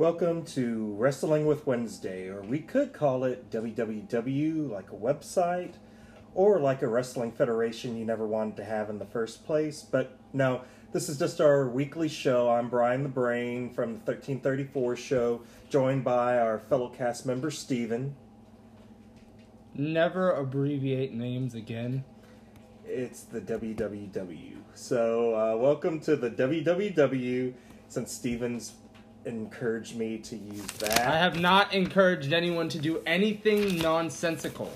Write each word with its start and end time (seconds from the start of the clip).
Welcome 0.00 0.46
to 0.46 0.94
Wrestling 0.94 1.44
with 1.44 1.66
Wednesday, 1.66 2.28
or 2.28 2.40
we 2.40 2.60
could 2.60 2.94
call 2.94 3.22
it 3.24 3.50
WWW, 3.50 4.70
like 4.70 4.90
a 4.92 4.96
website, 4.96 5.74
or 6.34 6.58
like 6.58 6.80
a 6.80 6.88
wrestling 6.88 7.32
federation 7.32 7.98
you 7.98 8.06
never 8.06 8.26
wanted 8.26 8.56
to 8.56 8.64
have 8.64 8.88
in 8.88 8.98
the 8.98 9.04
first 9.04 9.44
place. 9.44 9.82
But 9.82 10.16
no, 10.32 10.62
this 10.92 11.10
is 11.10 11.18
just 11.18 11.38
our 11.38 11.68
weekly 11.68 12.08
show. 12.08 12.48
I'm 12.48 12.70
Brian 12.70 13.02
the 13.02 13.10
Brain 13.10 13.68
from 13.68 13.92
the 14.06 14.12
1334 14.12 14.96
show, 14.96 15.42
joined 15.68 16.02
by 16.02 16.38
our 16.38 16.58
fellow 16.58 16.88
cast 16.88 17.26
member 17.26 17.50
Steven. 17.50 18.16
Never 19.74 20.30
abbreviate 20.30 21.12
names 21.12 21.54
again. 21.54 22.04
It's 22.86 23.24
the 23.24 23.42
WWW. 23.42 24.56
So, 24.72 25.34
uh, 25.34 25.58
welcome 25.58 26.00
to 26.00 26.16
the 26.16 26.30
WWW, 26.30 27.52
since 27.88 28.12
Steven's 28.12 28.72
encouraged 29.24 29.96
me 29.96 30.18
to 30.18 30.36
use 30.36 30.66
that. 30.78 31.06
I 31.06 31.18
have 31.18 31.40
not 31.40 31.74
encouraged 31.74 32.32
anyone 32.32 32.68
to 32.70 32.78
do 32.78 33.02
anything 33.06 33.78
nonsensical. 33.78 34.72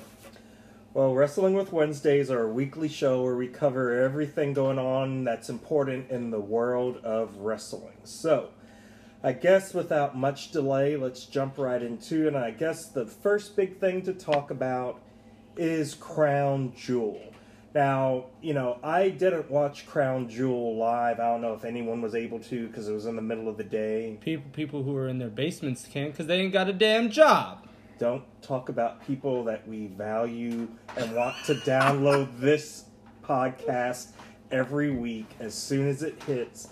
Well, 0.95 1.13
Wrestling 1.13 1.55
with 1.55 1.73
Wednesdays 1.73 2.31
are 2.31 2.43
a 2.43 2.49
weekly 2.49 2.89
show 2.89 3.23
where 3.23 3.35
we 3.35 3.49
cover 3.49 4.01
everything 4.01 4.53
going 4.53 4.79
on 4.79 5.25
that's 5.25 5.49
important 5.49 6.11
in 6.11 6.31
the 6.31 6.39
world 6.39 6.99
of 6.99 7.37
wrestling. 7.39 7.97
So, 8.05 8.51
I 9.21 9.33
guess 9.33 9.75
without 9.75 10.17
much 10.17 10.53
delay, 10.53 10.97
let's 10.97 11.25
jump 11.25 11.59
right 11.59 11.83
into 11.83 12.27
it. 12.27 12.29
And 12.29 12.37
I 12.37 12.53
guess 12.53 12.91
the 12.91 13.07
first 13.07 13.57
big 13.57 13.81
thing 13.81 14.03
to 14.03 14.13
talk 14.13 14.53
about 14.53 15.01
is 15.57 15.95
Crown 15.95 16.73
Jewel. 16.77 17.34
Now, 17.75 18.27
you 18.41 18.55
know, 18.55 18.79
I 18.85 19.09
didn't 19.09 19.51
watch 19.51 19.85
Crown 19.87 20.29
Jewel 20.29 20.77
live. 20.77 21.19
I 21.19 21.25
don't 21.25 21.41
know 21.41 21.55
if 21.55 21.65
anyone 21.65 22.01
was 22.01 22.15
able 22.15 22.39
to 22.39 22.69
because 22.69 22.89
it 22.89 22.93
was 22.93 23.07
in 23.07 23.17
the 23.17 23.23
middle 23.23 23.49
of 23.49 23.57
the 23.57 23.65
day. 23.65 24.17
People, 24.21 24.49
people 24.53 24.83
who 24.85 24.97
are 24.97 25.09
in 25.09 25.19
their 25.19 25.29
basements 25.29 25.85
can't 25.91 26.13
because 26.13 26.29
they 26.29 26.41
ain't 26.41 26.53
got 26.53 26.69
a 26.69 26.73
damn 26.73 27.11
job. 27.11 27.67
Don't 27.99 28.23
talk 28.43 28.69
about 28.69 29.05
people 29.05 29.43
that 29.45 29.67
we 29.67 29.89
value 29.89 30.69
and 30.97 31.17
want 31.17 31.35
to 31.47 31.55
download 31.55 32.29
this 32.39 32.85
podcast 33.25 34.11
every 34.53 34.91
week 34.91 35.27
as 35.41 35.55
soon 35.55 35.89
as 35.89 36.03
it 36.05 36.23
hits. 36.23 36.69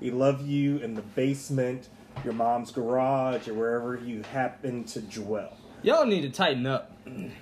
We 0.00 0.10
love 0.10 0.46
you 0.46 0.78
in 0.78 0.94
the 0.94 1.02
basement, 1.02 1.88
your 2.24 2.34
mom's 2.34 2.72
garage, 2.72 3.48
or 3.48 3.54
wherever 3.54 3.96
you 3.96 4.22
happen 4.22 4.84
to 4.84 5.00
dwell. 5.00 5.56
Y'all 5.82 6.04
need 6.04 6.22
to 6.22 6.30
tighten 6.30 6.66
up. 6.66 6.92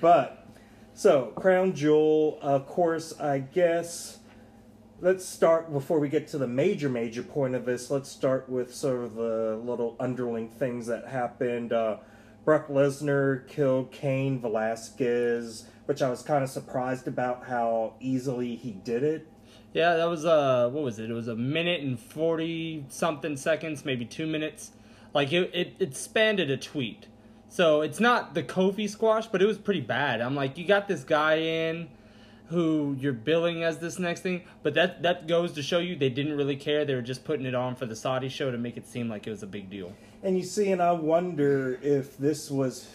But 0.01 0.40
so, 0.95 1.33
Crown 1.37 1.75
Jewel, 1.75 2.39
of 2.43 2.67
course, 2.67 3.19
I 3.19 3.39
guess. 3.39 4.19
Let's 5.01 5.25
start 5.25 5.73
before 5.73 5.99
we 5.99 6.11
get 6.11 6.29
to 6.29 6.39
the 6.39 6.47
major, 6.47 6.91
major 6.91 7.23
point 7.23 7.55
of 7.55 7.65
this. 7.65 7.91
Let's 7.91 8.11
start 8.11 8.49
with 8.49 8.75
sort 8.75 9.03
of 9.03 9.15
the 9.15 9.59
little 9.65 9.97
underling 9.99 10.51
things 10.51 10.87
that 10.89 11.09
happened. 11.09 11.73
Uh, 11.73 11.99
Brock 12.45 12.69
Lesnar 12.69 13.47
killed 13.49 13.93
Cain 13.93 14.41
Velasquez, 14.41 15.65
which 15.87 16.03
I 16.03 16.11
was 16.11 16.23
kind 16.23 16.45
of 16.45 16.51
surprised 16.51 17.09
about 17.09 17.47
how 17.47 17.95
easily 18.01 18.57
he 18.57 18.73
did 18.73 19.03
it. 19.03 19.27
Yeah, 19.73 19.97
that 19.97 20.09
was 20.09 20.25
uh, 20.25 20.69
what 20.71 20.83
was 20.83 20.99
it? 20.99 21.11
It 21.11 21.15
was 21.15 21.29
a 21.29 21.37
minute 21.37 21.81
and 21.81 21.99
forty 21.99 22.85
something 22.89 23.37
seconds, 23.37 23.85
maybe 23.85 24.05
two 24.05 24.27
minutes. 24.27 24.73
Like 25.15 25.33
it, 25.33 25.51
it, 25.55 25.75
it 25.79 25.97
spanned 25.97 26.41
a 26.41 26.57
tweet. 26.57 27.07
So 27.51 27.81
it's 27.81 27.99
not 27.99 28.35
the 28.35 28.45
Kofi 28.45 28.89
squash, 28.89 29.27
but 29.27 29.43
it 29.43 29.47
was 29.47 29.59
pretty 29.59 29.81
bad. 29.81 30.21
I'm 30.21 30.37
like, 30.37 30.57
you 30.57 30.65
got 30.65 30.87
this 30.87 31.03
guy 31.03 31.35
in 31.35 31.89
who 32.47 32.97
you're 32.99 33.13
billing 33.13 33.65
as 33.65 33.79
this 33.79 33.99
next 33.99 34.21
thing, 34.21 34.43
but 34.63 34.75
that 34.75 35.03
that 35.03 35.27
goes 35.27 35.53
to 35.53 35.63
show 35.63 35.79
you 35.79 35.97
they 35.97 36.11
didn't 36.11 36.37
really 36.37 36.57
care. 36.57 36.85
They 36.85 36.95
were 36.95 37.03
just 37.03 37.25
putting 37.25 37.47
it 37.47 37.55
on 37.55 37.75
for 37.75 37.87
the 37.87 37.97
Saudi 37.97 38.29
show 38.29 38.53
to 38.53 38.59
make 38.59 38.77
it 38.77 38.87
seem 38.87 39.09
like 39.09 39.27
it 39.27 39.31
was 39.31 39.43
a 39.43 39.49
big 39.49 39.69
deal. 39.69 39.93
And 40.23 40.39
you 40.39 40.45
see, 40.45 40.71
and 40.71 40.81
I 40.81 40.93
wonder 40.93 41.79
if 41.83 42.17
this 42.19 42.51
was 42.51 42.89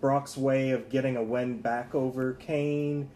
Brock's 0.00 0.36
way 0.36 0.70
of 0.70 0.88
getting 0.88 1.16
a 1.16 1.22
win 1.22 1.60
back 1.60 1.94
over 1.94 2.34
Cain, 2.34 3.10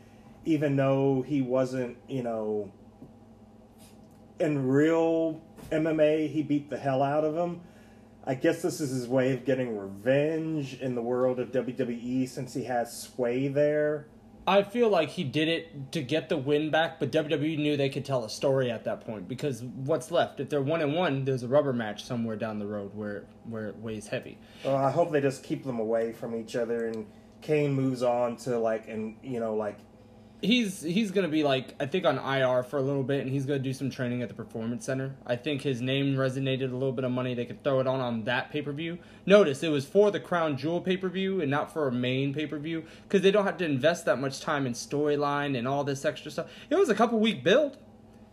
even 0.45 0.75
though 0.75 1.23
he 1.23 1.41
wasn't, 1.41 1.99
you 2.09 2.25
know, 2.25 2.71
in 4.41 4.67
real 4.67 5.41
MMA, 5.71 6.31
he 6.31 6.43
beat 6.43 6.69
the 6.69 6.79
hell 6.79 7.03
out 7.03 7.25
of 7.25 7.37
him. 7.37 7.61
I 8.31 8.35
guess 8.35 8.63
this 8.63 8.81
is 8.81 8.91
his 8.91 9.09
way 9.09 9.33
of 9.33 9.45
getting 9.45 9.77
revenge 9.77 10.75
in 10.81 10.95
the 10.95 11.03
world 11.03 11.41
of 11.41 11.51
WWE 11.51 12.29
since 12.29 12.55
he 12.55 12.63
has 12.63 12.97
sway 12.97 13.49
there. 13.49 14.07
I 14.47 14.63
feel 14.63 14.89
like 14.89 15.09
he 15.09 15.25
did 15.25 15.49
it 15.49 15.91
to 15.91 16.01
get 16.01 16.29
the 16.29 16.37
win 16.37 16.71
back, 16.71 17.01
but 17.01 17.11
WWE 17.11 17.59
knew 17.59 17.77
they 17.77 17.89
could 17.89 18.05
tell 18.05 18.25
a 18.25 18.31
story 18.31 18.71
at 18.71 18.85
that 18.85 19.01
point 19.01 19.27
because 19.27 19.65
what's 19.65 20.13
left? 20.13 20.39
If 20.39 20.49
they're 20.49 20.63
one 20.63 20.81
and 20.81 20.95
one, 20.95 21.25
there's 21.25 21.43
a 21.43 21.49
rubber 21.49 21.73
match 21.73 22.05
somewhere 22.05 22.37
down 22.37 22.61
the 22.61 22.69
road 22.69 22.95
where 22.95 23.25
where 23.49 23.67
it 23.67 23.77
weighs 23.79 24.07
heavy. 24.07 24.39
Well, 24.65 24.77
I 24.77 24.93
hope 24.93 25.11
they 25.11 25.21
just 25.21 25.43
keep 25.43 25.65
them 25.65 25.81
away 25.81 26.12
from 26.12 26.37
each 26.37 26.55
other 26.55 26.87
and 26.87 27.07
Cain 27.43 27.73
moves 27.73 28.05
on 28.05 28.37
to 28.37 28.61
like 28.61 28.87
and 28.87 29.17
you 29.25 29.41
know 29.41 29.57
like 29.57 29.79
he's 30.43 30.83
he's 30.83 31.11
gonna 31.11 31.28
be 31.28 31.43
like 31.43 31.75
I 31.81 31.87
think 31.87 32.05
on 32.05 32.19
IR 32.19 32.62
for 32.62 32.78
a 32.78 32.83
little 32.83 33.03
bit, 33.03 33.21
and 33.21 33.31
he's 33.31 33.47
gonna 33.47 33.59
do 33.59 33.73
some 33.73 33.91
training 33.91 34.23
at 34.23 34.28
the 34.28 34.34
Performance 34.34 34.84
Center. 34.84 35.15
I 35.27 35.37
think 35.37 35.62
his 35.62 35.81
name 35.81 36.17
resonated 36.17 36.71
a 36.71 36.75
little 36.75 36.93
bit 36.93 37.05
of 37.05 37.12
money. 37.12 37.34
They 37.34 37.45
could 37.45 37.62
throw 37.62 37.81
it 37.81 37.87
on 37.87 38.01
on 38.01 38.25
that 38.25 38.50
pay 38.50 38.62
per 38.62 38.73
view. 38.73 38.99
Notice 39.27 39.62
it 39.62 39.69
was 39.69 39.84
for 39.84 40.11
the 40.11 40.21
Crown 40.21 40.56
Jewel 40.56 40.81
pay 40.81 40.97
per 40.97 41.09
view 41.09 41.41
and 41.41 41.50
not 41.50 41.73
for 41.73 41.89
a 41.89 41.93
main 41.93 42.33
pay 42.34 42.47
per 42.47 42.59
view 42.59 42.84
because 43.05 43.23
they 43.23 43.31
don't 43.31 43.45
have 43.45 43.59
to 43.59 43.65
invest 43.65 44.05
that 44.06 44.19
much 44.19 44.41
time 44.41 44.67
in 44.67 44.73
storyline 44.73 45.56
and 45.56 45.67
all 45.69 45.84
this 45.84 46.05
extra 46.05 46.31
stuff. 46.31 46.50
It 46.69 46.77
was 46.77 46.89
a 46.89 46.95
couple 46.95 47.19
week 47.19 47.45
build, 47.45 47.79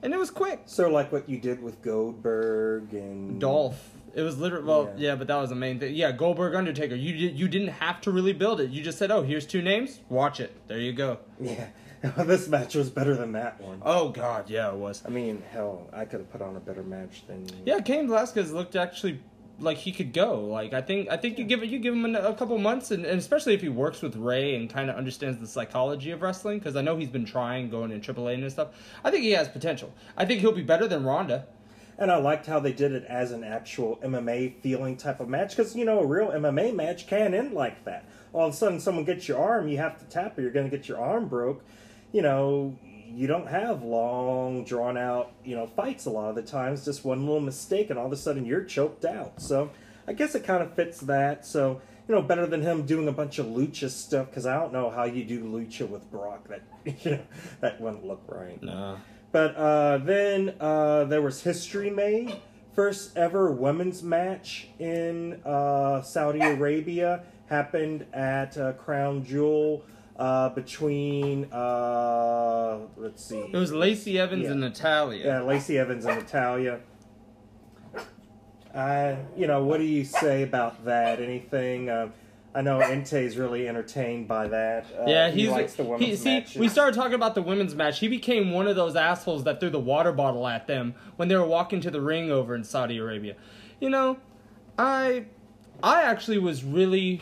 and 0.01 0.13
it 0.13 0.17
was 0.17 0.31
quick. 0.31 0.61
So 0.65 0.89
like 0.89 1.11
what 1.11 1.27
you 1.29 1.39
did 1.39 1.61
with 1.61 1.81
Goldberg 1.81 2.93
and 2.93 3.39
Dolph. 3.39 3.96
It 4.17 4.23
was 4.23 4.39
literally 4.39 4.65
well, 4.65 4.91
yeah. 4.97 5.09
Yeah. 5.09 5.15
but 5.15 5.27
that 5.27 5.35
was 5.35 5.49
the 5.49 5.55
main 5.55 5.79
thing. 5.79 5.93
Yeah, 5.93 6.11
Goldberg 6.11 6.55
Undertaker. 6.55 6.95
You 6.95 7.15
did, 7.15 7.37
you 7.39 7.47
didn't 7.47 7.67
have 7.67 8.01
to 8.01 8.11
really 8.11 8.33
build 8.33 8.59
it. 8.59 8.71
You 8.71 8.81
just 8.81 8.97
said, 8.97 9.11
"Oh, 9.11 9.21
here's 9.21 9.45
two 9.45 9.61
names. 9.61 9.99
Watch 10.09 10.39
it. 10.39 10.51
There 10.67 10.79
you 10.79 10.91
go." 10.91 11.19
Yeah, 11.39 11.67
this 12.17 12.47
match 12.47 12.73
was 12.73 12.89
better 12.89 13.15
than 13.15 13.33
that 13.33 13.61
one. 13.61 13.79
Oh 13.85 14.09
God, 14.09 14.49
yeah, 14.49 14.69
it 14.71 14.75
was. 14.75 15.03
I 15.05 15.09
mean, 15.09 15.43
hell, 15.51 15.87
I 15.93 16.05
could 16.05 16.19
have 16.21 16.31
put 16.31 16.41
on 16.41 16.55
a 16.55 16.59
better 16.59 16.81
match 16.81 17.27
than. 17.27 17.45
Yeah, 17.63 17.79
Cain 17.79 18.07
Velasquez 18.07 18.51
looked 18.51 18.75
actually 18.75 19.21
like 19.59 19.77
he 19.77 19.91
could 19.91 20.13
go. 20.13 20.45
Like 20.45 20.73
I 20.73 20.81
think 20.81 21.09
I 21.11 21.17
think 21.17 21.37
you 21.37 21.45
give 21.45 21.61
it 21.61 21.69
you 21.69 21.77
give 21.77 21.93
him 21.93 22.15
a, 22.15 22.19
a 22.19 22.33
couple 22.33 22.57
months, 22.57 22.89
and, 22.89 23.05
and 23.05 23.19
especially 23.19 23.53
if 23.53 23.61
he 23.61 23.69
works 23.69 24.01
with 24.01 24.15
Rey 24.15 24.55
and 24.55 24.67
kind 24.67 24.89
of 24.89 24.95
understands 24.95 25.39
the 25.39 25.45
psychology 25.47 26.09
of 26.09 26.23
wrestling, 26.23 26.57
because 26.57 26.75
I 26.75 26.81
know 26.81 26.97
he's 26.97 27.09
been 27.09 27.25
trying 27.25 27.69
going 27.69 27.91
in 27.91 28.01
AAA 28.01 28.33
and 28.33 28.51
stuff. 28.51 28.69
I 29.03 29.11
think 29.11 29.23
he 29.23 29.31
has 29.31 29.47
potential. 29.47 29.93
I 30.15 30.25
think 30.25 30.41
he'll 30.41 30.51
be 30.51 30.63
better 30.63 30.87
than 30.87 31.03
Ronda. 31.03 31.45
And 31.99 32.11
I 32.11 32.17
liked 32.17 32.45
how 32.45 32.59
they 32.59 32.73
did 32.73 32.91
it 32.91 33.05
as 33.05 33.31
an 33.31 33.43
actual 33.43 33.97
MMA 34.03 34.61
feeling 34.61 34.97
type 34.97 35.19
of 35.19 35.27
match 35.27 35.55
because 35.55 35.75
you 35.75 35.83
know 35.83 35.99
a 35.99 36.05
real 36.05 36.29
MMA 36.29 36.75
match 36.75 37.07
can 37.07 37.33
end 37.33 37.53
like 37.53 37.85
that. 37.85 38.05
All 38.33 38.47
of 38.47 38.53
a 38.53 38.57
sudden, 38.57 38.79
someone 38.79 39.05
gets 39.05 39.27
your 39.27 39.39
arm, 39.39 39.67
you 39.67 39.77
have 39.77 39.97
to 39.99 40.05
tap, 40.05 40.37
or 40.37 40.41
you're 40.41 40.51
going 40.51 40.69
to 40.69 40.75
get 40.75 40.87
your 40.87 40.99
arm 40.99 41.27
broke. 41.27 41.63
You 42.11 42.21
know, 42.21 42.77
you 43.07 43.25
don't 43.25 43.47
have 43.47 43.81
long, 43.81 44.63
drawn 44.63 44.97
out, 44.97 45.31
you 45.43 45.55
know, 45.55 45.65
fights 45.65 46.05
a 46.05 46.09
lot 46.11 46.29
of 46.29 46.35
the 46.35 46.43
times. 46.43 46.85
Just 46.85 47.03
one 47.03 47.25
little 47.25 47.41
mistake, 47.41 47.89
and 47.89 47.97
all 47.97 48.05
of 48.05 48.11
a 48.11 48.17
sudden 48.17 48.45
you're 48.45 48.63
choked 48.63 49.05
out. 49.05 49.41
So 49.41 49.71
I 50.07 50.13
guess 50.13 50.35
it 50.35 50.43
kind 50.43 50.61
of 50.61 50.73
fits 50.75 50.99
that. 51.01 51.45
So 51.45 51.81
you 52.07 52.15
know, 52.15 52.21
better 52.21 52.45
than 52.45 52.61
him 52.61 52.85
doing 52.85 53.07
a 53.07 53.11
bunch 53.11 53.37
of 53.37 53.47
lucha 53.47 53.89
stuff 53.89 54.27
because 54.27 54.45
I 54.45 54.53
don't 54.55 54.71
know 54.71 54.89
how 54.89 55.03
you 55.03 55.25
do 55.25 55.43
lucha 55.43 55.87
with 55.87 56.09
Brock. 56.09 56.47
That 56.47 56.61
you 57.03 57.11
know, 57.11 57.19
that 57.61 57.81
wouldn't 57.81 58.05
look 58.05 58.23
right. 58.27 58.61
No. 58.61 58.97
But 59.37 59.55
uh, 59.55 59.97
then 59.99 60.55
uh, 60.59 61.03
there 61.03 61.21
was 61.21 61.43
history 61.43 61.91
made. 61.91 62.37
First 62.73 63.15
ever 63.15 63.51
women's 63.51 64.01
match 64.01 64.69
in 64.79 65.33
uh, 65.45 66.01
Saudi 66.01 66.39
Arabia 66.39 67.21
happened 67.47 68.07
at 68.13 68.57
uh, 68.57 68.73
Crown 68.73 69.23
Jewel 69.23 69.83
uh, 70.17 70.49
between, 70.49 71.45
uh, 71.53 72.79
let's 72.97 73.23
see. 73.23 73.37
It 73.37 73.55
was 73.55 73.71
Lacey 73.71 74.17
Evans 74.17 74.45
Yeah. 74.45 74.51
and 74.53 74.61
Natalya. 74.61 75.23
Yeah, 75.23 75.41
Lacey 75.41 75.77
Evans 75.77 76.05
and 76.05 76.17
Natalya. 76.17 76.79
Uh, 78.73 79.17
you 79.35 79.45
know, 79.45 79.63
what 79.63 79.77
do 79.77 79.83
you 79.83 80.03
say 80.03 80.41
about 80.41 80.83
that? 80.85 81.19
Anything? 81.21 81.89
I 82.57 82.61
know 82.61 82.79
Ente's 82.79 83.37
really 83.37 83.67
entertained 83.67 84.27
by 84.27 84.47
that. 84.47 84.87
Uh, 84.99 85.03
Yeah, 85.05 85.29
he 85.29 85.47
likes 85.47 85.75
the 85.75 85.83
women's 85.83 86.09
he, 86.09 86.15
see. 86.15 86.39
matches. 86.39 86.55
We 86.55 86.69
started 86.69 86.95
talking 86.95 87.13
about 87.13 87.35
the 87.35 87.43
women's 87.43 87.75
match. 87.75 87.99
He 87.99 88.07
became 88.07 88.49
one 88.49 88.67
of 88.67 88.75
those 88.75 88.95
assholes 88.95 89.43
that 89.43 89.59
threw 89.59 89.69
the 89.69 89.79
water 89.79 90.11
bottle 90.11 90.47
at 90.47 90.65
them 90.65 90.95
when 91.17 91.27
they 91.27 91.35
were 91.35 91.45
walking 91.45 91.81
to 91.81 91.91
the 91.91 92.01
ring 92.01 92.31
over 92.31 92.55
in 92.55 92.63
Saudi 92.63 92.97
Arabia. 92.97 93.35
You 93.79 93.91
know, 93.91 94.17
I, 94.75 95.25
I 95.83 96.01
actually 96.01 96.39
was 96.39 96.63
really, 96.63 97.21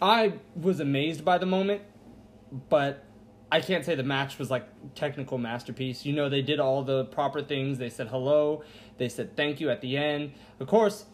I 0.00 0.34
was 0.54 0.78
amazed 0.78 1.24
by 1.24 1.38
the 1.38 1.46
moment, 1.46 1.82
but 2.68 3.04
I 3.50 3.60
can't 3.60 3.84
say 3.84 3.96
the 3.96 4.04
match 4.04 4.38
was 4.38 4.52
like 4.52 4.68
technical 4.94 5.38
masterpiece. 5.38 6.06
You 6.06 6.12
know, 6.12 6.28
they 6.28 6.42
did 6.42 6.60
all 6.60 6.84
the 6.84 7.06
proper 7.06 7.42
things. 7.42 7.78
They 7.78 7.90
said 7.90 8.06
hello. 8.06 8.62
They 8.98 9.08
said 9.08 9.36
thank 9.36 9.58
you 9.58 9.68
at 9.68 9.80
the 9.80 9.96
end. 9.96 10.34
Of 10.60 10.68
course, 10.68 11.06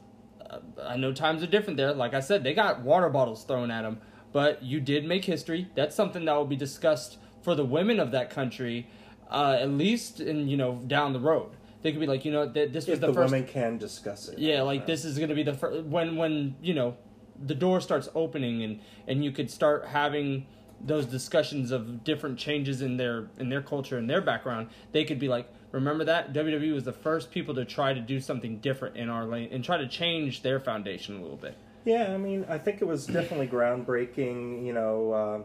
I 0.82 0.96
know 0.96 1.12
times 1.12 1.42
are 1.42 1.46
different 1.46 1.76
there. 1.76 1.92
Like 1.92 2.14
I 2.14 2.20
said, 2.20 2.44
they 2.44 2.54
got 2.54 2.80
water 2.80 3.08
bottles 3.08 3.44
thrown 3.44 3.70
at 3.70 3.82
them, 3.82 4.00
but 4.32 4.62
you 4.62 4.80
did 4.80 5.04
make 5.04 5.24
history. 5.24 5.68
That's 5.74 5.94
something 5.94 6.24
that 6.24 6.34
will 6.34 6.44
be 6.46 6.56
discussed 6.56 7.18
for 7.42 7.54
the 7.54 7.64
women 7.64 8.00
of 8.00 8.10
that 8.12 8.30
country, 8.30 8.86
uh, 9.30 9.56
at 9.60 9.70
least 9.70 10.20
in 10.20 10.48
you 10.48 10.56
know 10.56 10.76
down 10.86 11.12
the 11.12 11.20
road. 11.20 11.50
they 11.82 11.90
could 11.92 12.00
be 12.00 12.06
like, 12.06 12.24
you 12.24 12.32
know, 12.32 12.48
th- 12.48 12.72
this 12.72 12.86
was 12.86 12.94
If 12.94 13.00
the, 13.00 13.08
the, 13.08 13.12
first. 13.14 13.32
women 13.32 13.46
can 13.46 13.78
discuss 13.78 14.28
it. 14.28 14.38
Yeah, 14.38 14.62
like 14.62 14.86
this 14.86 15.04
is 15.04 15.18
gonna 15.18 15.34
be 15.34 15.42
the 15.42 15.54
first 15.54 15.84
when 15.84 16.16
when 16.16 16.56
you 16.62 16.74
know 16.74 16.96
the 17.44 17.54
door 17.54 17.80
starts 17.80 18.08
opening 18.14 18.62
and 18.62 18.80
and 19.08 19.24
you 19.24 19.32
could 19.32 19.50
start 19.50 19.86
having 19.86 20.46
those 20.80 21.06
discussions 21.06 21.70
of 21.70 22.04
different 22.04 22.38
changes 22.38 22.80
in 22.82 22.96
their 22.96 23.28
in 23.38 23.48
their 23.48 23.62
culture 23.62 23.98
and 23.98 24.08
their 24.08 24.20
background. 24.20 24.68
They 24.92 25.04
could 25.04 25.18
be 25.18 25.28
like, 25.28 25.48
remember 25.74 26.04
that 26.04 26.32
WWE 26.32 26.72
was 26.72 26.84
the 26.84 26.92
first 26.92 27.30
people 27.30 27.54
to 27.56 27.64
try 27.64 27.92
to 27.92 28.00
do 28.00 28.20
something 28.20 28.58
different 28.58 28.96
in 28.96 29.08
our 29.08 29.24
lane 29.26 29.48
and 29.52 29.62
try 29.64 29.76
to 29.76 29.88
change 29.88 30.42
their 30.42 30.60
foundation 30.60 31.16
a 31.18 31.20
little 31.22 31.36
bit. 31.36 31.56
Yeah, 31.84 32.14
I 32.14 32.16
mean, 32.16 32.46
I 32.48 32.56
think 32.58 32.80
it 32.80 32.86
was 32.86 33.06
definitely 33.06 33.48
groundbreaking. 33.48 34.64
You 34.64 34.72
know, 34.72 35.12
uh, 35.12 35.38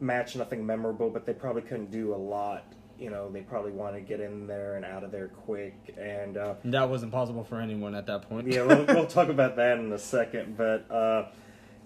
match 0.00 0.34
nothing 0.36 0.64
memorable, 0.66 1.10
but 1.10 1.26
they 1.26 1.34
probably 1.34 1.62
couldn't 1.62 1.90
do 1.90 2.14
a 2.14 2.16
lot. 2.16 2.64
You 2.98 3.10
know, 3.10 3.30
they 3.30 3.42
probably 3.42 3.70
want 3.70 3.94
to 3.94 4.00
get 4.00 4.18
in 4.20 4.48
there 4.48 4.74
and 4.74 4.84
out 4.84 5.04
of 5.04 5.12
there 5.12 5.28
quick. 5.28 5.94
And 5.96 6.36
uh, 6.36 6.54
That 6.64 6.88
wasn't 6.90 7.12
possible 7.12 7.44
for 7.44 7.60
anyone 7.60 7.94
at 7.94 8.06
that 8.06 8.28
point. 8.28 8.48
yeah, 8.48 8.62
we'll, 8.62 8.84
we'll 8.86 9.06
talk 9.06 9.28
about 9.28 9.54
that 9.56 9.78
in 9.78 9.92
a 9.92 9.98
second. 9.98 10.56
But 10.56 10.90
uh, 10.90 11.26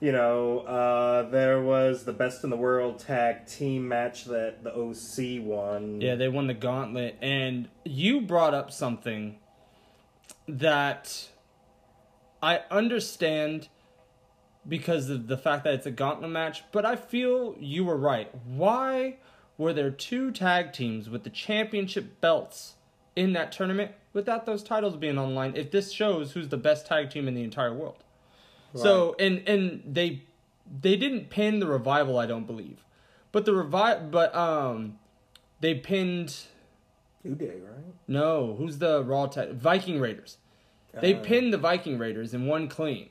you 0.03 0.11
know, 0.11 0.59
uh, 0.59 1.31
there 1.31 1.63
was 1.63 2.03
the 2.03 2.13
best 2.13 2.43
in 2.43 2.51
the 2.51 2.57
world 2.57 2.99
tag 2.99 3.47
team 3.47 3.87
match 3.87 4.25
that 4.25 4.65
the 4.65 4.75
OC 4.75 5.41
won. 5.47 6.01
Yeah, 6.01 6.17
they 6.17 6.29
won 6.29 6.49
the 6.49 6.55
gauntlet, 6.55 7.17
and 7.23 7.69
you 7.85 8.21
brought 8.21 8.53
up 8.53 8.73
something 8.73 9.37
that 10.49 11.29
I 12.43 12.63
understand 12.69 13.69
because 14.69 15.09
of 15.09 15.29
the 15.29 15.39
fact 15.39 15.63
that 15.63 15.75
it's 15.75 15.87
a 15.87 15.93
gauntlet 15.93 16.33
match, 16.33 16.65
but 16.73 16.85
I 16.85 16.97
feel 16.97 17.55
you 17.61 17.85
were 17.85 17.97
right. 17.97 18.29
Why 18.45 19.19
were 19.57 19.73
there 19.73 19.93
two 19.93 20.33
tag 20.33 20.73
teams 20.73 21.09
with 21.09 21.23
the 21.23 21.31
championship 21.31 22.21
belts 22.21 22.75
in 23.15 23.35
that 23.35 23.53
tournament 23.53 23.93
without 24.13 24.47
those 24.47 24.65
titles 24.65 24.97
being 24.97 25.17
online 25.17 25.55
if 25.55 25.71
this 25.71 25.93
shows 25.93 26.33
who's 26.33 26.49
the 26.49 26.57
best 26.57 26.89
tag 26.89 27.11
team 27.11 27.29
in 27.29 27.35
the 27.35 27.45
entire 27.45 27.73
world? 27.73 28.03
So 28.75 29.15
and 29.19 29.47
and 29.49 29.83
they 29.87 30.23
they 30.81 30.97
didn't 30.97 31.31
pin 31.31 31.61
the 31.61 31.67
revival, 31.67 32.19
I 32.19 32.27
don't 32.27 32.47
believe. 32.47 32.85
But 33.33 33.45
the 33.45 33.55
revive 33.55 34.11
but 34.11 34.35
um 34.35 34.99
they 35.61 35.75
pinned 35.75 36.37
New 37.25 37.35
Day, 37.35 37.59
right? 37.63 37.95
no, 38.09 38.55
who's 38.57 38.79
the 38.79 39.03
Raw 39.05 39.27
tag 39.27 39.53
Viking 39.55 40.01
Raiders. 40.01 40.39
They 41.01 41.15
Uh, 41.15 41.21
pinned 41.23 41.53
the 41.53 41.59
Viking 41.59 41.99
Raiders 41.99 42.35
in 42.35 42.47
one 42.47 42.69
clean. 42.69 43.09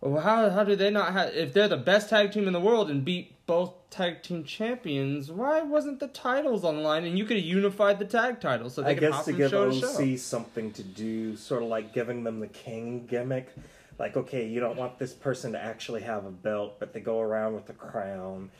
Well, 0.00 0.20
how 0.22 0.50
how 0.50 0.62
do 0.62 0.76
they 0.76 0.90
not 0.90 1.12
have 1.12 1.34
if 1.34 1.52
they're 1.52 1.66
the 1.68 1.76
best 1.76 2.08
tag 2.10 2.30
team 2.32 2.46
in 2.46 2.52
the 2.52 2.60
world 2.60 2.88
and 2.88 3.04
beat 3.04 3.34
both 3.46 3.72
tag 3.90 4.22
team 4.22 4.44
champions? 4.44 5.30
Why 5.32 5.62
wasn't 5.62 5.98
the 5.98 6.06
titles 6.06 6.62
online 6.62 7.04
and 7.04 7.18
you 7.18 7.24
could 7.24 7.36
have 7.36 7.46
unified 7.46 7.98
the 7.98 8.04
tag 8.04 8.40
titles 8.40 8.74
so 8.74 8.82
they 8.82 8.90
I 8.90 8.94
could 8.94 9.10
guess 9.10 9.24
to 9.24 9.32
give 9.32 9.50
show 9.50 9.68
OC 9.68 9.72
to 9.72 9.80
show? 9.80 10.16
something 10.16 10.70
to 10.72 10.84
do, 10.84 11.36
sort 11.36 11.62
of 11.64 11.68
like 11.68 11.92
giving 11.92 12.22
them 12.22 12.38
the 12.38 12.46
king 12.46 13.06
gimmick. 13.06 13.48
Like, 13.98 14.16
okay, 14.16 14.46
you 14.46 14.60
don't 14.60 14.76
want 14.76 14.98
this 14.98 15.12
person 15.12 15.52
to 15.52 15.62
actually 15.62 16.02
have 16.02 16.24
a 16.24 16.30
belt, 16.30 16.78
but 16.78 16.92
they 16.92 17.00
go 17.00 17.20
around 17.20 17.54
with 17.54 17.68
a 17.68 17.72
crown. 17.72 18.50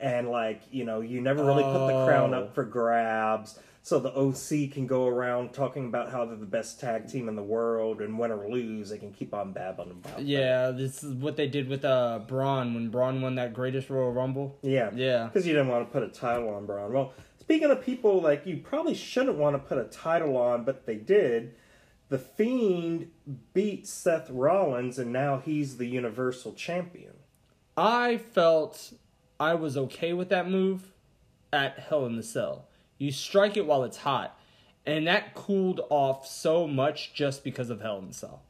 And, 0.00 0.28
like, 0.28 0.62
you 0.70 0.84
know, 0.84 1.00
you 1.00 1.20
never 1.20 1.44
really 1.44 1.62
put 1.62 1.86
the 1.86 2.04
crown 2.06 2.34
Oh. 2.34 2.42
up 2.44 2.54
for 2.54 2.64
grabs. 2.64 3.58
So 3.82 3.98
the 4.00 4.12
OC 4.14 4.68
can 4.68 4.86
go 4.86 5.06
around 5.06 5.54
talking 5.54 5.86
about 5.86 6.10
how 6.10 6.24
they're 6.26 6.36
the 6.36 6.44
best 6.44 6.78
tag 6.78 7.08
team 7.08 7.26
in 7.28 7.36
the 7.36 7.42
world, 7.42 8.02
and 8.02 8.18
win 8.18 8.30
or 8.30 8.48
lose, 8.48 8.90
they 8.90 8.98
can 8.98 9.12
keep 9.12 9.32
on 9.32 9.52
babbling 9.52 9.92
about. 9.92 10.20
Yeah, 10.20 10.72
this 10.72 11.02
is 11.02 11.14
what 11.14 11.36
they 11.36 11.46
did 11.48 11.68
with 11.68 11.84
uh 11.86 12.18
Braun 12.26 12.74
when 12.74 12.90
Braun 12.90 13.22
won 13.22 13.36
that 13.36 13.54
greatest 13.54 13.88
Royal 13.88 14.12
Rumble. 14.12 14.58
Yeah. 14.62 14.90
Yeah. 14.94 15.24
Because 15.26 15.46
you 15.46 15.54
didn't 15.54 15.68
want 15.68 15.88
to 15.88 15.92
put 15.92 16.02
a 16.02 16.08
title 16.12 16.50
on 16.50 16.66
Braun. 16.66 16.92
Well, 16.92 17.14
speaking 17.40 17.70
of 17.70 17.82
people 17.82 18.20
like 18.20 18.44
you 18.46 18.58
probably 18.58 18.94
shouldn't 18.94 19.38
want 19.38 19.54
to 19.54 19.58
put 19.60 19.78
a 19.78 19.84
title 19.84 20.36
on, 20.36 20.64
but 20.64 20.84
they 20.84 20.96
did. 20.96 21.54
The 22.08 22.18
Fiend 22.18 23.10
beat 23.52 23.86
Seth 23.86 24.30
Rollins, 24.30 24.98
and 24.98 25.12
now 25.12 25.38
he's 25.38 25.76
the 25.76 25.86
Universal 25.86 26.54
Champion. 26.54 27.14
I 27.76 28.16
felt 28.16 28.94
I 29.38 29.54
was 29.54 29.76
okay 29.76 30.14
with 30.14 30.30
that 30.30 30.48
move 30.48 30.92
at 31.52 31.78
Hell 31.78 32.06
in 32.06 32.16
the 32.16 32.22
Cell. 32.22 32.66
You 32.96 33.12
strike 33.12 33.56
it 33.56 33.66
while 33.66 33.84
it's 33.84 33.98
hot, 33.98 34.40
and 34.86 35.06
that 35.06 35.34
cooled 35.34 35.82
off 35.90 36.26
so 36.26 36.66
much 36.66 37.12
just 37.12 37.44
because 37.44 37.68
of 37.68 37.82
Hell 37.82 37.98
in 37.98 38.08
the 38.08 38.14
Cell. 38.14 38.42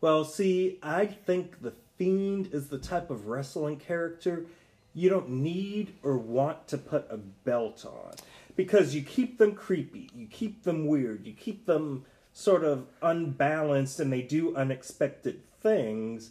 Well, 0.00 0.24
see, 0.24 0.78
I 0.82 1.06
think 1.06 1.60
the 1.60 1.74
Fiend 1.98 2.50
is 2.52 2.68
the 2.68 2.78
type 2.78 3.10
of 3.10 3.26
wrestling 3.26 3.76
character 3.76 4.46
you 4.94 5.10
don't 5.10 5.28
need 5.28 5.94
or 6.02 6.16
want 6.16 6.66
to 6.68 6.78
put 6.78 7.06
a 7.10 7.16
belt 7.16 7.84
on 7.84 8.14
because 8.56 8.94
you 8.94 9.02
keep 9.02 9.38
them 9.38 9.54
creepy, 9.54 10.08
you 10.14 10.26
keep 10.26 10.64
them 10.64 10.86
weird, 10.86 11.26
you 11.26 11.32
keep 11.32 11.66
them 11.66 12.04
sort 12.38 12.62
of 12.62 12.86
unbalanced, 13.02 13.98
and 13.98 14.12
they 14.12 14.22
do 14.22 14.54
unexpected 14.54 15.40
things. 15.60 16.30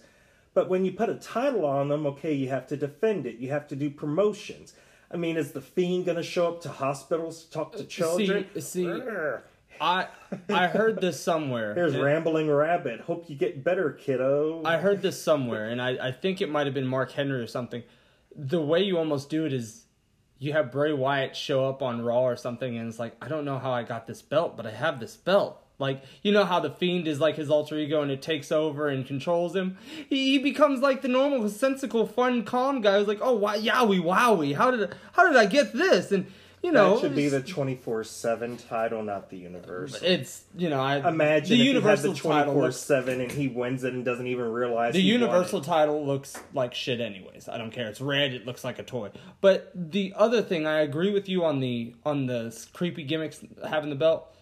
But 0.54 0.70
when 0.70 0.86
you 0.86 0.94
put 0.94 1.10
a 1.10 1.16
title 1.16 1.66
on 1.66 1.90
them, 1.90 2.06
okay, 2.08 2.34
you 2.34 2.48
have 2.48 2.66
to 2.68 2.78
defend 2.78 3.26
it, 3.26 3.40
you 3.40 3.50
have 3.50 3.68
to 3.68 3.76
do 3.76 3.90
promotions. 3.90 4.74
I 5.12 5.18
mean, 5.18 5.36
is 5.36 5.52
the 5.52 5.60
Fiend 5.62 6.06
going 6.06 6.16
to 6.16 6.24
show 6.24 6.48
up 6.48 6.62
to 6.62 6.70
hospitals 6.70 7.44
to 7.44 7.52
talk 7.52 7.74
to 7.74 7.84
uh, 7.84 7.88
children? 7.88 8.48
see- 8.60 8.86
Urgh. 8.86 9.42
I 9.80 10.08
I 10.50 10.68
heard 10.68 11.02
this 11.02 11.22
somewhere. 11.22 11.76
There's 11.76 11.94
and- 11.94 12.04
Rambling 12.04 12.50
Rabbit. 12.50 13.02
Hope 13.02 13.30
you 13.30 13.36
get 13.36 13.64
better, 13.64 13.92
kiddo. 13.92 14.64
I 14.64 14.78
heard 14.78 15.02
this 15.02 15.22
somewhere, 15.22 15.70
and 15.70 15.82
I, 15.82 16.08
I 16.08 16.12
think 16.14 16.42
it 16.42 16.50
might 16.50 16.66
have 16.68 16.74
been 16.74 16.88
Mark 16.88 17.12
Henry 17.12 17.40
or 17.42 17.48
something. 17.48 17.84
The 18.36 18.62
way 18.62 18.82
you 18.82 18.98
almost 18.98 19.30
do 19.30 19.46
it 19.46 19.52
is 19.54 19.84
you 20.40 20.54
have 20.54 20.72
Bray 20.72 20.94
Wyatt 20.94 21.36
show 21.36 21.68
up 21.68 21.84
on 21.84 22.02
Raw 22.02 22.22
or 22.24 22.38
something, 22.38 22.78
and 22.78 22.88
it's 22.88 22.98
like, 22.98 23.16
I 23.22 23.28
don't 23.28 23.46
know 23.46 23.60
how 23.60 23.72
I 23.72 23.84
got 23.84 24.08
this 24.08 24.22
belt, 24.22 24.56
but 24.58 24.66
I 24.66 24.72
have 24.72 25.00
this 25.00 25.16
belt. 25.18 25.62
Like, 25.80 26.02
you 26.24 26.32
know 26.32 26.44
how 26.44 26.60
the 26.60 26.72
Fiend 26.72 27.08
is 27.08 27.20
like 27.20 27.36
his 27.36 27.50
alter 27.52 27.78
ego 27.78 28.02
and 28.02 28.10
it 28.10 28.22
takes 28.22 28.52
over 28.52 28.88
and 28.88 29.06
controls 29.06 29.56
him? 29.56 29.78
He, 30.10 30.32
he 30.32 30.38
becomes 30.40 30.82
like 30.82 31.02
the 31.02 31.08
normal, 31.08 31.48
sensical, 31.50 32.08
fun, 32.08 32.44
calm 32.44 32.82
guy 32.82 32.98
who's 32.98 33.08
like, 33.08 33.20
oh, 33.22 33.36
wow, 33.36 33.56
yowie, 33.56 34.02
wowie, 34.02 34.56
how 34.56 34.72
did, 34.72 34.94
how 35.14 35.28
did 35.28 35.38
I 35.38 35.46
get 35.46 35.74
this? 35.74 36.12
And, 36.12 36.26
you 36.64 36.72
know. 36.72 36.96
that 36.96 37.02
should 37.02 37.16
be 37.16 37.30
the 37.30 37.42
24 37.42 38.04
7 38.04 38.58
title, 38.58 39.04
not 39.04 39.30
the 39.30 39.38
universe. 39.38 40.02
It's, 40.02 40.46
you 40.58 40.70
know, 40.70 40.80
I. 40.80 41.08
Imagine 41.08 41.58
the 41.58 41.64
Universal 41.64 42.14
the 42.14 42.20
24 42.20 42.32
title 42.32 42.62
looks 42.62 42.78
7 42.78 43.22
and 43.22 43.32
he 43.32 43.48
wins 43.48 43.84
it 43.84 43.94
and 43.94 44.04
doesn't 44.04 44.26
even 44.26 44.52
realize 44.52 44.94
The 44.94 45.02
universal 45.02 45.60
it. 45.60 45.66
title 45.66 46.04
looks 46.06 46.40
like 46.56 46.74
shit 46.74 47.00
anyways. 47.00 47.48
I 47.48 47.60
don't 47.60 47.70
care. 47.70 47.88
It's 47.88 48.02
red, 48.02 48.34
it 48.34 48.48
looks 48.48 48.64
like 48.64 48.80
a 48.80 48.84
toy. 48.84 49.12
But 49.42 49.72
the 49.76 50.14
other 50.16 50.42
thing, 50.42 50.66
I 50.66 50.80
agree 50.80 51.14
with 51.14 51.30
you 51.30 51.46
on 51.46 51.60
the 51.60 51.94
on 52.04 52.26
the 52.26 52.58
creepy 52.74 53.04
gimmicks 53.04 53.42
having 53.68 53.92
the 53.92 53.96
belt. 53.96 54.34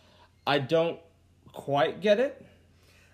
I 0.48 0.60
don't 0.60 1.00
quite 1.56 2.02
get 2.02 2.20
it. 2.20 2.46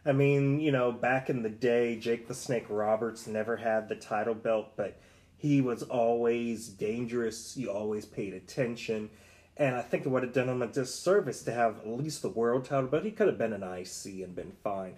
I 0.05 0.11
mean, 0.11 0.59
you 0.59 0.71
know, 0.71 0.91
back 0.91 1.29
in 1.29 1.43
the 1.43 1.49
day, 1.49 1.95
Jake 1.95 2.27
the 2.27 2.33
Snake 2.33 2.65
Roberts 2.69 3.27
never 3.27 3.57
had 3.57 3.87
the 3.87 3.95
title 3.95 4.33
belt, 4.33 4.71
but 4.75 4.99
he 5.37 5.61
was 5.61 5.83
always 5.83 6.67
dangerous. 6.67 7.53
He 7.53 7.67
always 7.67 8.05
paid 8.05 8.33
attention. 8.33 9.11
And 9.57 9.75
I 9.75 9.81
think 9.81 10.05
it 10.05 10.09
would 10.09 10.23
have 10.23 10.33
done 10.33 10.49
him 10.49 10.61
a 10.61 10.67
disservice 10.67 11.43
to 11.43 11.51
have 11.51 11.79
at 11.79 11.87
least 11.87 12.23
the 12.23 12.29
world 12.29 12.65
title, 12.65 12.89
but 12.89 13.05
he 13.05 13.11
could 13.11 13.27
have 13.27 13.37
been 13.37 13.53
an 13.53 13.63
IC 13.63 14.23
and 14.23 14.35
been 14.35 14.53
fine. 14.63 14.95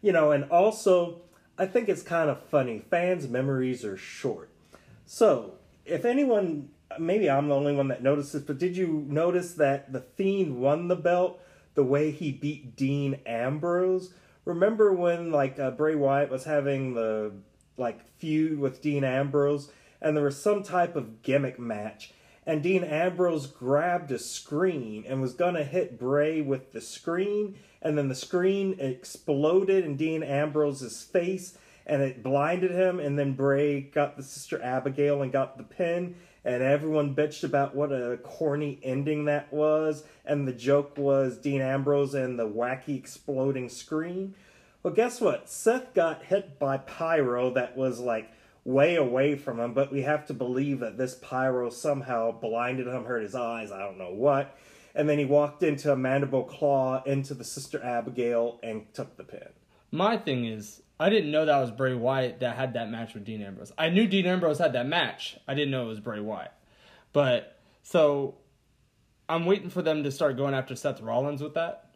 You 0.00 0.12
know, 0.12 0.32
and 0.32 0.44
also, 0.50 1.20
I 1.58 1.66
think 1.66 1.88
it's 1.88 2.02
kind 2.02 2.30
of 2.30 2.42
funny. 2.44 2.82
Fans' 2.90 3.28
memories 3.28 3.84
are 3.84 3.96
short. 3.96 4.50
So, 5.04 5.54
if 5.84 6.04
anyone, 6.04 6.70
maybe 6.98 7.28
I'm 7.28 7.48
the 7.48 7.54
only 7.54 7.74
one 7.74 7.88
that 7.88 8.02
noticed 8.02 8.32
this, 8.32 8.42
but 8.42 8.58
did 8.58 8.76
you 8.76 9.04
notice 9.06 9.52
that 9.54 9.92
the 9.92 10.00
Fiend 10.00 10.60
won 10.60 10.88
the 10.88 10.96
belt 10.96 11.40
the 11.76 11.84
way 11.84 12.10
he 12.10 12.32
beat 12.32 12.74
Dean 12.74 13.20
Ambrose? 13.24 14.12
Remember 14.44 14.92
when 14.92 15.30
like 15.30 15.60
uh, 15.60 15.70
Bray 15.70 15.94
Wyatt 15.94 16.30
was 16.30 16.44
having 16.44 16.94
the 16.94 17.32
like 17.76 18.04
feud 18.18 18.58
with 18.58 18.82
Dean 18.82 19.04
Ambrose, 19.04 19.70
and 20.00 20.16
there 20.16 20.24
was 20.24 20.40
some 20.40 20.62
type 20.62 20.96
of 20.96 21.22
gimmick 21.22 21.58
match, 21.58 22.12
and 22.44 22.62
Dean 22.62 22.82
Ambrose 22.84 23.46
grabbed 23.46 24.10
a 24.10 24.18
screen 24.18 25.04
and 25.06 25.20
was 25.20 25.34
gonna 25.34 25.64
hit 25.64 25.98
Bray 25.98 26.40
with 26.40 26.72
the 26.72 26.80
screen, 26.80 27.56
and 27.82 27.96
then 27.96 28.08
the 28.08 28.14
screen 28.14 28.76
exploded 28.78 29.84
in 29.84 29.96
Dean 29.96 30.22
Ambrose's 30.22 31.02
face, 31.02 31.58
and 31.86 32.02
it 32.02 32.22
blinded 32.22 32.72
him, 32.72 32.98
and 32.98 33.18
then 33.18 33.34
Bray 33.34 33.80
got 33.80 34.16
the 34.16 34.22
sister 34.22 34.60
Abigail 34.62 35.22
and 35.22 35.32
got 35.32 35.56
the 35.56 35.64
pin, 35.64 36.16
and 36.44 36.62
everyone 36.62 37.14
bitched 37.14 37.44
about 37.44 37.74
what 37.74 37.92
a 37.92 38.18
corny 38.22 38.78
ending 38.82 39.24
that 39.26 39.52
was, 39.52 40.04
and 40.24 40.46
the 40.46 40.52
joke 40.52 40.98
was 40.98 41.38
Dean 41.38 41.60
Ambrose 41.60 42.14
and 42.14 42.38
the 42.38 42.48
wacky 42.48 42.96
exploding 42.96 43.68
screen. 43.68 44.34
Well, 44.82 44.94
guess 44.94 45.20
what? 45.20 45.48
Seth 45.48 45.94
got 45.94 46.24
hit 46.24 46.58
by 46.58 46.78
pyro 46.78 47.50
that 47.54 47.76
was 47.76 47.98
like 47.98 48.30
way 48.64 48.96
away 48.96 49.36
from 49.36 49.60
him, 49.60 49.72
but 49.72 49.92
we 49.92 50.02
have 50.02 50.26
to 50.26 50.34
believe 50.34 50.80
that 50.80 50.98
this 50.98 51.14
pyro 51.14 51.70
somehow 51.70 52.32
blinded 52.32 52.88
him, 52.88 53.04
hurt 53.04 53.22
his 53.22 53.34
eyes, 53.34 53.70
I 53.70 53.78
don't 53.78 53.98
know 53.98 54.12
what. 54.12 54.56
And 54.94 55.08
then 55.08 55.18
he 55.18 55.24
walked 55.24 55.62
into 55.62 55.92
a 55.92 55.96
mandible 55.96 56.44
claw 56.44 57.02
into 57.04 57.34
the 57.34 57.44
sister 57.44 57.82
Abigail 57.82 58.58
and 58.62 58.92
took 58.94 59.16
the 59.16 59.24
pin. 59.24 59.48
My 59.92 60.16
thing 60.16 60.46
is, 60.46 60.82
I 60.98 61.10
didn't 61.10 61.30
know 61.30 61.44
that 61.44 61.58
was 61.58 61.70
Bray 61.70 61.94
Wyatt 61.94 62.40
that 62.40 62.56
had 62.56 62.72
that 62.74 62.90
match 62.90 63.14
with 63.14 63.24
Dean 63.24 63.42
Ambrose. 63.42 63.72
I 63.76 63.90
knew 63.90 64.06
Dean 64.06 64.26
Ambrose 64.26 64.58
had 64.58 64.72
that 64.72 64.86
match. 64.86 65.36
I 65.46 65.54
didn't 65.54 65.70
know 65.70 65.84
it 65.84 65.88
was 65.88 66.00
Bray 66.00 66.20
Wyatt. 66.20 66.52
But 67.12 67.58
so 67.82 68.36
I'm 69.28 69.44
waiting 69.46 69.70
for 69.70 69.82
them 69.82 70.04
to 70.04 70.10
start 70.10 70.36
going 70.36 70.54
after 70.54 70.74
Seth 70.74 71.00
Rollins 71.00 71.42
with 71.42 71.54
that. 71.54 71.90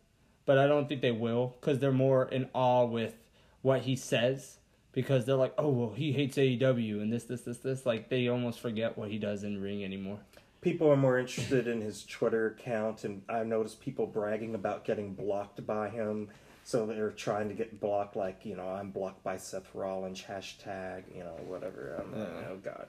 but 0.45 0.59
I 0.59 0.67
don't 0.67 0.89
think 0.89 1.01
they 1.01 1.13
will 1.13 1.57
because 1.61 1.79
they're 1.79 1.93
more 1.93 2.25
in 2.27 2.49
awe 2.55 2.85
with 2.85 3.15
what 3.63 3.83
he 3.83 3.95
says 3.97 4.59
because 4.93 5.25
they're 5.25 5.37
like, 5.37 5.55
oh 5.59 5.69
well, 5.69 5.93
he 5.95 6.13
hates 6.13 6.37
AEW 6.37 7.01
and 7.01 7.13
this, 7.13 7.25
this, 7.25 7.43
this, 7.43 7.59
this. 7.59 7.87
Like 7.87 8.09
they 8.09 8.29
almost 8.29 8.61
forget 8.61 8.99
what 8.99 9.11
he 9.11 9.19
does 9.19 9.45
in 9.45 9.61
ring 9.61 9.85
anymore. 9.85 10.19
People 10.61 10.91
are 10.91 10.97
more 10.97 11.19
interested 11.19 11.67
in 11.69 11.81
his 11.81 12.05
Twitter 12.05 12.49
account, 12.49 13.05
and 13.05 13.23
I've 13.31 13.47
noticed 13.47 13.81
people 13.81 14.07
bragging 14.07 14.55
about 14.55 14.85
getting 14.85 15.15
blocked 15.15 15.65
by 15.67 15.89
him. 15.89 16.29
So 16.71 16.87
they're 16.87 17.11
trying 17.11 17.49
to 17.49 17.55
get 17.55 17.81
blocked, 17.81 18.15
like 18.15 18.47
you 18.47 18.55
know, 18.55 18.69
I'm 18.69 18.93
blocked 18.93 19.25
by 19.25 19.39
Seth 19.39 19.75
Rollins 19.75 20.23
hashtag, 20.23 21.03
you 21.13 21.25
know, 21.25 21.35
whatever. 21.49 22.01
Um, 22.01 22.13
Yeah. 22.17 22.27
Oh 22.49 22.57
God, 22.63 22.87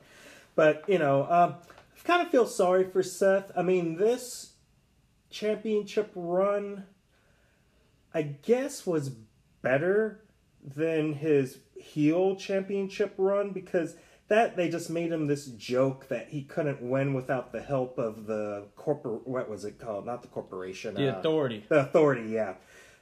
but 0.56 0.84
you 0.88 1.00
know, 1.00 1.24
um, 1.24 1.56
I 1.98 2.04
kind 2.08 2.22
of 2.22 2.30
feel 2.30 2.46
sorry 2.46 2.84
for 2.84 3.02
Seth. 3.02 3.52
I 3.58 3.64
mean, 3.64 3.98
this 3.98 4.52
championship 5.32 6.12
run, 6.14 6.84
I 8.14 8.22
guess, 8.22 8.86
was 8.86 9.10
better 9.64 10.20
than 10.64 11.14
his 11.14 11.58
heel 11.76 12.36
championship 12.36 13.16
run 13.18 13.50
because 13.50 13.96
that 14.28 14.56
they 14.56 14.70
just 14.70 14.92
made 14.92 15.12
him 15.12 15.26
this 15.26 15.48
joke 15.48 16.08
that 16.10 16.30
he 16.30 16.44
couldn't 16.44 16.82
win 16.84 17.16
without 17.16 17.52
the 17.52 17.62
help 17.62 17.98
of 17.98 18.28
the 18.28 18.66
corporate 18.76 19.28
what 19.28 19.50
was 19.50 19.66
it 19.66 19.80
called 19.80 20.06
not 20.06 20.22
the 20.22 20.28
corporation 20.28 20.94
The 20.94 21.16
uh, 21.16 21.20
authority. 21.20 21.66
the 21.68 21.80
authority 21.80 22.30
yeah 22.30 22.54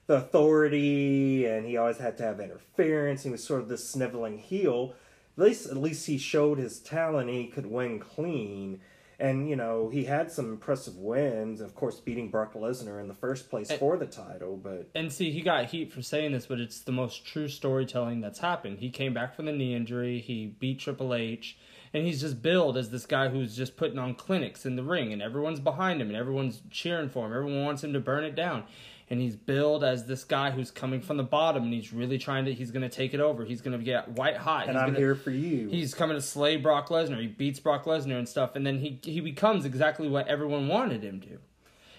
the 0.10 0.16
authority 0.16 1.46
and 1.46 1.68
he 1.68 1.78
always 1.78 2.00
had 2.00 2.18
to 2.18 2.24
have 2.24 2.39
interference 2.39 3.22
he 3.22 3.30
was 3.30 3.44
sort 3.44 3.62
of 3.62 3.70
this 3.70 3.88
sniveling 3.88 4.39
heel 4.39 4.96
at 5.38 5.44
least 5.44 5.68
at 5.68 5.78
least 5.78 6.08
he 6.08 6.18
showed 6.18 6.58
his 6.58 6.80
talent 6.80 7.30
and 7.30 7.38
he 7.38 7.46
could 7.46 7.68
win 7.68 8.00
clean 8.00 8.82
and 9.20 9.48
you 9.48 9.56
know 9.56 9.88
he 9.89 10.06
had 10.06 10.32
some 10.32 10.50
impressive 10.50 10.96
wins 10.98 11.62
of 11.62 11.75
course 11.75 12.00
beating 12.00 12.32
Brock 12.32 12.56
Lesnar 12.56 13.00
in 13.00 13.08
the 13.08 13.13
first 13.13 13.51
place 13.51 13.70
And- 13.70 13.78
for 13.80 13.98
the 13.98 14.08
title 14.08 14.58
but 14.58 14.89
And 14.96 15.13
see, 15.13 15.30
he 15.30 15.42
got 15.42 15.66
heat 15.66 15.94
for 15.94 16.01
saying 16.01 16.32
this, 16.32 16.48
but 16.48 16.60
it's 16.60 16.82
the 16.82 16.92
most 16.92 17.24
true 17.24 17.48
storytelling 17.48 18.20
that's 18.20 18.39
happened. 18.39 18.80
He 18.80 18.89
came 18.89 19.13
back 19.13 19.36
from 19.36 19.46
the 19.46 19.51
knee 19.51 19.75
injury, 19.75 20.20
he 20.20 20.48
beat 20.48 20.80
Triple 20.80 21.13
H, 21.13 21.56
and 21.94 22.08
he's 22.08 22.22
just 22.22 22.42
billed 22.42 22.78
as 22.78 22.89
this 22.89 23.06
guy 23.06 23.28
who's 23.30 23.56
just 23.56 23.78
putting 23.78 24.00
on 24.00 24.16
clinics 24.16 24.66
in 24.66 24.75
the 24.75 24.84
ring, 24.84 25.12
and 25.13 25.22
everyone's 25.22 25.60
behind 25.60 26.01
him, 26.01 26.08
and 26.08 26.18
everyone's 26.18 26.62
cheering 26.72 27.10
for 27.10 27.25
him. 27.28 27.34
Everyone 27.34 27.66
wants 27.66 27.84
him 27.84 27.94
to 27.94 28.00
burn 28.00 28.24
it 28.24 28.36
down. 28.36 28.63
And 29.12 29.20
he's 29.20 29.36
billed 29.36 29.84
as 29.84 30.06
this 30.06 30.24
guy 30.24 30.51
who's 30.51 30.70
coming 30.70 31.01
from 31.01 31.18
the 31.18 31.24
bottom, 31.24 31.63
and 31.63 31.74
he's 31.74 31.92
really 31.92 32.20
trying 32.20 32.46
to, 32.46 32.54
he's 32.54 32.70
going 32.70 32.84
to 32.84 32.89
take 32.89 33.16
it 33.16 33.20
over. 33.20 33.44
He's 33.44 33.60
going 33.62 33.75
to 33.78 33.84
get 33.84 34.08
white 34.10 34.38
hot. 34.38 34.68
and 34.68 34.74
He's 34.74 34.82
I'm 34.82 34.88
gonna- 34.89 35.00
here 35.00 35.16
for 35.16 35.32
you 35.32 35.68
He's 35.68 35.96
coming 35.96 36.16
to 36.16 36.22
slay 36.22 36.58
Brock 36.58 36.89
Lesnar. 36.89 37.20
He 37.20 37.25
beats 37.25 37.60
Brock 37.60 37.86
Lesnar 37.86 38.20
and 38.20 38.30
stuff, 38.30 38.56
and 38.56 38.66
then 38.68 38.78
he 38.80 39.00
he 39.01 39.20
becomes 39.20 39.66
exactly 39.66 40.08
what 40.08 40.28
everyone 40.28 40.68
wanted 40.68 41.01
him 41.04 41.22
to 41.22 41.39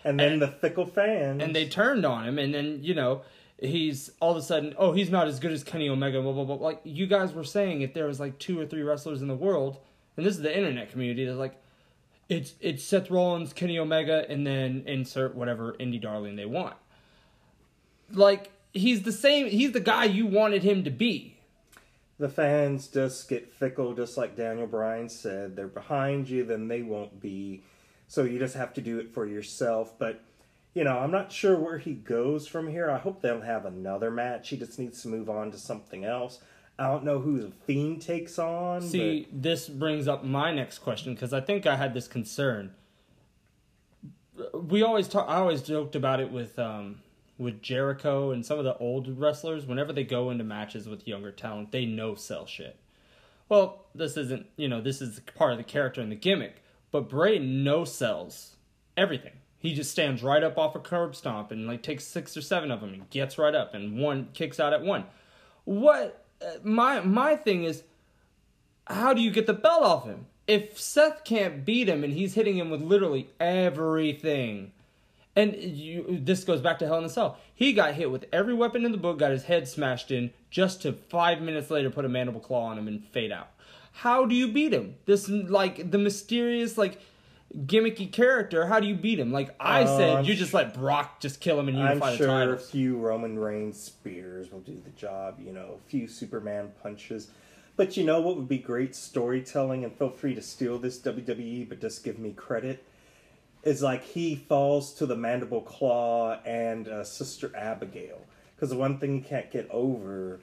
and 0.05 0.19
then 0.21 0.35
and- 0.35 0.43
the 0.43 0.49
fickle 0.49 0.87
fans 0.87 1.43
and 1.43 1.55
they 1.55 1.67
turned 1.69 2.07
on 2.07 2.27
him 2.27 2.39
and 2.39 2.55
then 2.55 2.79
you 2.83 2.95
know 2.95 3.21
he's 3.61 4.11
all 4.21 4.31
of 4.31 4.37
a 4.39 4.43
sudden 4.43 4.73
oh 4.79 4.93
he's 4.93 5.11
not 5.11 5.27
as 5.29 5.39
good 5.39 5.53
as 5.53 5.63
kenny 5.63 5.91
omega 5.91 6.23
blah 6.23 6.33
blah 6.33 6.45
blah 6.45 6.55
like 6.55 6.81
you 6.85 7.07
guys 7.07 7.35
were 7.35 7.45
saying 7.45 7.83
if 7.83 7.93
there 7.93 8.07
was 8.07 8.19
like 8.19 8.39
two 8.39 8.59
or 8.59 8.65
three 8.65 8.81
wrestlers 8.83 9.21
in 9.21 9.29
the 9.29 9.35
world 9.35 9.77
and 10.17 10.25
this 10.25 10.35
is 10.37 10.41
the 10.41 10.57
internet 10.57 10.91
community 10.91 11.27
that's 11.27 11.37
like 11.37 11.55
it's 12.31 12.55
it's 12.61 12.83
seth 12.83 13.11
rollins 13.11 13.53
kenny 13.53 13.79
omega 13.79 14.25
and 14.31 14.47
then 14.47 14.83
insert 14.87 15.35
whatever 15.35 15.75
indie 15.75 16.01
darling 16.01 16.35
they 16.37 16.47
want 16.47 16.77
like 18.13 18.51
he's 18.73 19.03
the 19.03 19.13
same 19.13 19.47
he's 19.47 19.73
the 19.73 19.81
guy 19.81 20.05
you 20.05 20.27
wanted 20.27 20.63
him 20.63 20.85
to 20.85 20.91
be 20.91 21.37
the 22.21 22.29
fans 22.29 22.87
just 22.87 23.31
get 23.31 23.51
fickle, 23.51 23.95
just 23.95 24.19
like 24.19 24.37
Daniel 24.37 24.67
Bryan 24.67 25.09
said. 25.09 25.57
They're 25.57 25.67
behind 25.67 26.29
you, 26.29 26.45
then 26.45 26.69
they 26.69 26.83
won't 26.83 27.19
be. 27.19 27.63
So 28.09 28.25
you 28.25 28.39
just 28.39 28.55
have 28.57 28.75
to 28.75 28.83
do 28.83 28.99
it 28.99 29.15
for 29.15 29.27
yourself. 29.27 29.99
But, 29.99 30.23
you 30.75 30.85
know, 30.85 30.99
I'm 30.99 31.11
not 31.11 31.33
sure 31.33 31.57
where 31.57 31.79
he 31.79 31.95
goes 31.95 32.47
from 32.47 32.69
here. 32.69 32.91
I 32.91 32.99
hope 32.99 33.23
they'll 33.23 33.41
have 33.41 33.65
another 33.65 34.11
match. 34.11 34.51
He 34.51 34.59
just 34.59 34.79
needs 34.79 35.01
to 35.03 35.09
move 35.09 35.31
on 35.31 35.51
to 35.53 35.59
something 35.59 36.05
else. 36.05 36.41
I 36.79 36.89
don't 36.89 37.05
know 37.05 37.21
who 37.21 37.41
the 37.41 37.51
Fiend 37.51 38.03
takes 38.03 38.39
on. 38.39 38.83
See, 38.83 39.27
this 39.33 39.67
brings 39.67 40.07
up 40.07 40.23
my 40.23 40.53
next 40.53 40.81
question 40.81 41.15
because 41.15 41.33
I 41.33 41.41
think 41.41 41.67
I 41.67 41.77
had 41.77 41.95
this 41.95 42.07
concern. 42.07 42.75
We 44.55 44.83
always 44.83 45.09
talk. 45.09 45.27
I 45.27 45.37
always 45.37 45.63
joked 45.63 45.97
about 45.97 46.21
it 46.21 46.31
with 46.31 46.59
um, 46.59 47.01
with 47.41 47.63
Jericho 47.63 48.31
and 48.31 48.45
some 48.45 48.59
of 48.59 48.65
the 48.65 48.77
old 48.77 49.19
wrestlers. 49.19 49.67
Whenever 49.67 49.93
they 49.93 50.05
go 50.05 50.31
into 50.31 50.45
matches 50.45 50.89
with 50.89 51.09
younger 51.09 51.33
talent, 51.33 51.73
they 51.73 51.87
no 51.87 52.15
sell 52.15 52.47
shit. 52.47 52.77
Well, 53.49 53.87
this 53.95 54.17
isn't. 54.17 54.47
You 54.57 54.69
know, 54.69 54.81
this 54.81 55.01
is 55.01 55.21
part 55.35 55.53
of 55.53 55.59
the 55.59 55.65
character 55.65 56.01
and 56.01 56.13
the 56.13 56.17
gimmick. 56.17 56.63
But 56.93 57.09
Bray 57.09 57.39
no 57.39 57.85
sells 57.85 58.57
everything. 58.97 59.33
He 59.59 59.75
just 59.75 59.91
stands 59.91 60.23
right 60.23 60.43
up 60.43 60.59
off 60.59 60.75
a 60.75 60.81
curb 60.81 61.15
stomp 61.17 61.51
and 61.51 61.67
like 61.67 61.83
takes 61.83 62.05
six 62.05 62.37
or 62.37 62.43
seven 62.43 62.71
of 62.71 62.81
them 62.81 62.95
and 62.95 63.11
gets 63.11 63.39
right 63.39 63.55
up 63.55 63.75
and 63.75 63.99
one 63.99 64.29
kicks 64.33 64.61
out 64.61 64.73
at 64.73 64.83
one. 64.83 65.05
What 65.65 66.25
uh, 66.41 66.59
my 66.63 67.01
my 67.01 67.37
thing 67.37 67.65
is 67.65 67.83
how 68.87 69.15
do 69.15 69.21
you 69.21 69.31
get 69.31 69.47
the 69.47 69.53
belt 69.53 69.83
off 69.83 70.05
him? 70.05 70.27
If 70.47 70.81
Seth 70.81 71.25
can't 71.25 71.65
beat 71.65 71.89
him 71.89 72.03
and 72.03 72.13
he's 72.13 72.35
hitting 72.35 72.57
him 72.57 72.71
with 72.71 72.81
literally 72.81 73.31
everything, 73.39 74.73
and 75.41 75.55
you, 75.57 76.19
this 76.23 76.45
goes 76.45 76.61
back 76.61 76.79
to 76.81 76.87
Hell 76.87 76.99
in 76.99 77.05
a 77.05 77.09
Cell, 77.09 77.39
he 77.55 77.73
got 77.73 77.95
hit 77.95 78.11
with 78.11 78.27
every 78.33 78.55
weapon 78.55 78.85
in 78.85 78.93
the 78.93 78.99
book, 78.99 79.19
got 79.19 79.31
his 79.31 79.45
head 79.45 79.67
smashed 79.69 80.11
in, 80.11 80.31
just 80.51 80.83
to 80.83 80.93
five 80.93 81.41
minutes 81.41 81.71
later 81.71 81.91
put 81.91 82.05
a 82.05 82.09
mandible 82.09 82.41
claw 82.41 82.67
on 82.67 82.79
him 82.79 82.89
and 82.89 83.05
fade 83.07 83.33
out. 83.33 83.49
How 83.93 84.25
do 84.27 84.35
you 84.35 84.53
beat 84.53 84.73
him? 84.73 84.95
This 85.07 85.29
like 85.29 85.91
the 85.91 85.99
mysterious 85.99 86.79
like 86.79 87.01
gimmicky 87.67 88.11
character. 88.11 88.67
How 88.67 88.79
do 88.81 88.87
you 88.87 88.95
beat 88.95 89.19
him? 89.19 89.33
Like 89.33 89.55
I 89.59 89.83
Uh, 89.83 89.99
said, 89.99 90.17
I'm 90.19 90.25
you 90.25 90.35
just 90.35 90.55
let 90.55 90.75
Brock 90.75 91.21
just 91.21 91.41
kill 91.41 91.59
him 91.59 91.69
and 91.69 91.77
I'm 91.79 91.89
unify 91.89 92.13
the 92.13 92.17
sure 92.17 92.55
a 92.55 92.59
few 92.59 92.97
Roman 92.97 93.39
Reigns 93.39 93.81
spears 93.81 94.53
will 94.53 94.61
do 94.61 94.81
the 94.85 94.91
job, 94.91 95.41
you 95.45 95.53
know, 95.53 95.79
a 95.85 95.91
few 95.91 96.07
Superman 96.07 96.71
punches. 96.83 97.29
But 97.77 97.97
you 97.97 98.05
know 98.05 98.21
what 98.21 98.37
would 98.37 98.49
be 98.49 98.59
great 98.59 98.95
storytelling, 98.95 99.85
and 99.85 99.97
feel 99.97 100.11
free 100.11 100.35
to 100.35 100.43
steal 100.43 100.79
this 100.79 100.99
WWE, 101.01 101.69
but 101.69 101.81
just 101.81 102.05
give 102.05 102.19
me 102.19 102.33
credit, 102.33 102.85
is 103.63 103.83
like 103.83 104.03
he 104.03 104.35
falls 104.35 104.95
to 104.95 105.07
the 105.07 105.17
mandible 105.17 105.61
claw 105.61 106.41
and 106.45 106.89
uh, 106.89 107.05
Sister 107.05 107.53
Abigail. 107.55 108.21
Because 108.55 108.71
the 108.71 108.77
one 108.77 108.99
thing 108.99 109.15
he 109.15 109.21
can't 109.21 109.51
get 109.51 109.69
over 109.71 110.41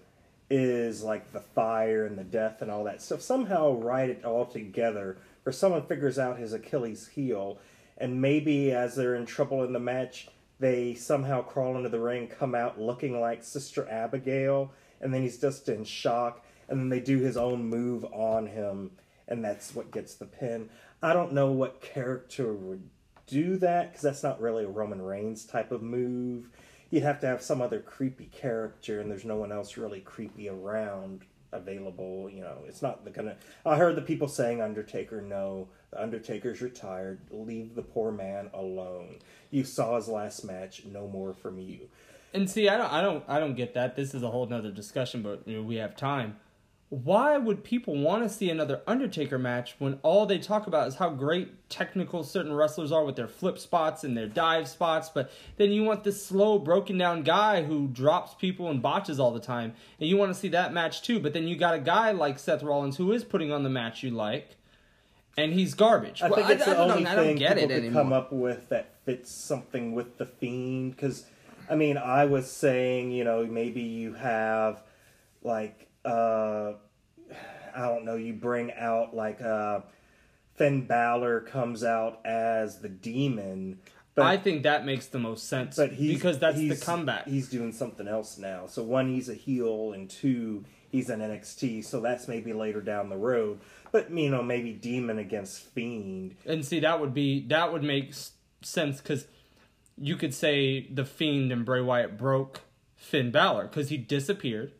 is 0.49 1.03
like 1.03 1.31
the 1.33 1.39
fire 1.39 2.05
and 2.05 2.17
the 2.17 2.23
death 2.23 2.61
and 2.61 2.71
all 2.71 2.83
that 2.85 3.01
stuff. 3.01 3.21
Somehow 3.21 3.73
write 3.73 4.09
it 4.09 4.25
all 4.25 4.45
together, 4.45 5.17
or 5.45 5.51
someone 5.51 5.85
figures 5.85 6.17
out 6.17 6.39
his 6.39 6.53
Achilles 6.53 7.07
heel, 7.07 7.59
and 7.97 8.21
maybe 8.21 8.71
as 8.71 8.95
they're 8.95 9.15
in 9.15 9.25
trouble 9.25 9.63
in 9.63 9.73
the 9.73 9.79
match, 9.79 10.29
they 10.59 10.93
somehow 10.93 11.41
crawl 11.41 11.77
into 11.77 11.89
the 11.89 11.99
ring, 11.99 12.27
come 12.27 12.55
out 12.55 12.79
looking 12.79 13.19
like 13.19 13.43
Sister 13.43 13.87
Abigail, 13.89 14.71
and 15.01 15.13
then 15.13 15.21
he's 15.21 15.39
just 15.39 15.69
in 15.69 15.83
shock, 15.83 16.43
and 16.69 16.79
then 16.79 16.89
they 16.89 16.99
do 16.99 17.19
his 17.19 17.37
own 17.37 17.65
move 17.65 18.05
on 18.05 18.47
him, 18.47 18.91
and 19.27 19.43
that's 19.43 19.75
what 19.75 19.91
gets 19.91 20.15
the 20.15 20.25
pin. 20.25 20.69
I 21.03 21.13
don't 21.13 21.33
know 21.33 21.51
what 21.51 21.81
character 21.81 22.53
would 22.53 22.89
do 23.27 23.57
that 23.57 23.91
because 23.91 24.01
that's 24.01 24.23
not 24.23 24.41
really 24.41 24.63
a 24.63 24.69
Roman 24.69 25.01
Reigns 25.01 25.45
type 25.45 25.71
of 25.71 25.81
move. 25.81 26.49
You'd 26.89 27.03
have 27.03 27.19
to 27.21 27.27
have 27.27 27.41
some 27.41 27.61
other 27.61 27.79
creepy 27.79 28.25
character, 28.25 29.01
and 29.01 29.11
there's 29.11 29.25
no 29.25 29.35
one 29.35 29.51
else 29.51 29.77
really 29.77 29.99
creepy 29.99 30.49
around 30.49 31.25
available. 31.51 32.29
You 32.29 32.41
know, 32.41 32.59
it's 32.67 32.81
not 32.81 33.03
the 33.03 33.11
gonna. 33.11 33.35
I 33.65 33.75
heard 33.75 33.95
the 33.95 34.01
people 34.01 34.27
saying 34.27 34.61
Undertaker. 34.61 35.21
No, 35.21 35.67
the 35.91 36.01
Undertaker's 36.01 36.61
retired. 36.61 37.19
Leave 37.29 37.75
the 37.75 37.81
poor 37.81 38.11
man 38.11 38.49
alone. 38.53 39.19
You 39.51 39.63
saw 39.65 39.97
his 39.97 40.07
last 40.07 40.43
match. 40.45 40.83
No 40.85 41.07
more 41.07 41.33
from 41.33 41.59
you. 41.59 41.89
And 42.33 42.49
see, 42.49 42.69
I 42.69 42.77
don't, 42.77 42.91
I 42.91 43.01
don't, 43.01 43.23
I 43.27 43.39
don't 43.39 43.55
get 43.55 43.73
that. 43.73 43.95
This 43.95 44.13
is 44.13 44.21
a 44.23 44.29
whole 44.29 44.45
nother 44.45 44.71
discussion, 44.71 45.21
but 45.21 45.47
you 45.47 45.57
know, 45.57 45.63
we 45.63 45.75
have 45.77 45.95
time. 45.95 46.37
Why 46.89 47.37
would 47.37 47.65
people 47.65 47.97
want 47.97 48.23
to 48.23 48.29
see 48.29 48.49
another 48.49 48.81
Undertaker 48.87 49.37
match 49.37 49.75
when 49.77 49.99
all 50.03 50.25
they 50.25 50.37
talk 50.37 50.67
about 50.67 50.87
is 50.87 50.95
how 50.95 51.09
great 51.09 51.67
technical 51.69 52.23
certain 52.23 52.53
wrestlers 52.53 52.93
are 52.93 53.03
with 53.03 53.17
their 53.17 53.27
flip 53.27 53.59
spots 53.59 54.05
and 54.05 54.15
their 54.15 54.27
dive 54.27 54.69
spots? 54.69 55.09
But 55.09 55.29
then 55.57 55.71
you 55.71 55.83
want 55.83 56.05
this 56.05 56.25
slow, 56.25 56.57
broken 56.57 56.97
down 56.97 57.23
guy 57.23 57.63
who 57.63 57.87
drops 57.89 58.35
people 58.35 58.69
and 58.69 58.81
botches 58.81 59.19
all 59.19 59.31
the 59.33 59.39
time, 59.41 59.73
and 59.99 60.07
you 60.07 60.15
want 60.15 60.33
to 60.33 60.39
see 60.39 60.47
that 60.49 60.71
match 60.71 61.01
too. 61.01 61.19
But 61.19 61.33
then 61.33 61.45
you 61.45 61.57
got 61.57 61.73
a 61.73 61.79
guy 61.79 62.11
like 62.11 62.39
Seth 62.39 62.63
Rollins 62.63 62.95
who 62.95 63.11
is 63.11 63.25
putting 63.25 63.51
on 63.51 63.63
the 63.63 63.69
match 63.69 64.01
you 64.01 64.11
like, 64.11 64.51
and 65.37 65.51
he's 65.51 65.73
garbage. 65.73 66.21
I 66.21 66.29
Well, 66.29 66.37
think 66.37 66.51
it's 66.51 66.65
the 66.65 66.71
don't- 66.73 66.91
only 66.91 67.05
I 67.05 67.15
don't 67.15 67.25
thing 67.25 67.37
people 67.39 67.51
it 67.57 67.61
could 67.63 67.71
anymore. 67.71 68.01
come 68.03 68.13
up 68.13 68.31
with 68.31 68.69
that 68.69 68.91
fits 69.03 69.29
something 69.29 69.93
with 69.93 70.17
the 70.17 70.25
fiend. 70.25 70.95
Because, 70.95 71.25
I 71.69 71.75
mean, 71.75 71.97
I 71.97 72.23
was 72.23 72.49
saying, 72.49 73.11
you 73.11 73.25
know, 73.25 73.45
maybe 73.45 73.81
you 73.81 74.13
have 74.13 74.81
like, 75.43 75.86
uh, 76.07 76.73
I 77.75 77.81
don't 77.81 78.05
know, 78.05 78.15
you 78.15 78.33
bring 78.33 78.73
out 78.73 79.15
like 79.15 79.41
uh, 79.41 79.81
Finn 80.55 80.87
Balor 80.87 81.41
comes 81.41 81.83
out 81.83 82.25
as 82.25 82.79
the 82.79 82.89
demon. 82.89 83.79
But 84.15 84.25
I 84.25 84.37
think 84.37 84.63
that 84.63 84.83
makes 84.83 85.05
the 85.07 85.19
most 85.19 85.47
sense 85.47 85.75
but 85.75 85.91
he's 85.91 86.15
because 86.15 86.39
that's 86.39 86.57
the 86.57 86.75
comeback. 86.75 87.27
He's 87.27 87.49
doing 87.49 87.71
something 87.71 88.07
else 88.07 88.39
now. 88.39 88.65
So 88.65 88.81
one, 88.81 89.13
he's 89.13 89.29
a 89.29 89.35
heel, 89.35 89.93
and 89.93 90.09
two, 90.09 90.65
he's 90.89 91.11
an 91.11 91.19
NXT. 91.19 91.85
So 91.85 92.01
that's 92.01 92.27
maybe 92.27 92.51
later 92.51 92.81
down 92.81 93.09
the 93.09 93.17
road. 93.17 93.59
But 93.91 94.09
you 94.09 94.31
know, 94.31 94.41
maybe 94.41 94.73
Demon 94.73 95.19
against 95.19 95.61
Fiend. 95.61 96.35
And 96.47 96.65
see, 96.65 96.79
that 96.79 96.99
would 96.99 97.13
be 97.13 97.45
that 97.47 97.71
would 97.71 97.83
make 97.83 98.15
sense 98.63 98.99
because 99.01 99.27
you 99.97 100.15
could 100.15 100.33
say 100.33 100.87
the 100.91 101.05
Fiend 101.05 101.51
and 101.51 101.63
Bray 101.63 101.81
Wyatt 101.81 102.17
broke 102.17 102.61
Finn 102.95 103.29
Balor 103.29 103.67
because 103.67 103.89
he 103.89 103.97
disappeared, 103.97 104.73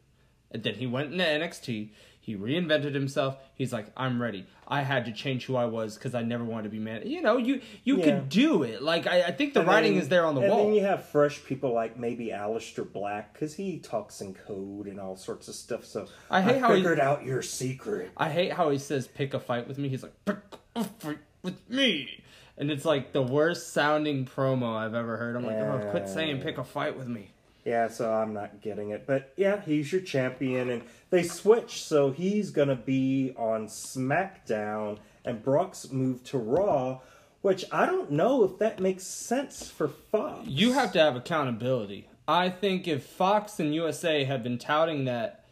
and 0.52 0.64
then 0.64 0.76
he 0.76 0.88
went 0.88 1.12
into 1.14 1.24
NXT. 1.26 1.90
He 2.20 2.36
reinvented 2.36 2.94
himself. 2.94 3.38
He's 3.56 3.72
like, 3.72 3.88
I'm 3.96 4.22
ready. 4.22 4.46
I 4.68 4.82
had 4.82 5.06
to 5.06 5.14
change 5.14 5.46
who 5.46 5.56
I 5.56 5.64
was 5.64 5.96
because 5.96 6.14
I 6.14 6.24
never 6.24 6.44
wanted 6.44 6.64
to 6.64 6.70
be 6.70 6.78
man. 6.80 7.04
You 7.08 7.22
know, 7.22 7.38
you 7.38 7.62
you 7.86 8.00
Yeah. 8.00 8.04
could 8.04 8.28
do 8.28 8.64
it. 8.64 8.82
Like 8.84 9.08
I, 9.08 9.22
I 9.24 9.32
think 9.32 9.54
the 9.54 9.62
And 9.62 9.70
writing 9.70 9.94
then- 9.94 10.02
is 10.02 10.10
there 10.10 10.26
on 10.26 10.36
the 10.36 10.42
and 10.42 10.50
wall. 10.52 10.66
then 10.66 10.74
you 10.74 10.82
have 10.84 11.06
fresh 11.06 11.42
people 11.46 11.74
like 11.74 11.98
maybe 11.98 12.28
Aleister 12.28 12.92
Black 12.92 13.32
because 13.32 13.54
he 13.56 13.80
talks 13.80 14.20
in 14.20 14.34
code 14.34 14.88
and 14.88 15.00
all 15.00 15.16
sorts 15.16 15.48
of 15.48 15.56
stuff. 15.56 15.86
So 15.86 16.08
I 16.30 16.42
hate 16.42 16.60
how 16.60 16.70
he- 16.74 16.76
figured 16.82 17.00
out 17.00 17.24
your 17.24 17.42
secret. 17.42 18.12
I 18.18 18.28
hate 18.30 18.52
how 18.52 18.72
he 18.72 18.78
says 18.78 19.08
pick 19.08 19.34
a 19.34 19.40
fight 19.40 19.66
with 19.66 19.78
me. 19.78 19.88
He's 19.88 20.04
like 20.04 20.14
pick 20.26 20.38
a 20.76 20.84
fight 20.84 21.20
with 21.44 21.70
me, 21.70 22.24
and 22.58 22.70
it's 22.70 22.84
like 22.84 23.14
the 23.14 23.22
worst 23.22 23.72
sounding 23.72 24.26
promo 24.26 24.76
I've 24.76 24.96
ever 24.96 25.16
heard. 25.16 25.38
I'm 25.38 25.46
like, 25.46 25.56
oh, 25.56 25.88
quit 25.92 26.10
saying 26.10 26.42
pick 26.42 26.58
a 26.58 26.64
fight 26.66 26.98
with 26.98 27.08
me. 27.08 27.32
Yeah, 27.68 27.90
so 27.90 28.14
I'm 28.14 28.34
not 28.34 28.62
getting 28.62 28.92
it. 28.92 29.06
But 29.06 29.34
yeah, 29.36 29.60
he's 29.60 29.92
your 29.92 30.00
champion, 30.00 30.70
and 30.70 30.84
they 31.10 31.22
switch, 31.22 31.84
so 31.84 32.12
he's 32.12 32.50
gonna 32.50 32.78
be 32.78 33.34
on 33.36 33.68
SmackDown, 33.68 35.00
and 35.26 35.44
Brock's 35.44 35.92
moved 35.92 36.28
to 36.28 36.38
Raw, 36.38 37.02
which 37.42 37.66
I 37.70 37.86
don't 37.86 38.10
know 38.10 38.46
if 38.46 38.58
that 38.60 38.80
makes 38.80 39.04
sense 39.04 39.70
for 39.70 39.90
Fox. 39.90 40.48
You 40.48 40.72
have 40.72 40.94
to 40.94 41.00
have 41.00 41.18
accountability. 41.18 42.08
I 42.26 42.50
think 42.50 42.88
if 42.88 43.04
Fox 43.06 43.60
and 43.60 43.76
USA 43.76 44.24
have 44.24 44.44
been 44.44 44.60
touting 44.60 45.04
that 45.04 45.44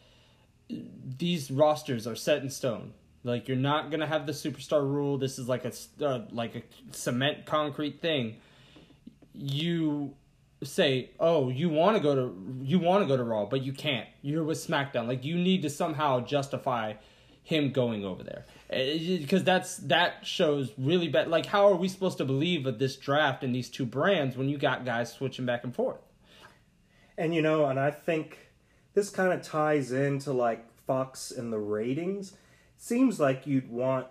these 0.69 1.51
rosters 1.51 2.07
are 2.07 2.15
set 2.15 2.41
in 2.41 2.49
stone, 2.49 2.93
like 3.25 3.49
you're 3.49 3.57
not 3.57 3.91
gonna 3.91 4.07
have 4.07 4.25
the 4.25 4.31
superstar 4.31 4.83
rule. 4.83 5.17
This 5.17 5.37
is 5.37 5.49
like 5.49 5.65
a 5.65 5.73
uh, 6.01 6.21
like 6.31 6.55
a 6.55 6.61
cement 6.91 7.45
concrete 7.45 7.99
thing. 7.99 8.37
You 9.33 10.15
say, 10.65 11.11
"Oh, 11.19 11.49
you 11.49 11.69
want 11.69 11.97
to 11.97 12.03
go 12.03 12.15
to 12.15 12.35
you 12.63 12.79
want 12.79 13.03
to 13.03 13.07
go 13.07 13.17
to 13.17 13.23
Raw, 13.23 13.45
but 13.45 13.63
you 13.63 13.73
can't. 13.73 14.07
You're 14.21 14.43
with 14.43 14.57
SmackDown. 14.57 15.07
Like 15.07 15.23
you 15.23 15.35
need 15.35 15.61
to 15.63 15.69
somehow 15.69 16.21
justify 16.21 16.93
him 17.45 17.71
going 17.71 18.03
over 18.03 18.23
there 18.23 18.43
eh, 18.71 18.97
eh, 18.99 19.17
because 19.19 19.43
that's 19.43 19.77
that 19.77 20.25
shows 20.25 20.73
really 20.77 21.07
bad. 21.07 21.29
Like, 21.29 21.45
how 21.45 21.67
are 21.67 21.75
we 21.75 21.87
supposed 21.87 22.17
to 22.17 22.25
believe 22.25 22.65
of 22.65 22.79
this 22.79 22.97
draft 22.97 23.43
and 23.43 23.53
these 23.53 23.69
two 23.69 23.85
brands 23.85 24.35
when 24.35 24.49
you 24.49 24.57
got 24.57 24.83
guys 24.83 25.13
switching 25.13 25.45
back 25.45 25.63
and 25.63 25.73
forth? 25.73 26.01
And 27.17 27.33
you 27.33 27.41
know, 27.41 27.65
and 27.65 27.79
I 27.79 27.91
think 27.91 28.37
this 28.93 29.09
kind 29.09 29.31
of 29.31 29.43
ties 29.43 29.91
into 29.91 30.33
like 30.33 30.65
Fox 30.85 31.31
and 31.31 31.53
the 31.53 31.59
ratings. 31.59 32.33
Seems 32.77 33.19
like 33.19 33.47
you'd 33.47 33.69
want 33.69 34.07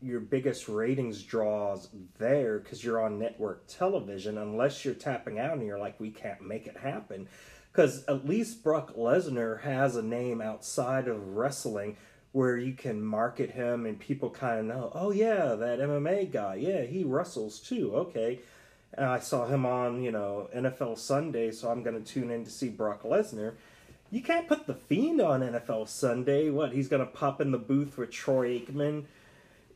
your 0.00 0.20
biggest 0.20 0.68
ratings 0.68 1.22
draws 1.22 1.88
there 2.18 2.58
because 2.58 2.84
you're 2.84 3.02
on 3.02 3.18
network 3.18 3.66
television, 3.66 4.38
unless 4.38 4.84
you're 4.84 4.94
tapping 4.94 5.38
out 5.38 5.56
and 5.56 5.66
you're 5.66 5.78
like, 5.78 5.98
we 5.98 6.10
can't 6.10 6.40
make 6.40 6.66
it 6.66 6.76
happen. 6.76 7.28
Because 7.72 8.04
at 8.06 8.26
least 8.26 8.62
Brock 8.62 8.94
Lesnar 8.96 9.60
has 9.62 9.96
a 9.96 10.02
name 10.02 10.40
outside 10.40 11.08
of 11.08 11.36
wrestling 11.36 11.96
where 12.32 12.56
you 12.56 12.74
can 12.74 13.02
market 13.02 13.50
him 13.50 13.86
and 13.86 13.98
people 13.98 14.30
kind 14.30 14.60
of 14.60 14.66
know, 14.66 14.92
oh 14.94 15.10
yeah, 15.10 15.54
that 15.54 15.78
MMA 15.78 16.30
guy, 16.30 16.56
yeah, 16.56 16.82
he 16.82 17.04
wrestles 17.04 17.58
too. 17.58 17.94
Okay, 17.94 18.40
and 18.94 19.06
I 19.06 19.18
saw 19.18 19.46
him 19.46 19.66
on, 19.66 20.02
you 20.02 20.12
know, 20.12 20.48
NFL 20.54 20.98
Sunday, 20.98 21.50
so 21.50 21.70
I'm 21.70 21.82
going 21.82 22.02
to 22.02 22.12
tune 22.12 22.30
in 22.30 22.44
to 22.44 22.50
see 22.50 22.68
Brock 22.68 23.02
Lesnar. 23.02 23.54
You 24.10 24.22
can't 24.22 24.48
put 24.48 24.66
the 24.66 24.74
Fiend 24.74 25.20
on 25.20 25.40
NFL 25.40 25.88
Sunday. 25.88 26.48
What, 26.48 26.72
he's 26.72 26.88
going 26.88 27.04
to 27.04 27.12
pop 27.12 27.40
in 27.40 27.50
the 27.50 27.58
booth 27.58 27.98
with 27.98 28.10
Troy 28.10 28.58
Aikman, 28.58 29.04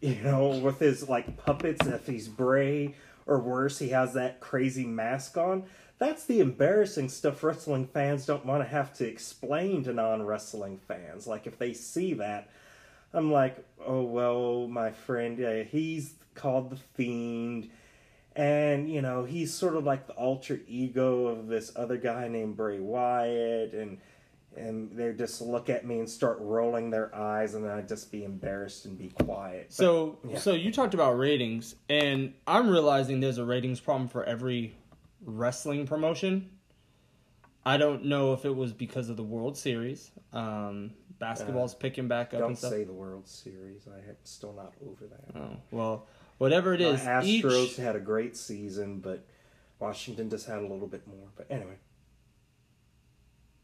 you 0.16 0.16
know, 0.16 0.48
with 0.48 0.80
his, 0.80 1.08
like, 1.08 1.36
puppets, 1.36 1.86
if 1.86 2.06
he's 2.06 2.28
Bray, 2.28 2.94
or 3.24 3.38
worse, 3.38 3.78
he 3.78 3.90
has 3.90 4.14
that 4.14 4.40
crazy 4.40 4.84
mask 4.84 5.36
on. 5.38 5.64
That's 5.98 6.24
the 6.24 6.40
embarrassing 6.40 7.08
stuff 7.08 7.44
wrestling 7.44 7.86
fans 7.86 8.26
don't 8.26 8.44
want 8.44 8.64
to 8.64 8.68
have 8.68 8.92
to 8.94 9.06
explain 9.06 9.84
to 9.84 9.92
non 9.92 10.24
wrestling 10.24 10.80
fans. 10.88 11.28
Like, 11.28 11.46
if 11.46 11.58
they 11.58 11.72
see 11.72 12.14
that, 12.14 12.50
I'm 13.14 13.30
like, 13.30 13.64
oh, 13.86 14.02
well, 14.02 14.66
my 14.66 14.90
friend, 14.90 15.38
yeah, 15.38 15.62
he's 15.62 16.14
called 16.34 16.70
the 16.70 16.76
Fiend 16.76 17.70
and 18.34 18.90
you 18.90 19.02
know 19.02 19.24
he's 19.24 19.52
sort 19.52 19.76
of 19.76 19.84
like 19.84 20.06
the 20.06 20.14
alter 20.14 20.60
ego 20.66 21.26
of 21.26 21.48
this 21.48 21.72
other 21.76 21.96
guy 21.96 22.28
named 22.28 22.56
Bray 22.56 22.80
Wyatt, 22.80 23.74
and 23.74 23.98
and 24.56 24.96
they 24.96 25.12
just 25.12 25.40
look 25.40 25.70
at 25.70 25.86
me 25.86 25.98
and 25.98 26.08
start 26.08 26.38
rolling 26.40 26.90
their 26.90 27.14
eyes, 27.14 27.54
and 27.54 27.64
then 27.64 27.72
I 27.72 27.82
just 27.82 28.10
be 28.12 28.24
embarrassed 28.24 28.84
and 28.84 28.96
be 28.98 29.08
quiet. 29.08 29.66
But, 29.68 29.74
So, 29.74 30.18
yeah. 30.28 30.38
so 30.38 30.52
you 30.52 30.72
talked 30.72 30.94
about 30.94 31.18
ratings, 31.18 31.74
and 31.88 32.34
I'm 32.46 32.68
realizing 32.68 33.20
there's 33.20 33.38
a 33.38 33.44
ratings 33.44 33.80
problem 33.80 34.08
for 34.08 34.24
every 34.24 34.74
wrestling 35.24 35.86
promotion. 35.86 36.50
I 37.64 37.76
don't 37.76 38.06
know 38.06 38.32
if 38.32 38.44
it 38.44 38.54
was 38.54 38.72
because 38.72 39.08
of 39.08 39.16
the 39.16 39.22
World 39.22 39.56
Series. 39.56 40.10
Um, 40.32 40.92
basketball's 41.18 41.74
picking 41.74 42.08
back 42.08 42.34
up 42.34 42.40
don't 42.40 42.48
and 42.50 42.58
stuff. 42.58 42.72
say 42.72 42.84
the 42.84 42.92
World 42.92 43.28
Series. 43.28 43.86
I 43.86 43.98
am 43.98 44.16
still 44.24 44.52
not 44.52 44.72
over 44.84 45.06
that. 45.06 45.40
Oh, 45.40 45.56
well, 45.70 46.06
whatever 46.38 46.74
it 46.74 46.80
is 46.80 47.00
is, 47.00 47.06
Astros 47.06 47.64
each 47.64 47.76
had 47.76 47.94
a 47.94 48.00
great 48.00 48.36
season, 48.36 48.98
but 48.98 49.24
Washington 49.78 50.28
just 50.28 50.46
had 50.46 50.58
a 50.58 50.66
little 50.66 50.88
bit 50.88 51.06
more. 51.06 51.28
But 51.36 51.46
anyway, 51.50 51.76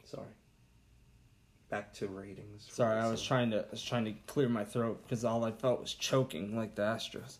sorry. 0.04 0.28
Back 1.70 1.92
to 1.94 2.06
ratings. 2.06 2.66
Sorry, 2.70 2.98
I 2.98 3.08
was 3.08 3.22
trying 3.22 3.50
to 3.50 3.60
I 3.60 3.70
was 3.70 3.82
trying 3.82 4.06
to 4.06 4.12
clear 4.26 4.48
my 4.48 4.64
throat 4.64 5.02
because 5.02 5.24
all 5.24 5.44
I 5.44 5.52
felt 5.52 5.80
was 5.80 5.92
choking 5.92 6.56
like 6.56 6.74
the 6.74 6.82
Astros. 6.82 7.38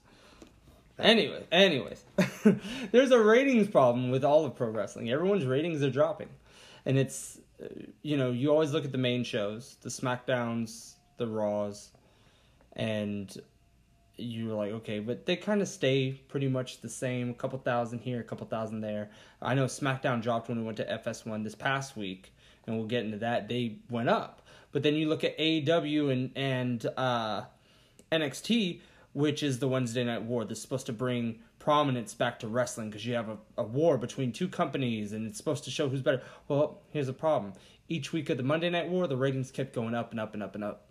Anyway, 0.99 1.45
anyways, 1.53 2.05
there's 2.91 3.13
a 3.13 3.19
ratings 3.19 3.69
problem 3.69 4.11
with 4.11 4.25
all 4.25 4.45
of 4.45 4.57
pro 4.57 4.69
wrestling. 4.69 5.11
Everyone's 5.11 5.47
ratings 5.47 5.83
are 5.83 5.91
dropping, 5.91 6.29
and 6.85 6.99
it's 6.99 7.39
you 8.03 8.17
know 8.17 8.31
you 8.31 8.51
always 8.51 8.73
look 8.73 8.85
at 8.85 8.93
the 8.93 8.99
main 8.99 9.25
shows, 9.25 9.77
the 9.81 9.89
Smackdowns, 9.89 10.95
the 11.17 11.27
Raws, 11.27 11.91
and 12.75 13.35
you're 14.17 14.55
like 14.55 14.73
okay, 14.73 14.99
but 14.99 15.25
they 15.25 15.37
kind 15.37 15.63
of 15.63 15.69
stay 15.69 16.13
pretty 16.29 16.49
much 16.49 16.81
the 16.81 16.89
same. 16.89 17.31
A 17.31 17.35
couple 17.35 17.59
thousand 17.61 18.01
here, 18.01 18.21
a 18.21 18.25
couple 18.25 18.47
thousand 18.47 18.81
there. 18.81 19.11
I 19.41 19.55
know 19.55 19.67
SmackDown 19.67 20.21
dropped 20.21 20.49
when 20.49 20.59
we 20.59 20.65
went 20.65 20.79
to 20.79 20.85
FS1 20.85 21.45
this 21.45 21.55
past 21.55 21.97
week, 21.97 22.33
and 22.69 22.77
we'll 22.77 22.87
get 22.87 23.05
into 23.05 23.19
that. 23.19 23.49
They 23.49 23.79
went 23.91 24.09
up, 24.09 24.43
but 24.73 24.83
then 24.83 24.95
you 24.95 25.09
look 25.09 25.25
at 25.25 25.37
AEW 25.39 26.13
and 26.13 26.31
and 26.37 26.87
uh, 26.97 27.43
NXT, 28.13 28.81
which 29.13 29.43
is 29.43 29.59
the 29.59 29.69
Wednesday 29.69 30.05
Night 30.05 30.23
War 30.23 30.45
that's 30.45 30.61
supposed 30.61 30.87
to 30.87 30.93
bring 30.93 31.41
prominence 31.59 32.15
back 32.15 32.39
to 32.39 32.49
wrestling 32.49 32.89
because 32.89 33.05
you 33.05 33.15
have 33.15 33.29
a, 33.29 33.37
a 33.59 33.63
war 33.63 33.99
between 33.99 34.33
two 34.33 34.49
companies 34.49 35.13
and 35.13 35.27
it's 35.27 35.37
supposed 35.37 35.65
to 35.65 35.71
show 35.71 35.89
who's 35.89 36.03
better. 36.03 36.23
Well, 36.47 36.81
here's 36.91 37.09
the 37.09 37.13
problem. 37.13 37.55
Each 37.89 38.13
week 38.13 38.31
of 38.31 38.37
the 38.37 38.43
Monday 38.43 38.71
Night 38.71 38.89
War, 38.89 39.07
the 39.07 39.17
ratings 39.17 39.51
kept 39.51 39.75
going 39.75 39.95
up 39.95 40.13
and 40.13 40.21
up 40.21 40.35
and 40.35 40.43
up 40.43 40.55
and 40.55 40.63
up. 40.63 40.87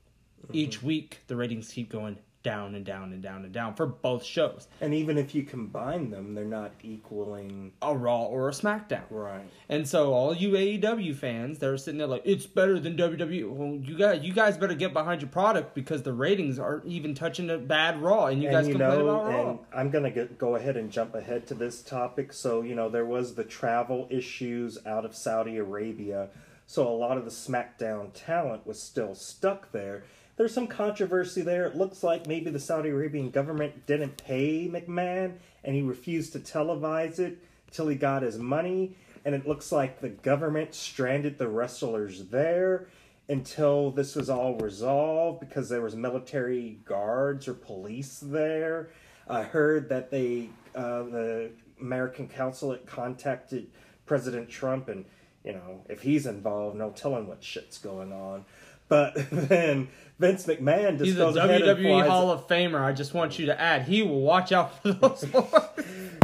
Each 0.53 0.83
week, 0.83 1.19
the 1.27 1.35
ratings 1.35 1.71
keep 1.71 1.89
going 1.89 2.17
down 2.47 2.75
and 2.75 2.85
down 2.85 3.11
and 3.11 3.21
down 3.21 3.43
and 3.43 3.51
down 3.51 3.75
for 3.75 3.85
both 3.85 4.23
shows, 4.23 4.69
And 4.79 4.93
even 4.93 5.17
if 5.17 5.35
you 5.35 5.43
combine 5.43 6.11
them, 6.11 6.33
they're 6.33 6.45
not 6.45 6.71
equaling. 6.81 7.73
a 7.81 7.93
Raw 7.93 8.23
or 8.23 8.47
a 8.47 8.53
SmackDown. 8.53 9.03
Right. 9.09 9.43
And 9.67 9.85
so 9.85 10.13
all 10.13 10.33
you 10.33 10.51
AEW 10.51 11.13
fans, 11.13 11.59
they're 11.59 11.75
sitting 11.75 11.97
there 11.97 12.07
like, 12.07 12.21
it's 12.23 12.45
better 12.45 12.79
than 12.79 12.95
WWE. 12.95 13.49
Well, 13.49 13.79
you 13.83 13.97
guys, 13.97 14.23
you 14.23 14.31
guys 14.31 14.57
better 14.57 14.75
get 14.75 14.93
behind 14.93 15.21
your 15.21 15.29
product 15.29 15.75
because 15.75 16.03
the 16.03 16.13
ratings 16.13 16.57
aren't 16.57 16.85
even 16.85 17.13
touching 17.13 17.49
a 17.49 17.57
bad 17.57 18.01
Raw, 18.01 18.27
and 18.27 18.41
you 18.41 18.49
guys 18.49 18.67
complain 18.67 19.01
about 19.01 19.25
Raw. 19.25 19.49
and 19.49 19.59
I'm 19.75 19.89
gonna 19.89 20.09
get, 20.09 20.37
go 20.37 20.55
ahead 20.55 20.77
and 20.77 20.89
jump 20.89 21.15
ahead 21.15 21.47
to 21.47 21.53
this 21.53 21.81
topic. 21.81 22.31
So 22.31 22.61
you 22.61 22.75
know, 22.75 22.87
there 22.87 23.05
was 23.05 23.35
the 23.35 23.43
travel 23.43 24.07
issues 24.09 24.77
out 24.85 25.03
of 25.03 25.13
Saudi 25.13 25.57
Arabia, 25.57 26.29
so 26.65 26.87
a 26.87 26.95
lot 26.95 27.17
of 27.17 27.25
the 27.25 27.31
SmackDown 27.31 28.11
talent 28.13 28.65
was 28.65 28.81
still 28.81 29.15
stuck 29.15 29.73
there. 29.73 30.05
There's 30.37 30.53
some 30.53 30.67
controversy 30.67 31.41
there. 31.41 31.65
It 31.65 31.75
looks 31.75 32.03
like 32.03 32.27
maybe 32.27 32.51
the 32.51 32.59
Saudi 32.59 32.89
Arabian 32.89 33.31
government 33.31 33.87
didn't 33.87 34.23
pay 34.23 34.69
McMahon, 34.69 35.33
and 35.63 35.75
he 35.75 35.81
refused 35.81 36.33
to 36.33 36.39
televise 36.39 37.17
it 37.17 37.39
till 37.71 37.87
he 37.87 37.95
got 37.95 38.21
his 38.21 38.37
money. 38.37 38.95
And 39.25 39.33
it 39.33 39.47
looks 39.47 39.71
like 39.71 39.99
the 39.99 40.09
government 40.09 40.75
stranded 40.75 41.39
the 41.39 41.47
wrestlers 41.47 42.25
there 42.25 42.87
until 43.27 43.89
this 43.89 44.15
was 44.15 44.29
all 44.29 44.55
resolved 44.57 45.39
because 45.39 45.69
there 45.69 45.81
was 45.81 45.95
military 45.95 46.77
guards 46.85 47.47
or 47.47 47.55
police 47.55 48.19
there. 48.21 48.91
I 49.27 49.41
heard 49.41 49.89
that 49.89 50.11
they, 50.11 50.49
uh, 50.75 51.03
the 51.03 51.51
American 51.81 52.27
consulate 52.27 52.85
contacted 52.85 53.67
President 54.05 54.49
Trump, 54.49 54.87
and 54.87 55.03
you 55.43 55.51
know 55.51 55.81
if 55.89 56.01
he's 56.01 56.25
involved, 56.25 56.77
no 56.77 56.91
telling 56.91 57.27
what 57.27 57.43
shit's 57.43 57.77
going 57.77 58.13
on. 58.13 58.45
But 58.87 59.13
then 59.31 59.89
Vince 60.19 60.45
McMahon 60.45 60.93
just 60.93 61.05
He's 61.05 61.15
a 61.15 61.19
goes 61.19 61.35
ahead 61.35 61.61
and 61.61 61.77
WWE 61.79 61.99
flies. 61.99 62.09
Hall 62.09 62.31
of 62.31 62.47
Famer. 62.47 62.81
I 62.81 62.93
just 62.93 63.13
want 63.13 63.37
you 63.37 63.47
to 63.47 63.59
add, 63.59 63.83
he 63.83 64.01
will 64.01 64.21
watch 64.21 64.51
out 64.51 64.81
for 64.81 64.93
those. 64.93 65.25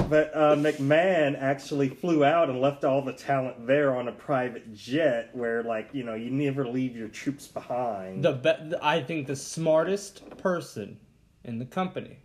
But 0.09 0.31
uh, 0.35 0.55
McMahon 0.55 1.39
actually 1.41 1.89
flew 1.89 2.23
out 2.25 2.49
and 2.49 2.61
left 2.61 2.83
all 2.83 3.01
the 3.01 3.13
talent 3.13 3.65
there 3.65 3.95
on 3.95 4.07
a 4.09 4.11
private 4.11 4.73
jet, 4.73 5.29
where 5.33 5.63
like 5.63 5.89
you 5.93 6.03
know 6.03 6.13
you 6.13 6.29
never 6.29 6.67
leave 6.67 6.95
your 6.95 7.07
troops 7.07 7.47
behind. 7.47 8.23
the 8.23 8.33
be- 8.33 8.75
I 8.81 9.01
think 9.01 9.27
the 9.27 9.35
smartest 9.35 10.37
person 10.37 10.99
in 11.45 11.57
the 11.57 11.65
company 11.65 12.17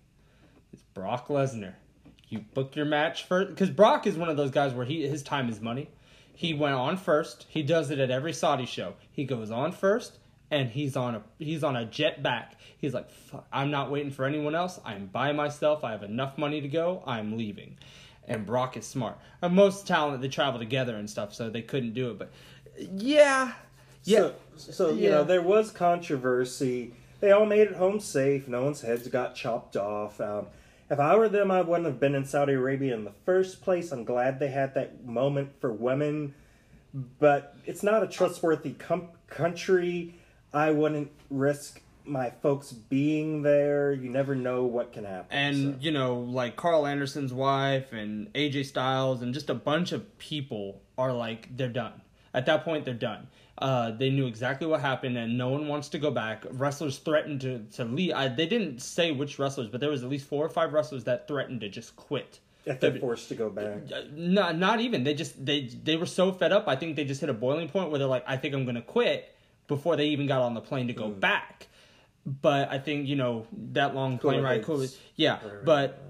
is 0.72 0.83
Brock 0.92 1.29
Lesnar. 1.29 1.74
You 2.29 2.40
book 2.53 2.77
your 2.77 2.85
match 2.85 3.24
first 3.24 3.51
because 3.51 3.70
Brock 3.70 4.07
is 4.07 4.16
one 4.16 4.29
of 4.29 4.37
those 4.37 4.51
guys 4.51 4.74
where 4.74 4.85
he 4.85 5.09
his 5.09 5.22
time 5.22 5.48
is 5.48 5.61
money. 5.61 5.88
He 6.35 6.53
went 6.53 6.74
on 6.74 6.96
first. 6.96 7.46
He 7.48 7.62
does 7.62 7.90
it 7.90 7.98
at 8.01 8.11
every 8.11 8.33
Saudi 8.33 8.66
show. 8.66 8.94
He 9.11 9.24
goes 9.24 9.51
on 9.51 9.72
first, 9.72 10.18
and 10.50 10.70
he's 10.70 10.96
on 10.96 11.16
a 11.16 11.22
he's 11.38 11.62
on 11.64 11.76
a 11.76 11.84
jet 11.84 12.22
back. 12.22 12.54
He's 12.78 12.94
like, 12.94 13.08
I'm 13.52 13.70
not 13.70 13.90
waiting 13.90 14.11
for 14.11 14.24
anyone 14.24 14.54
else. 14.54 14.80
I'm 14.84 15.06
by 15.06 15.32
myself. 15.32 15.84
I 15.84 15.90
have 15.92 16.02
enough 16.02 16.38
money 16.38 16.61
to 16.61 16.68
go. 16.68 17.02
I'm 17.06 17.37
leaving. 17.37 17.76
And 18.26 18.44
Brock 18.46 18.76
is 18.76 18.87
smart. 18.87 19.18
And 19.42 19.54
most 19.54 19.87
talent 19.87 20.20
they 20.20 20.28
travel 20.28 20.58
together 20.61 20.94
and 20.96 21.08
stuff, 21.08 21.34
so 21.34 21.48
they 21.50 21.62
couldn't 21.62 21.94
do 21.94 22.11
it. 22.11 22.18
But 22.18 22.30
yeah, 22.92 23.52
yeah. 24.04 24.30
So, 24.56 24.72
so 24.72 24.90
you 24.90 25.04
Yeah. 25.04 25.11
know, 25.11 25.24
there 25.24 25.42
was 25.42 25.70
controversy. 25.70 26.92
They 27.20 27.32
all 27.32 27.46
made 27.46 27.68
it 27.68 27.76
home 27.76 27.98
safe. 28.00 28.46
No 28.46 28.64
one's 28.64 28.82
heads 28.82 29.08
got 29.08 29.34
chopped 29.34 29.76
off. 29.76 30.20
Um, 30.20 30.46
if 30.90 31.00
I 31.00 31.16
were 31.16 31.28
them, 31.28 31.50
I 31.50 31.62
wouldn't 31.62 31.87
have 31.87 31.98
been 32.00 32.14
in 32.14 32.24
Saudi 32.24 32.52
Arabia 32.54 32.94
in 32.94 33.04
the 33.04 33.12
first 33.26 33.61
place. 33.61 33.90
I'm 33.92 34.04
glad 34.04 34.38
they 34.38 34.48
had 34.48 34.74
that 34.74 35.04
moment 35.04 35.61
for 35.61 35.72
women, 35.72 36.34
but 36.94 37.56
it's 37.66 37.82
not 37.82 38.02
a 38.02 38.06
trustworthy 38.06 38.72
com- 38.72 39.08
country. 39.26 40.14
I 40.52 40.70
wouldn't 40.70 41.11
risk 41.30 41.82
my 42.04 42.30
folks 42.30 42.72
being 42.72 43.42
there. 43.42 43.92
You 43.92 44.08
never 44.08 44.34
know 44.34 44.64
what 44.64 44.92
can 44.92 45.04
happen. 45.04 45.37
and 45.37 45.56
so. 45.56 45.76
you 45.80 45.90
know 45.90 46.20
like 46.20 46.56
karl 46.56 46.87
anderson's 46.87 47.32
wife 47.32 47.92
and 47.92 48.32
aj 48.32 48.64
styles 48.64 49.20
and 49.20 49.34
just 49.34 49.50
a 49.50 49.54
bunch 49.54 49.92
of 49.92 50.18
people 50.18 50.80
are 50.96 51.12
like 51.12 51.54
they're 51.56 51.68
done 51.68 52.00
at 52.32 52.46
that 52.46 52.64
point 52.64 52.84
they're 52.84 52.94
done 52.94 53.26
uh, 53.61 53.90
they 53.90 54.08
knew 54.08 54.26
exactly 54.28 54.68
what 54.68 54.80
happened 54.80 55.18
and 55.18 55.37
no 55.37 55.48
one 55.48 55.66
wants 55.66 55.88
to 55.88 55.98
go 55.98 56.12
back 56.12 56.44
wrestlers 56.52 56.98
threatened 56.98 57.40
to, 57.40 57.58
to 57.72 57.84
leave 57.84 58.14
I, 58.14 58.28
they 58.28 58.46
didn't 58.46 58.80
say 58.80 59.11
which 59.11 59.38
wrestlers 59.38 59.68
but 59.68 59.80
there 59.80 59.90
was 59.90 60.02
at 60.04 60.08
least 60.08 60.28
four 60.28 60.46
or 60.46 60.48
five 60.48 60.72
wrestlers 60.72 61.04
that 61.04 61.26
threatened 61.26 61.61
to 61.62 61.68
just 61.68 61.96
quit 61.96 62.38
if 62.64 62.80
they're 62.80 62.98
forced 62.98 63.28
to 63.30 63.34
go 63.34 63.50
back. 63.50 63.78
Uh, 63.92 64.02
not, 64.12 64.56
not 64.58 64.80
even 64.80 65.02
they 65.02 65.14
just 65.14 65.44
they 65.44 65.62
they 65.82 65.96
were 65.96 66.06
so 66.06 66.32
fed 66.32 66.52
up 66.52 66.68
i 66.68 66.76
think 66.76 66.94
they 66.96 67.04
just 67.04 67.20
hit 67.20 67.28
a 67.28 67.34
boiling 67.34 67.68
point 67.68 67.90
where 67.90 67.98
they're 67.98 68.08
like 68.08 68.24
i 68.28 68.37
think 68.37 68.54
i'm 68.54 68.64
gonna 68.64 68.80
quit 68.80 69.34
before 69.68 69.96
they 69.96 70.07
even 70.07 70.26
got 70.26 70.42
on 70.42 70.54
the 70.54 70.61
plane 70.61 70.88
to 70.88 70.92
go 70.92 71.09
mm. 71.09 71.20
back. 71.20 71.66
But 72.26 72.70
i 72.70 72.78
think 72.78 73.09
you 73.09 73.16
know 73.16 73.46
that 73.70 73.94
long 73.94 74.18
plane 74.18 74.42
ride 74.42 74.62
cool 74.62 74.87
yeah 75.16 75.35
Right, 75.35 75.44
right, 75.44 75.64
but 75.64 76.02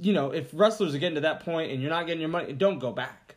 you 0.00 0.12
know 0.12 0.30
if 0.30 0.50
wrestlers 0.52 0.94
are 0.94 0.98
getting 0.98 1.14
to 1.14 1.22
that 1.22 1.40
point 1.40 1.72
and 1.72 1.80
you're 1.80 1.90
not 1.90 2.06
getting 2.06 2.20
your 2.20 2.28
money 2.28 2.52
don't 2.52 2.78
go 2.78 2.92
back. 2.92 3.36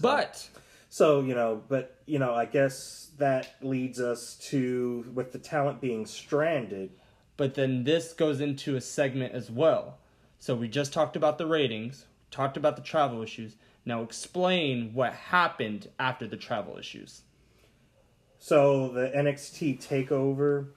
But 0.00 0.48
So, 0.88 1.20
you 1.20 1.34
know, 1.34 1.62
but, 1.68 2.00
you 2.06 2.18
know, 2.18 2.34
I 2.34 2.46
guess 2.46 3.10
that 3.18 3.56
leads 3.60 4.00
us 4.00 4.36
to, 4.48 5.04
with 5.12 5.32
the 5.32 5.38
talent 5.38 5.80
being 5.80 6.06
stranded, 6.06 6.90
but 7.36 7.54
then 7.54 7.84
this 7.84 8.12
goes 8.12 8.40
into 8.40 8.76
a 8.76 8.80
segment 8.80 9.34
as 9.34 9.50
well. 9.50 9.98
So 10.38 10.54
we 10.54 10.68
just 10.68 10.92
talked 10.92 11.16
about 11.16 11.38
the 11.38 11.46
ratings 11.46 12.06
talked 12.30 12.56
about 12.56 12.76
the 12.76 12.82
travel 12.82 13.22
issues. 13.22 13.56
Now 13.84 14.02
explain 14.02 14.92
what 14.92 15.12
happened 15.12 15.88
after 15.98 16.26
the 16.26 16.36
travel 16.36 16.76
issues 16.78 17.22
So 18.38 18.88
the 18.88 19.10
NXT 19.14 19.84
takeover 19.84 20.68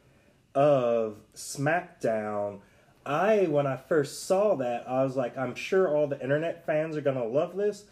of 0.56 1.18
SmackDown, 1.36 2.60
I 3.06 3.46
when 3.50 3.68
I 3.68 3.78
first 3.78 4.26
saw 4.26 4.56
that, 4.56 4.88
I 4.88 5.04
was 5.04 5.16
like, 5.16 5.38
I'm 5.38 5.56
sure 5.56 5.88
all 5.88 6.08
the 6.08 6.22
internet 6.22 6.66
fans 6.66 6.98
are 6.98 7.02
gonna 7.02 7.26
love 7.26 7.56
this. 7.56 7.86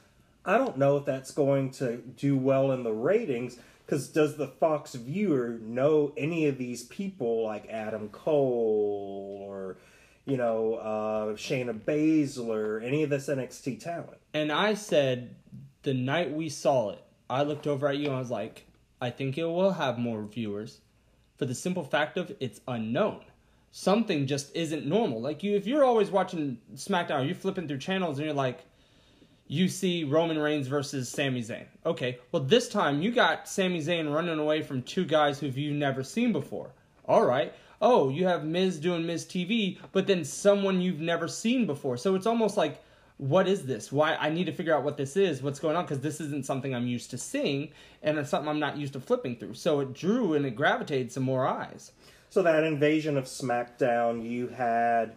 I 0.46 0.58
don't 0.58 0.78
know 0.78 0.98
if 0.98 1.06
that's 1.06 1.32
going 1.32 1.72
to 1.72 1.98
do 1.98 2.38
well 2.38 2.72
in 2.72 2.84
the 2.84 2.94
ratings 2.94 3.58
because 3.86 4.08
does 4.08 4.38
the 4.38 4.48
Fox 4.48 4.94
viewer 4.96 5.60
know 5.62 6.14
any 6.16 6.48
of 6.48 6.58
these 6.58 6.84
people 6.84 7.44
like 7.44 7.68
Adam 7.70 8.10
Cole 8.10 9.40
or 9.48 9.78
you 10.26 10.38
know 10.38 10.76
uh, 10.76 11.26
Shayna 11.34 11.80
Baszler, 11.80 12.84
any 12.84 13.04
of 13.04 13.10
this 13.10 13.28
NXT 13.28 13.80
talent? 13.80 14.18
And 14.34 14.52
I 14.52 14.74
said 14.74 15.36
the 15.84 15.94
night 15.94 16.32
we 16.32 16.50
saw 16.50 16.92
it, 16.92 17.04
I 17.30 17.44
looked 17.44 17.68
over 17.68 17.88
at 17.88 17.98
you 17.98 18.08
and 18.08 18.16
I 18.16 18.20
was 18.20 18.32
like, 18.32 18.66
I 19.02 19.10
think 19.10 19.38
it 19.38 19.46
will 19.46 19.72
have 19.72 19.98
more 19.98 20.24
viewers 20.24 20.82
for 21.38 21.46
the 21.46 21.56
simple 21.56 21.84
fact 21.84 22.18
of 22.18 22.36
it's 22.40 22.62
unknown. 22.68 23.22
Something 23.72 24.28
just 24.28 24.56
isn't 24.56 24.86
normal. 24.86 25.22
Like 25.22 25.44
you 25.44 25.56
if 25.56 25.68
you're 25.68 25.84
always 25.84 26.12
watching 26.12 26.58
SmackDown, 26.76 27.26
you're 27.26 27.36
flipping 27.36 27.68
through 27.68 27.78
channels 27.78 28.18
and 28.18 28.26
you're 28.26 28.36
like 28.36 28.66
you 29.48 29.68
see 29.68 30.04
Roman 30.04 30.38
Reigns 30.38 30.68
versus 30.68 31.10
Sami 31.10 31.42
Zayn. 31.42 31.66
Okay, 31.86 32.20
well 32.32 32.44
this 32.44 32.70
time 32.70 33.02
you 33.02 33.12
got 33.12 33.48
Sami 33.48 33.80
Zayn 33.80 34.14
running 34.14 34.40
away 34.40 34.62
from 34.62 34.84
two 34.84 35.06
guys 35.06 35.40
who 35.40 35.48
you've 35.48 35.76
never 35.76 36.04
seen 36.04 36.32
before. 36.32 36.72
All 37.06 37.26
right. 37.26 37.54
Oh, 37.82 38.10
you 38.10 38.26
have 38.26 38.44
Miz 38.44 38.78
doing 38.78 39.06
Miz 39.06 39.26
TV, 39.26 39.78
but 39.94 40.06
then 40.06 40.26
someone 40.26 40.82
you've 40.82 41.00
never 41.00 41.28
seen 41.28 41.66
before. 41.66 41.96
So 41.96 42.16
it's 42.16 42.26
almost 42.26 42.58
like, 42.58 42.84
what 43.20 43.50
is 43.50 43.66
this? 43.66 43.92
Why 43.92 44.16
I 44.16 44.30
need 44.30 44.46
to 44.46 44.54
figure 44.54 44.74
out 44.74 44.84
what 44.84 44.96
this 44.96 45.18
is, 45.18 45.44
what's 45.44 45.60
going 45.60 45.76
on, 45.76 45.84
because 45.84 46.00
this 46.00 46.22
isn't 46.22 46.46
something 46.46 46.74
I'm 46.74 46.88
used 46.88 47.12
to 47.12 47.18
seeing, 47.18 47.72
and 48.02 48.18
it's 48.18 48.30
something 48.30 48.48
I'm 48.48 48.62
not 48.62 48.78
used 48.78 48.94
to 48.94 49.02
flipping 49.02 49.36
through. 49.36 49.56
So 49.56 49.82
it 49.82 49.94
drew 49.94 50.36
and 50.36 50.46
it 50.46 50.56
gravitated 50.56 51.12
some 51.12 51.24
more 51.24 51.46
eyes. 51.46 51.92
So 52.30 52.42
that 52.44 52.64
invasion 52.64 53.18
of 53.18 53.26
SmackDown, 53.26 54.24
you 54.24 54.48
had, 54.48 55.16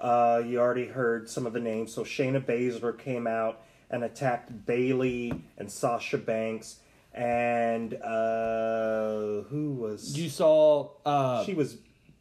uh, 0.00 0.42
you 0.46 0.60
already 0.60 0.86
heard 0.86 1.28
some 1.28 1.44
of 1.44 1.52
the 1.52 1.58
names. 1.58 1.92
So 1.92 2.04
Shayna 2.04 2.40
Baszler 2.40 2.96
came 2.96 3.26
out 3.26 3.62
and 3.90 4.04
attacked 4.04 4.64
Bayley 4.64 5.42
and 5.58 5.68
Sasha 5.68 6.18
Banks, 6.18 6.76
and 7.12 7.94
uh, 7.94 9.42
who 9.48 9.72
was 9.72 10.16
You 10.16 10.28
saw 10.28 10.90
uh, 11.04 11.42
she 11.44 11.54
was 11.54 11.78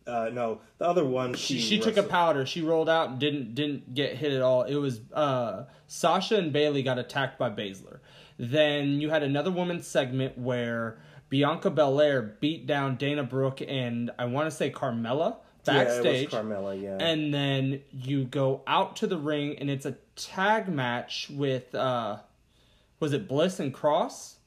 uh, 0.09 0.29
no 0.29 0.61
the 0.77 0.85
other 0.85 1.05
one. 1.05 1.33
she, 1.33 1.59
She 1.59 1.61
she 1.61 1.79
took 1.79 1.97
a 1.97 2.03
powder. 2.03 2.45
She 2.45 2.61
rolled 2.61 2.89
out 2.89 3.09
and 3.09 3.19
didn't 3.19 3.55
didn't 3.55 3.93
get 3.93 4.15
hit 4.15 4.33
at 4.33 4.41
all. 4.41 4.63
It 4.63 4.75
was 4.75 5.01
uh, 5.13 5.65
Sasha 5.87 6.37
and 6.37 6.51
Bayley 6.51 6.83
got 6.83 6.97
attacked 6.99 7.37
by 7.37 7.49
Baszler. 7.49 7.99
Then 8.37 9.01
you 9.01 9.09
had 9.09 9.23
another 9.23 9.51
women's 9.51 9.85
segment 9.85 10.37
where 10.37 10.97
Bianca 11.29 11.69
Belair 11.69 12.21
beat 12.39 12.65
down 12.65 12.95
Dana 12.95 13.23
Brooke 13.23 13.61
and 13.61 14.11
I 14.17 14.25
want 14.25 14.49
to 14.49 14.55
say 14.55 14.71
Carmella 14.71 15.37
backstage. 15.65 16.33
Yeah, 16.33 16.39
Carmella. 16.39 16.81
Yeah, 16.81 16.97
and 16.99 17.33
then 17.33 17.81
you 17.91 18.23
go 18.25 18.61
out 18.65 18.95
to 18.97 19.07
the 19.07 19.17
ring 19.17 19.57
and 19.59 19.69
it's 19.69 19.85
a 19.85 19.95
tag 20.15 20.67
match 20.67 21.29
with 21.29 21.73
uh 21.75 22.17
was 22.99 23.13
it 23.13 23.27
Bliss 23.27 23.59
and 23.59 23.73
Cross? 23.73 24.38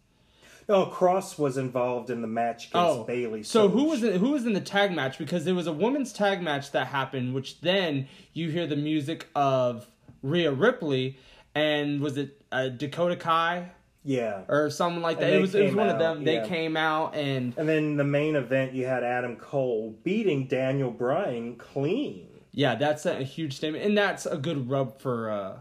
No 0.73 0.87
Cross 0.87 1.39
was 1.39 1.57
involved 1.57 2.11
in 2.11 2.21
the 2.23 2.27
match 2.27 2.69
against 2.71 2.77
Oh, 2.99 3.05
Bailey. 3.05 3.43
So 3.45 3.69
who 3.69 3.85
was 3.85 4.03
in, 4.03 4.19
who 4.19 4.31
was 4.33 4.45
in 4.47 4.53
the 4.55 4.61
tag 4.61 4.93
match? 4.93 5.19
Because 5.19 5.45
there 5.45 5.55
was 5.55 5.67
a 5.69 5.73
women's 5.73 6.13
tag 6.13 6.43
match 6.43 6.73
that 6.73 6.89
happened, 6.89 7.35
which 7.35 7.61
then 7.61 8.09
you 8.33 8.51
hear 8.51 8.67
the 8.67 8.77
music 8.77 9.29
of 9.37 9.87
Rhea 10.23 10.51
Ripley, 10.51 11.19
and 11.55 12.01
was 12.01 12.17
it 12.19 12.41
uh, 12.51 12.69
Dakota 12.69 13.17
Kai 13.17 13.71
Yeah, 14.05 14.43
or 14.49 14.71
someone 14.71 15.03
like 15.03 15.21
that? 15.21 15.33
It 15.33 15.41
was 15.41 15.55
it 15.55 15.65
was 15.67 15.75
one 15.75 15.89
of 15.89 15.97
out, 15.97 15.99
them. 16.17 16.25
They 16.25 16.45
came 16.49 16.77
out 16.77 17.15
and 17.15 17.55
and 17.57 17.69
then 17.69 17.97
the 17.97 18.05
main 18.05 18.35
event 18.37 18.73
you 18.73 18.87
had 18.87 19.05
Adam 19.05 19.37
Cole 19.37 19.95
beating 20.03 20.47
Daniel 20.49 20.91
Bryan 20.91 21.57
clean. 21.57 22.27
yeah, 22.53 22.75
that's 22.75 23.07
a, 23.07 23.23
huge 23.23 23.55
statement, 23.57 23.85
and 23.85 23.97
that's 23.97 24.27
a 24.27 24.37
good 24.37 24.69
rub 24.71 25.01
for 25.01 25.31
uh, 25.31 25.57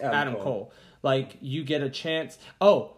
Adam 0.00 0.14
Adam, 0.14 0.34
Cole. 0.34 0.42
Cole. 0.44 0.72
Like 1.02 1.36
you 1.40 1.64
get 1.64 1.82
a 1.82 1.90
chance. 1.90 2.38
Oh, 2.60 2.96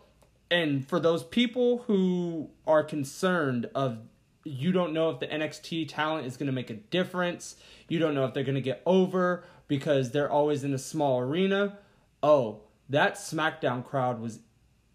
and 0.54 0.88
for 0.88 1.00
those 1.00 1.24
people 1.24 1.78
who 1.88 2.48
are 2.64 2.84
concerned 2.84 3.68
of 3.74 3.98
you 4.44 4.70
don't 4.70 4.92
know 4.92 5.10
if 5.10 5.18
the 5.18 5.26
NXT 5.26 5.88
talent 5.88 6.28
is 6.28 6.36
going 6.36 6.46
to 6.46 6.52
make 6.52 6.70
a 6.70 6.74
difference. 6.74 7.56
You 7.88 7.98
don't 7.98 8.14
know 8.14 8.24
if 8.24 8.34
they're 8.34 8.44
going 8.44 8.54
to 8.54 8.60
get 8.60 8.80
over 8.86 9.42
because 9.66 10.12
they're 10.12 10.30
always 10.30 10.62
in 10.62 10.72
a 10.72 10.78
small 10.78 11.18
arena. 11.18 11.78
Oh, 12.22 12.60
that 12.88 13.16
SmackDown 13.16 13.84
crowd 13.84 14.20
was 14.20 14.38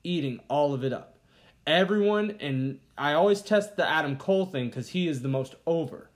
eating 0.02 0.40
all 0.48 0.74
of 0.74 0.86
it 0.86 0.94
up. 0.94 1.18
Everyone, 1.68 2.38
and 2.40 2.80
I 2.98 3.12
always 3.12 3.42
test 3.42 3.76
the 3.76 3.86
Adam 3.88 4.16
Cole 4.16 4.46
thing 4.46 4.68
because 4.68 4.88
he 4.90 5.10
is 5.10 5.24
the 5.24 5.28
most 5.28 5.56
over. 5.68 6.10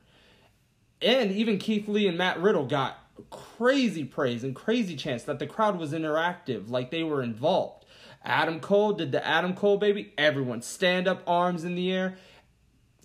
And 1.01 1.33
even 1.33 1.57
Keith 1.57 1.89
Lee 1.89 2.07
and 2.07 2.17
Matt 2.17 2.39
Riddle 2.39 2.65
got 2.65 2.97
crazy 3.29 4.05
praise 4.05 4.45
and 4.45 4.55
crazy 4.55 4.95
chance 4.95 5.23
that 5.23 5.39
the 5.39 5.47
crowd 5.47 5.77
was 5.77 5.91
interactive, 5.91 6.69
like 6.69 6.91
they 6.91 7.03
were 7.03 7.21
involved. 7.21 7.82
Adam 8.23 8.59
Cole 8.59 8.93
did 8.93 9.11
the 9.11 9.25
Adam 9.25 9.53
Cole 9.53 9.77
baby. 9.77 10.13
Everyone 10.17 10.61
stand 10.61 11.07
up, 11.07 11.23
arms 11.27 11.63
in 11.63 11.75
the 11.75 11.91
air. 11.91 12.15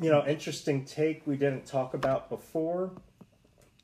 you 0.01 0.11
know, 0.11 0.25
interesting 0.27 0.85
take 0.85 1.27
we 1.27 1.37
didn't 1.37 1.67
talk 1.67 1.93
about 1.95 2.29
before. 2.29 2.93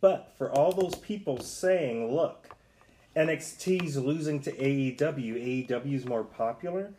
But 0.00 0.32
for 0.38 0.50
all 0.52 0.70
those 0.72 0.94
people 0.96 1.40
saying, 1.40 2.14
look, 2.14 2.48
NXT's 3.16 3.96
losing 3.96 4.40
to 4.42 4.52
AEW, 4.52 5.66
AEW's 5.68 6.04
more 6.04 6.22
popular, 6.24 6.92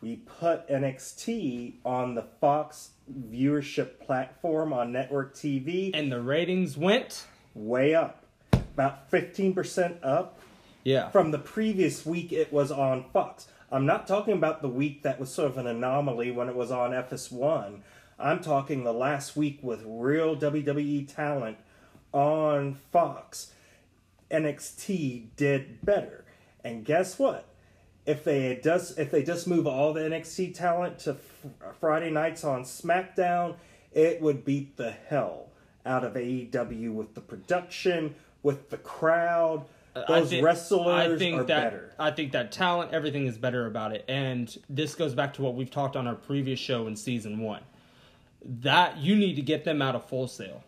we 0.00 0.16
put 0.16 0.66
NXT 0.68 1.74
on 1.84 2.14
the 2.14 2.22
Fox 2.40 2.90
viewership 3.12 4.00
platform 4.00 4.72
on 4.72 4.92
network 4.92 5.34
TV 5.34 5.90
And 5.94 6.10
the 6.12 6.20
ratings 6.22 6.76
went. 6.76 7.26
way 7.54 7.94
up. 7.94 8.24
About 8.52 9.10
15% 9.10 9.98
up 10.02 10.40
Yeah. 10.84 11.10
from 11.10 11.30
the 11.32 11.38
previous 11.38 12.04
week 12.06 12.32
it 12.32 12.52
was 12.52 12.70
on 12.72 13.04
Fox. 13.12 13.46
I'm 13.72 13.86
not 13.86 14.06
talking 14.06 14.34
about 14.34 14.62
the 14.62 14.68
week 14.68 15.02
that 15.02 15.18
was 15.18 15.32
sort 15.32 15.50
of 15.50 15.58
an 15.58 15.66
anomaly 15.66 16.30
when 16.30 16.48
it 16.48 16.54
was 16.54 16.70
on 16.70 16.90
FS1. 16.90 17.80
I'm 18.18 18.40
talking 18.40 18.84
the 18.84 18.92
last 18.92 19.36
week 19.36 19.58
with 19.62 19.82
real 19.84 20.36
WWE 20.36 21.12
talent 21.12 21.58
on 22.12 22.74
Fox. 22.92 23.52
NXT 24.30 25.28
did 25.36 25.84
better. 25.84 26.24
And 26.62 26.84
guess 26.84 27.18
what? 27.18 27.46
If 28.06 28.22
they 28.22 28.60
just 28.62 28.98
if 28.98 29.10
they 29.10 29.22
just 29.22 29.46
move 29.46 29.66
all 29.66 29.92
the 29.92 30.00
NXT 30.00 30.54
talent 30.54 30.98
to 31.00 31.16
Friday 31.80 32.10
nights 32.10 32.44
on 32.44 32.62
SmackDown, 32.62 33.56
it 33.92 34.20
would 34.20 34.44
beat 34.44 34.76
the 34.76 34.90
hell 34.90 35.48
out 35.86 36.04
of 36.04 36.14
AEW 36.14 36.92
with 36.92 37.14
the 37.14 37.20
production, 37.20 38.14
with 38.42 38.70
the 38.70 38.76
crowd. 38.76 39.66
Those 40.08 40.30
think- 40.30 40.44
wrestlers 40.44 41.12
I 41.12 41.16
think 41.18 41.40
are 41.40 41.44
that, 41.44 41.70
better. 41.70 41.92
I 41.98 42.10
think 42.10 42.32
that 42.32 42.50
talent, 42.52 42.92
everything 42.92 43.26
is 43.26 43.38
better 43.38 43.66
about 43.66 43.92
it. 43.94 44.04
And 44.08 44.56
this 44.68 44.94
goes 44.94 45.14
back 45.14 45.34
to 45.34 45.42
what 45.42 45.54
we've 45.54 45.70
talked 45.70 45.94
on 45.96 46.06
our 46.06 46.16
previous 46.16 46.58
show 46.58 46.86
in 46.86 46.96
season 46.96 47.38
one. 47.38 47.62
That 48.44 48.98
you 48.98 49.14
need 49.14 49.36
to 49.36 49.42
get 49.42 49.64
them 49.64 49.80
out 49.80 49.94
of 49.94 50.04
full 50.06 50.28
sail. 50.28 50.62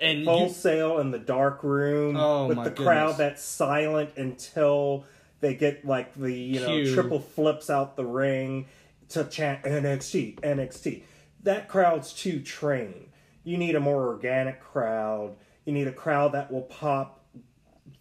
And 0.00 0.24
Full 0.24 0.46
you, 0.46 0.52
Sail 0.52 0.98
in 0.98 1.10
the 1.12 1.18
dark 1.18 1.62
room 1.62 2.16
Oh, 2.16 2.46
with 2.48 2.62
the 2.64 2.70
crowd 2.72 3.18
that's 3.18 3.42
silent 3.42 4.10
until 4.16 5.04
they 5.40 5.54
get 5.54 5.84
like 5.84 6.14
the 6.14 6.32
you 6.32 6.60
know 6.60 6.92
triple 6.92 7.20
flips 7.20 7.70
out 7.70 7.94
the 7.96 8.04
ring 8.04 8.66
to 9.10 9.24
chant 9.24 9.62
NXT 9.62 10.40
NXT. 10.40 11.02
That 11.44 11.68
crowd's 11.68 12.12
too 12.12 12.40
trained. 12.40 13.08
You 13.44 13.56
need 13.58 13.76
a 13.76 13.80
more 13.80 14.06
organic 14.08 14.60
crowd. 14.60 15.36
You 15.64 15.72
need 15.72 15.86
a 15.86 15.92
crowd 15.92 16.32
that 16.32 16.50
will 16.50 16.62
pop 16.62 17.20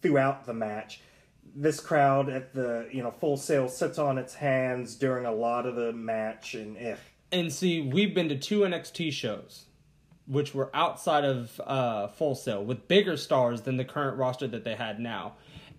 throughout 0.02 0.46
the 0.46 0.54
match. 0.54 1.02
This 1.56 1.80
crowd 1.80 2.30
at 2.30 2.54
the 2.54 2.88
you 2.92 3.04
know 3.04 3.12
Full 3.12 3.38
Sail 3.38 3.68
sits 3.68 3.98
on 3.98 4.18
its 4.18 4.36
hands 4.36 4.96
during 4.96 5.26
a 5.26 5.34
lot 5.34 5.66
of 5.66 5.76
the 5.76 5.92
match 5.92 6.54
and 6.54 6.78
eh. 6.78 6.96
and 7.32 7.52
see, 7.52 7.82
we've 7.82 8.14
been 8.14 8.30
to 8.30 8.38
two 8.38 8.62
NXT 8.62 9.12
shows, 9.12 9.66
which 10.28 10.54
were 10.54 10.70
outside 10.74 11.26
of 11.26 11.60
uh, 11.66 12.08
Full 12.08 12.36
Sail 12.36 12.64
with 12.64 12.88
bigger 12.88 13.18
stars 13.18 13.62
than 13.62 13.78
the 13.78 13.86
current 13.86 14.18
roster 14.18 14.48
that 14.48 14.64
they 14.64 14.76
had 14.76 15.00
now. 15.00 15.34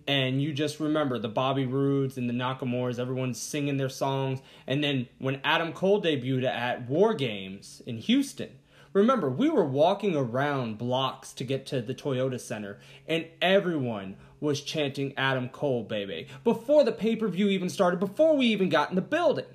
And 0.05 0.41
you 0.41 0.53
just 0.53 0.79
remember 0.79 1.17
the 1.17 1.29
Bobby 1.29 1.65
Roods 1.65 2.17
and 2.17 2.29
the 2.29 2.33
Nakamura's, 2.33 2.99
everyone's 2.99 3.41
singing 3.41 3.77
their 3.77 3.89
songs. 3.89 4.41
And 4.67 4.83
then 4.83 5.07
when 5.17 5.39
Adam 5.43 5.71
Cole 5.71 6.01
debuted 6.01 6.43
at 6.43 6.89
War 6.89 7.13
Games 7.13 7.81
in 7.85 7.97
Houston, 7.99 8.49
remember, 8.93 9.29
we 9.29 9.49
were 9.49 9.65
walking 9.65 10.15
around 10.15 10.77
blocks 10.77 11.33
to 11.33 11.43
get 11.43 11.65
to 11.67 11.81
the 11.81 11.93
Toyota 11.93 12.39
Center, 12.39 12.79
and 13.07 13.25
everyone 13.41 14.15
was 14.39 14.61
chanting 14.61 15.13
Adam 15.17 15.49
Cole, 15.49 15.83
baby, 15.83 16.27
before 16.43 16.83
the 16.83 16.91
pay 16.91 17.15
per 17.15 17.27
view 17.27 17.49
even 17.49 17.69
started, 17.69 17.99
before 17.99 18.35
we 18.35 18.47
even 18.47 18.69
got 18.69 18.89
in 18.89 18.95
the 18.95 19.01
building. 19.01 19.45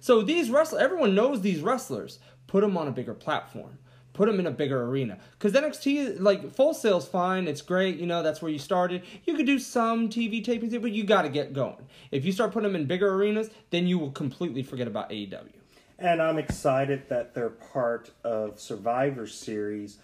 So 0.00 0.20
these 0.22 0.50
wrestlers, 0.50 0.82
everyone 0.82 1.14
knows 1.14 1.40
these 1.40 1.60
wrestlers. 1.60 2.18
Put 2.46 2.60
them 2.60 2.76
on 2.76 2.86
a 2.86 2.92
bigger 2.92 3.14
platform. 3.14 3.78
Put 4.12 4.26
them 4.26 4.38
in 4.38 4.46
a 4.46 4.50
bigger 4.50 4.84
arena. 4.84 5.18
Because 5.32 5.54
NXT, 5.54 6.20
like, 6.20 6.54
Full 6.54 6.74
Sail's 6.74 7.08
fine. 7.08 7.48
It's 7.48 7.62
great. 7.62 7.96
You 7.96 8.06
know, 8.06 8.22
that's 8.22 8.42
where 8.42 8.50
you 8.50 8.58
started. 8.58 9.02
You 9.24 9.34
could 9.34 9.46
do 9.46 9.58
some 9.58 10.10
TV 10.10 10.44
tapings, 10.44 10.78
but 10.80 10.92
you 10.92 11.04
got 11.04 11.22
to 11.22 11.30
get 11.30 11.54
going. 11.54 11.88
If 12.10 12.24
you 12.24 12.32
start 12.32 12.52
putting 12.52 12.70
them 12.70 12.80
in 12.80 12.86
bigger 12.86 13.12
arenas, 13.12 13.48
then 13.70 13.88
you 13.88 13.98
will 13.98 14.12
completely 14.12 14.62
forget 14.62 14.86
about 14.86 15.08
AEW. 15.08 15.53
And 15.98 16.20
I'm 16.22 16.38
excited 16.38 17.08
that 17.08 17.34
they're 17.34 17.50
part 17.50 18.10
of 18.22 18.58
Survivor 18.60 19.26
Series. 19.26 19.98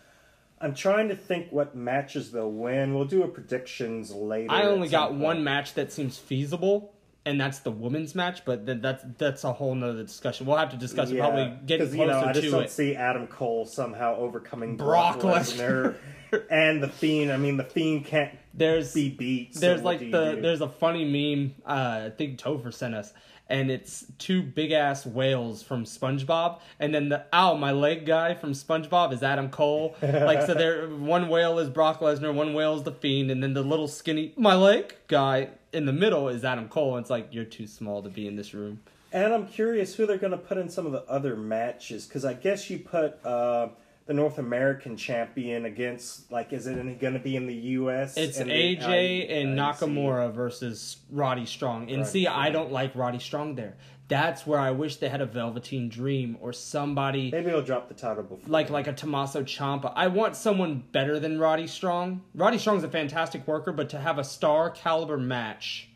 I'm 0.61 0.75
trying 0.75 1.09
to 1.09 1.17
think 1.17 1.51
what 1.51 1.75
matches 1.75 2.33
they'll 2.33 2.51
win. 2.51 2.95
We'll 2.95 3.07
do 3.07 3.23
a 3.23 3.29
predictions 3.29 4.13
later. 4.13 4.53
I 4.53 4.65
only 4.65 4.89
got 4.89 5.11
point. 5.11 5.21
one 5.23 5.45
match 5.45 5.73
that 5.75 5.91
seems 5.91 6.19
feasible, 6.19 6.93
and 7.25 7.41
that's 7.41 7.61
the 7.61 7.71
women's 7.71 8.15
match. 8.15 8.45
But 8.45 8.67
then 8.67 8.83
that's 8.83 9.03
that's 9.17 9.45
a 9.45 9.53
whole 9.55 9.75
nother 9.75 10.03
discussion. 10.03 10.47
We'll 10.47 10.59
have 10.59 10.71
to 10.71 10.77
discuss 10.77 11.11
it. 11.11 11.19
Probably 11.19 11.51
getting 11.65 11.87
'cause, 11.87 11.95
closer 11.95 12.11
you 12.13 12.21
know, 12.21 12.27
I 12.29 12.33
just 12.35 12.51
don't 12.51 12.65
it. 12.65 12.71
see 12.71 12.95
Adam 12.95 13.27
Cole 13.27 13.65
somehow 13.65 14.17
overcoming 14.17 14.77
Brock 14.77 15.21
Brock, 15.21 15.39
Lesnar. 15.39 15.97
Lesnar 16.31 16.45
and 16.51 16.83
the 16.83 16.89
Fiend. 16.89 17.33
I 17.33 17.39
mean, 17.39 17.57
the 17.57 17.65
Fiend 17.65 18.05
can't 18.05 18.37
There's 18.53 18.93
be 18.93 19.09
beat. 19.09 19.55
so 19.55 19.61
there's 19.61 19.83
like 19.83 19.99
the 20.01 20.35
do? 20.35 20.43
there's 20.43 20.61
a 20.61 20.69
funny 20.69 21.05
meme 21.07 21.55
uh, 21.67 22.03
I 22.07 22.11
think 22.11 22.39
Topher 22.39 22.73
sent 22.73 22.95
us, 22.95 23.15
and 23.51 23.71
it's 23.71 24.07
two 24.19 24.43
big 24.43 24.71
ass 24.71 25.05
whales 25.05 25.63
from 25.63 25.85
SpongeBob, 25.85 26.61
and 26.79 26.95
then 26.95 27.09
the 27.09 27.25
ow 27.33 27.55
my 27.57 27.73
leg 27.73 28.07
guy 28.07 28.35
from 28.35 28.53
SpongeBob 28.53 29.13
is 29.13 29.23
Adam 29.23 29.51
Cole. 29.51 29.97
like 30.03 30.43
so, 30.43 30.55
there 30.55 30.89
one 30.89 31.29
whale 31.29 31.59
is 31.59 31.69
Brock 31.69 32.01
Lesnar, 32.01 32.33
one 32.33 32.55
whale 32.55 32.77
is 32.77 32.85
the 32.85 32.93
Fiend, 32.93 33.31
and 33.31 33.43
then 33.43 33.53
the 33.53 33.63
little 33.63 33.89
skinny 33.89 34.33
my 34.37 34.55
leg 34.55 34.95
guy 35.09 35.49
in 35.73 35.87
the 35.87 35.93
middle 35.93 36.29
is 36.29 36.45
Adam 36.45 36.69
Cole. 36.69 36.97
And 36.97 37.05
it's 37.05 37.11
like 37.11 37.29
you're 37.33 37.45
too 37.45 37.67
small 37.67 38.03
to 38.03 38.09
be 38.09 38.27
in 38.27 38.37
this 38.37 38.55
room. 38.55 38.81
And 39.13 39.35
I'm 39.35 39.49
curious 39.49 39.95
who 39.95 40.07
they're 40.07 40.19
going 40.19 40.31
to 40.31 40.39
put 40.39 40.57
in 40.57 40.69
some 40.69 40.87
of 40.87 40.93
the 40.93 41.03
other 41.05 41.35
matches 41.35 42.07
because 42.07 42.25
I 42.25 42.35
guess 42.35 42.71
you 42.71 42.79
put 42.79 43.25
uh, 43.25 43.69
the 44.11 44.15
North 44.15 44.39
American 44.39 44.97
champion 44.97 45.67
against 45.67 46.33
like 46.33 46.53
is 46.53 46.67
it 46.67 46.99
going 46.99 47.13
to 47.13 47.21
be 47.21 47.37
in 47.37 47.47
the 47.47 47.55
U.S. 47.55 48.17
It's 48.17 48.39
the 48.39 48.45
AJ 48.45 48.89
I- 48.89 49.33
and? 49.35 49.57
Nakamura 49.57 50.33
versus 50.33 50.97
Roddy 51.13 51.47
Strong. 51.47 51.91
And 51.91 51.99
Roddy 52.01 52.11
see, 52.11 52.27
I 52.27 52.51
don't 52.51 52.73
like 52.73 52.97
Roddy 52.97 53.21
Strong 53.21 53.55
there. 53.55 53.77
That's 54.09 54.45
where 54.45 54.59
I 54.59 54.73
wish 54.73 54.97
they 54.97 55.09
had 55.09 55.21
a 55.21 55.27
Velveteen 55.27 55.89
Dream 55.89 56.39
or 56.41 56.53
somebody 56.53 57.31
Maybe 57.31 57.51
he'll 57.51 57.63
drop 57.63 57.87
the 57.87 57.95
title 57.95 58.25
before. 58.25 58.41
like 58.49 58.69
like 58.69 58.89
a 58.89 58.93
Tommaso 58.93 59.45
Ciampa. 59.45 59.93
I 59.95 60.09
want 60.09 60.35
someone 60.35 60.83
better 60.91 61.21
than 61.21 61.39
Roddy 61.39 61.69
Strong. 61.69 62.23
Roddy 62.35 62.59
Strong's 62.59 62.83
a 62.83 62.89
fantastic 62.89 63.47
worker, 63.47 63.71
but 63.71 63.91
to 63.91 64.01
have 64.01 64.19
a 64.19 64.25
star 64.25 64.71
caliber 64.71 65.19
match, 65.19 65.89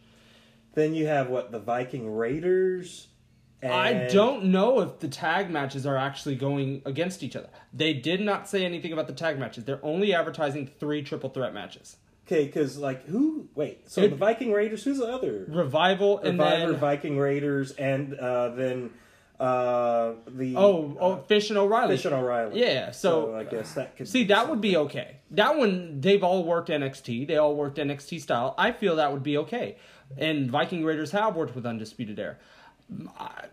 Then 0.75 0.95
you 0.95 1.09
have 1.09 1.29
what 1.29 1.51
the 1.51 1.59
Viking 1.59 2.15
Raiders. 2.15 3.09
And 3.65 3.73
I 3.73 4.09
don't 4.09 4.45
know 4.47 4.81
if 4.81 4.99
the 4.99 5.09
tag 5.09 5.51
matches 5.51 5.87
are 5.87 5.97
actually 5.97 6.37
going 6.37 6.83
against 6.85 7.23
each 7.23 7.35
other. 7.35 7.49
They 7.73 7.95
did 7.95 8.21
not 8.21 8.49
say 8.49 8.65
anything 8.65 8.93
about 8.93 9.07
the 9.07 9.15
tag 9.15 9.39
matches. 9.39 9.65
They're 9.65 9.85
only 9.85 10.13
advertising 10.13 10.71
three 10.79 11.03
triple 11.03 11.31
threat 11.31 11.55
matches. 11.55 11.97
Okay, 12.27 12.47
because 12.47 12.79
like 12.79 13.05
who? 13.07 13.49
Wait, 13.55 13.89
so 13.91 14.03
It- 14.03 14.11
the 14.11 14.17
Viking 14.17 14.53
Raiders. 14.53 14.85
Who's 14.85 14.99
the 14.99 15.07
other? 15.07 15.47
Revival 15.49 16.19
and 16.19 16.39
then 16.41 16.77
Viking 16.77 17.19
Raiders, 17.19 17.73
and 17.73 18.15
uh, 18.15 18.51
then 18.51 18.91
uh, 19.39 20.13
the 20.29 20.55
oh 20.57 20.97
oh 21.01 21.17
Fish 21.17 21.51
and 21.51 21.59
O'Reilly. 21.59 21.97
Fish 21.97 22.05
and 22.07 22.15
O'Reilly. 22.15 22.61
Yeah, 22.61 22.93
so, 22.93 23.35
I 23.35 23.45
guess 23.45 23.75
that 23.75 23.97
could 23.97 24.09
See, 24.09 24.25
that 24.25 24.49
would 24.49 24.61
be 24.61 24.77
okay. 24.77 25.17
That 25.33 25.57
one, 25.59 26.01
they've 26.01 26.23
all 26.23 26.45
worked 26.45 26.69
NXT. 26.69 27.27
They 27.27 27.37
all 27.37 27.55
worked 27.57 27.79
NXT 27.79 28.21
style. 28.21 28.55
I 28.57 28.73
feel 28.73 28.97
that 28.97 29.13
would 29.13 29.23
be 29.23 29.37
okay. 29.39 29.77
And 30.17 30.51
Viking 30.51 30.85
Raiders 30.85 31.11
have 31.11 31.35
worked 31.35 31.55
with 31.57 31.67
Undisputed 31.67 32.19
Era. 32.19 32.37
I, 33.19 33.45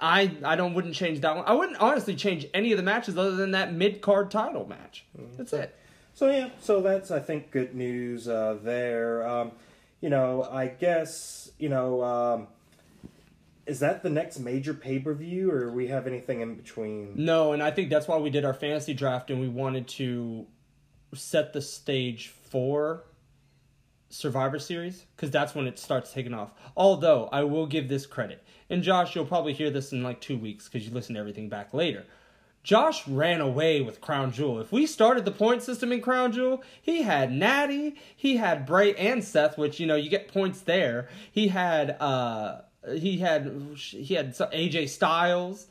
I, 0.00 0.36
I 0.44 0.56
don't 0.56 0.74
wouldn't 0.74 0.94
change 0.94 1.20
that 1.20 1.36
one. 1.36 1.44
I 1.46 1.52
wouldn't 1.52 1.78
honestly 1.78 2.14
change 2.14 2.46
any 2.54 2.72
of 2.72 2.78
the 2.78 2.82
matches 2.82 3.18
other 3.18 3.36
than 3.36 3.52
that 3.52 3.72
mid 3.74 4.00
card 4.00 4.30
title 4.30 4.66
match. 4.66 5.04
That's 5.36 5.52
it. 5.52 5.76
So 6.14 6.30
yeah, 6.30 6.50
so 6.60 6.80
that's 6.82 7.10
I 7.10 7.20
think 7.20 7.50
good 7.50 7.74
news 7.74 8.28
uh, 8.28 8.58
there. 8.62 9.26
Um, 9.26 9.52
you 10.00 10.10
know, 10.10 10.48
I 10.50 10.66
guess 10.66 11.50
you 11.58 11.68
know, 11.68 12.02
um, 12.02 12.48
is 13.66 13.80
that 13.80 14.02
the 14.02 14.10
next 14.10 14.38
major 14.38 14.74
pay 14.74 14.98
per 14.98 15.14
view, 15.14 15.50
or 15.50 15.70
we 15.70 15.88
have 15.88 16.06
anything 16.06 16.40
in 16.40 16.56
between? 16.56 17.12
No, 17.16 17.52
and 17.52 17.62
I 17.62 17.70
think 17.70 17.90
that's 17.90 18.08
why 18.08 18.18
we 18.18 18.30
did 18.30 18.44
our 18.44 18.54
fantasy 18.54 18.94
draft 18.94 19.30
and 19.30 19.40
we 19.40 19.48
wanted 19.48 19.86
to 19.88 20.46
set 21.14 21.52
the 21.52 21.60
stage 21.60 22.28
for 22.28 23.04
Survivor 24.10 24.58
Series 24.58 25.06
because 25.16 25.30
that's 25.30 25.54
when 25.54 25.66
it 25.66 25.78
starts 25.78 26.12
taking 26.12 26.34
off. 26.34 26.52
Although 26.76 27.28
I 27.32 27.44
will 27.44 27.66
give 27.66 27.88
this 27.88 28.06
credit, 28.06 28.44
and 28.68 28.82
Josh, 28.82 29.14
you'll 29.14 29.24
probably 29.24 29.54
hear 29.54 29.70
this 29.70 29.92
in 29.92 30.02
like 30.02 30.20
two 30.20 30.36
weeks 30.36 30.68
because 30.68 30.86
you 30.86 30.92
listen 30.92 31.14
to 31.14 31.20
everything 31.20 31.48
back 31.48 31.72
later. 31.72 32.04
Josh 32.62 33.08
ran 33.08 33.40
away 33.40 33.80
with 33.80 34.02
Crown 34.02 34.32
Jewel. 34.32 34.60
If 34.60 34.70
we 34.70 34.84
started 34.86 35.24
the 35.24 35.30
point 35.30 35.62
system 35.62 35.92
in 35.92 36.02
Crown 36.02 36.32
Jewel, 36.32 36.62
he 36.82 37.02
had 37.02 37.32
Natty, 37.32 37.96
he 38.14 38.36
had 38.36 38.66
Bray 38.66 38.94
and 38.94 39.24
Seth, 39.24 39.56
which 39.56 39.80
you 39.80 39.86
know 39.86 39.96
you 39.96 40.10
get 40.10 40.28
points 40.28 40.60
there. 40.60 41.08
He 41.32 41.48
had 41.48 41.96
uh 42.00 42.62
he 42.92 43.18
had 43.18 43.50
he 43.76 44.14
had 44.14 44.34
AJ 44.34 44.90
Styles. 44.90 45.66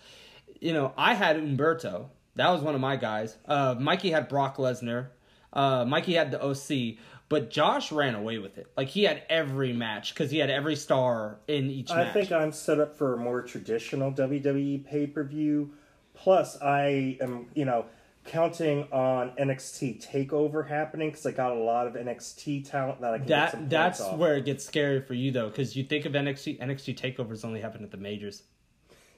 You 0.59 0.73
know, 0.73 0.93
I 0.97 1.13
had 1.13 1.37
Humberto. 1.37 2.07
That 2.35 2.49
was 2.49 2.61
one 2.61 2.75
of 2.75 2.81
my 2.81 2.95
guys. 2.95 3.37
Uh, 3.45 3.75
Mikey 3.77 4.11
had 4.11 4.27
Brock 4.27 4.57
Lesnar. 4.57 5.07
Uh, 5.51 5.85
Mikey 5.85 6.13
had 6.13 6.31
the 6.31 6.43
OC. 6.43 6.97
But 7.29 7.51
Josh 7.51 7.91
ran 7.91 8.15
away 8.15 8.39
with 8.39 8.57
it. 8.57 8.67
Like 8.75 8.89
he 8.89 9.03
had 9.03 9.21
every 9.29 9.71
match 9.71 10.13
because 10.13 10.31
he 10.31 10.39
had 10.39 10.49
every 10.49 10.75
star 10.75 11.37
in 11.47 11.69
each 11.69 11.89
match. 11.89 11.97
I 11.97 12.03
match. 12.05 12.13
think 12.13 12.31
I'm 12.31 12.51
set 12.51 12.79
up 12.79 12.97
for 12.97 13.13
a 13.13 13.17
more 13.17 13.43
traditional 13.43 14.11
WWE 14.11 14.83
pay 14.83 15.05
per 15.05 15.23
view. 15.23 15.71
Plus, 16.15 16.59
I 16.61 17.17
am 17.21 17.47
you 17.53 17.65
know 17.65 17.85
counting 18.25 18.87
on 18.91 19.31
NXT 19.39 20.05
Takeover 20.05 20.67
happening 20.67 21.09
because 21.09 21.25
I 21.25 21.31
got 21.31 21.51
a 21.51 21.59
lot 21.59 21.87
of 21.87 21.93
NXT 21.93 22.69
talent 22.69 23.01
that 23.01 23.13
I 23.13 23.17
can 23.19 23.27
that 23.27 23.69
that's 23.69 24.01
off. 24.01 24.17
where 24.17 24.35
it 24.35 24.45
gets 24.45 24.65
scary 24.65 25.01
for 25.01 25.13
you 25.13 25.31
though, 25.31 25.49
because 25.49 25.75
you 25.75 25.83
think 25.83 26.05
of 26.05 26.13
NXT 26.13 26.59
NXT 26.59 26.97
takeovers 26.97 27.45
only 27.45 27.61
happen 27.61 27.83
at 27.83 27.91
the 27.91 27.97
majors. 27.97 28.43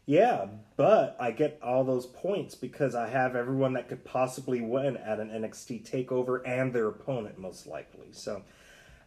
Yeah, 0.05 0.47
but 0.77 1.15
I 1.19 1.31
get 1.31 1.59
all 1.63 1.83
those 1.83 2.05
points 2.05 2.55
because 2.55 2.95
I 2.95 3.07
have 3.09 3.35
everyone 3.35 3.73
that 3.73 3.87
could 3.87 4.03
possibly 4.03 4.61
win 4.61 4.97
at 4.97 5.19
an 5.19 5.29
NXT 5.29 5.89
takeover 5.89 6.41
and 6.45 6.73
their 6.73 6.87
opponent, 6.87 7.37
most 7.37 7.67
likely. 7.67 8.07
So 8.11 8.43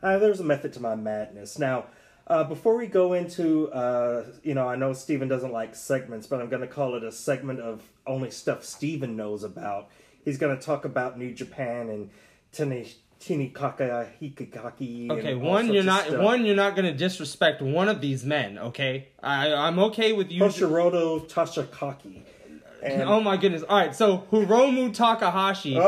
uh, 0.03 0.19
there's 0.19 0.41
a 0.41 0.45
method 0.45 0.73
to 0.75 0.81
my 0.81 0.95
madness. 0.95 1.59
Now, 1.59 1.87
uh, 2.27 2.45
before 2.45 2.77
we 2.77 2.87
go 2.87 3.13
into, 3.13 3.71
uh, 3.71 4.25
you 4.43 4.55
know, 4.55 4.69
I 4.69 4.77
know 4.77 4.93
Steven 4.93 5.29
doesn't 5.29 5.53
like 5.53 5.75
segments, 5.75 6.27
but 6.27 6.41
I'm 6.41 6.49
going 6.49 6.63
to 6.63 6.69
call 6.69 6.95
it 6.95 7.03
a 7.03 7.13
segment 7.13 7.61
of 7.61 7.83
only 8.07 8.31
stuff 8.31 8.65
Steven 8.65 9.17
knows 9.17 9.45
about. 9.45 9.91
He's 10.25 10.39
going 10.39 10.57
to 10.57 10.63
talk 10.63 10.85
about 10.87 11.19
New 11.19 11.35
Japan 11.35 11.91
and 11.91 12.11
Tanish, 12.53 12.95
Tinikaka 13.21 14.09
Hikigaki. 14.21 15.11
Okay, 15.11 15.35
one 15.35 15.73
you're 15.73 15.83
not 15.83 16.19
one 16.19 16.45
you're 16.45 16.57
not 16.57 16.77
gonna 16.77 16.93
disrespect 16.93 17.63
one 17.63 17.89
of 17.89 18.01
these 18.01 18.25
men. 18.25 18.59
Okay, 18.59 19.09
I 19.23 19.53
I'm 19.53 19.79
okay 19.79 20.13
with 20.13 20.31
you. 20.31 20.43
Hoshiroto 20.43 21.29
Tashikaki. 21.29 22.23
And 22.83 23.03
Oh 23.03 23.19
my 23.21 23.39
goodness! 23.39 23.63
All 23.67 23.79
right, 23.79 23.95
so 23.95 24.25
Hiromu 24.31 24.93
Takahashi. 24.93 25.79
Oh, 25.79 25.81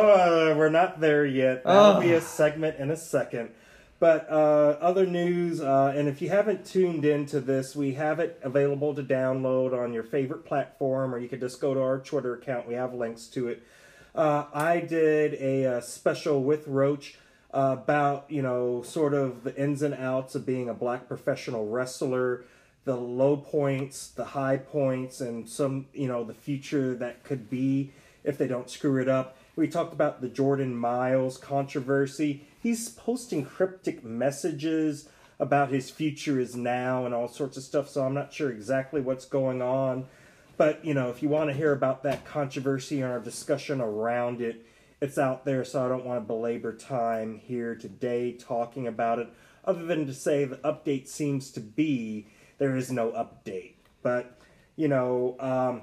uh, 0.53 0.55
we're 0.57 0.71
not 0.71 0.99
there 1.01 1.27
yet. 1.27 1.62
That'll 1.65 1.99
Oh. 1.99 2.01
be 2.01 2.12
a 2.12 2.21
segment 2.23 2.79
in 2.79 2.91
a 2.91 2.97
second. 2.97 3.51
But 3.99 4.31
uh, 4.31 4.77
other 4.81 5.07
news, 5.07 5.61
uh, 5.62 5.95
and 5.97 6.07
if 6.09 6.21
you 6.21 6.29
haven't 6.29 6.67
tuned 6.67 7.05
into 7.07 7.41
this, 7.41 7.75
we 7.75 7.95
have 7.95 8.19
it 8.19 8.39
available 8.43 8.95
to 8.95 9.03
download 9.03 9.73
on 9.79 9.93
your 9.95 10.03
favorite 10.05 10.45
platform, 10.45 11.15
or 11.15 11.19
you 11.19 11.29
could 11.29 11.41
just 11.41 11.61
go 11.62 11.73
to 11.75 11.81
our 11.81 11.99
Twitter 11.99 12.35
account. 12.35 12.69
We 12.69 12.75
have 12.75 12.93
links 12.95 13.27
to 13.29 13.49
it. 13.49 13.62
Uh, 14.16 14.46
I 14.55 14.81
did 14.81 15.35
a, 15.35 15.66
uh 15.66 15.81
special 15.83 16.42
with 16.42 16.66
Roach 16.66 17.18
about, 17.50 18.24
you 18.29 18.42
know, 18.42 18.83
sort 18.83 19.14
of 19.14 19.44
the 19.44 19.55
ins 19.57 19.83
and 19.83 19.94
outs 19.94 20.35
of 20.35 20.46
being 20.46 20.68
a 20.68 20.74
black 20.74 21.07
professional 21.07 21.68
wrestler, 21.68 22.44
the 22.85 22.96
low 22.96 23.37
points, 23.37 24.09
the 24.09 24.24
high 24.24 24.57
points, 24.57 25.20
and 25.20 25.48
some, 25.48 25.87
you 25.92 26.09
know, 26.09 26.24
the 26.24 26.35
future 26.35 26.94
that 26.94 27.24
could 27.24 27.50
be 27.50 27.92
if 28.24 28.38
they 28.38 28.46
don't 28.46 28.70
screw 28.70 29.00
it 29.00 29.09
up. 29.09 29.37
We 29.55 29.68
talked 29.68 29.92
about 29.92 30.20
the 30.20 30.29
Jordan 30.29 30.74
Myles 30.74 31.38
controversy. 31.38 32.46
He's 32.62 32.88
posting 32.88 33.44
cryptic 33.44 34.05
messages 34.05 35.09
about 35.38 35.70
his 35.70 35.90
future 35.90 36.40
is 36.40 36.57
now 36.57 37.05
and 37.05 37.14
all 37.14 37.29
sorts 37.29 37.57
of 37.57 37.62
stuff, 37.62 37.88
so 37.88 38.05
I'm 38.05 38.14
not 38.14 38.33
sure 38.33 38.50
exactly 38.50 39.00
what's 39.02 39.26
going 39.26 39.61
on. 39.61 40.07
But, 40.57 40.85
you 40.85 40.95
know, 40.95 41.11
if 41.11 41.23
you 41.23 41.29
want 41.29 41.51
to 41.51 41.57
hear 41.57 41.73
about 41.73 42.03
that 42.05 42.25
controversy 42.25 43.03
and 43.03 43.11
our 43.11 43.21
discussion 43.21 43.81
around 43.81 44.40
it, 44.40 44.66
it's 45.01 45.19
out 45.19 45.45
there, 45.45 45.64
so 45.64 45.85
I 45.85 45.88
don't 45.88 46.07
want 46.07 46.23
to 46.23 46.27
belabor 46.27 46.75
time 46.75 47.38
here 47.38 47.75
today 47.75 48.33
talking 48.33 48.87
about 48.87 49.19
it, 49.19 49.29
other 49.64 49.85
than 49.85 50.07
to 50.07 50.14
say 50.14 50.45
the 50.45 50.57
update 50.59 51.09
seems 51.09 51.51
to 51.53 51.61
be 51.61 52.29
there 52.59 52.77
is 52.77 52.90
no 52.90 53.11
update. 53.11 53.75
But, 54.03 54.38
you 54.77 54.88
know, 54.88 55.37
um, 55.38 55.83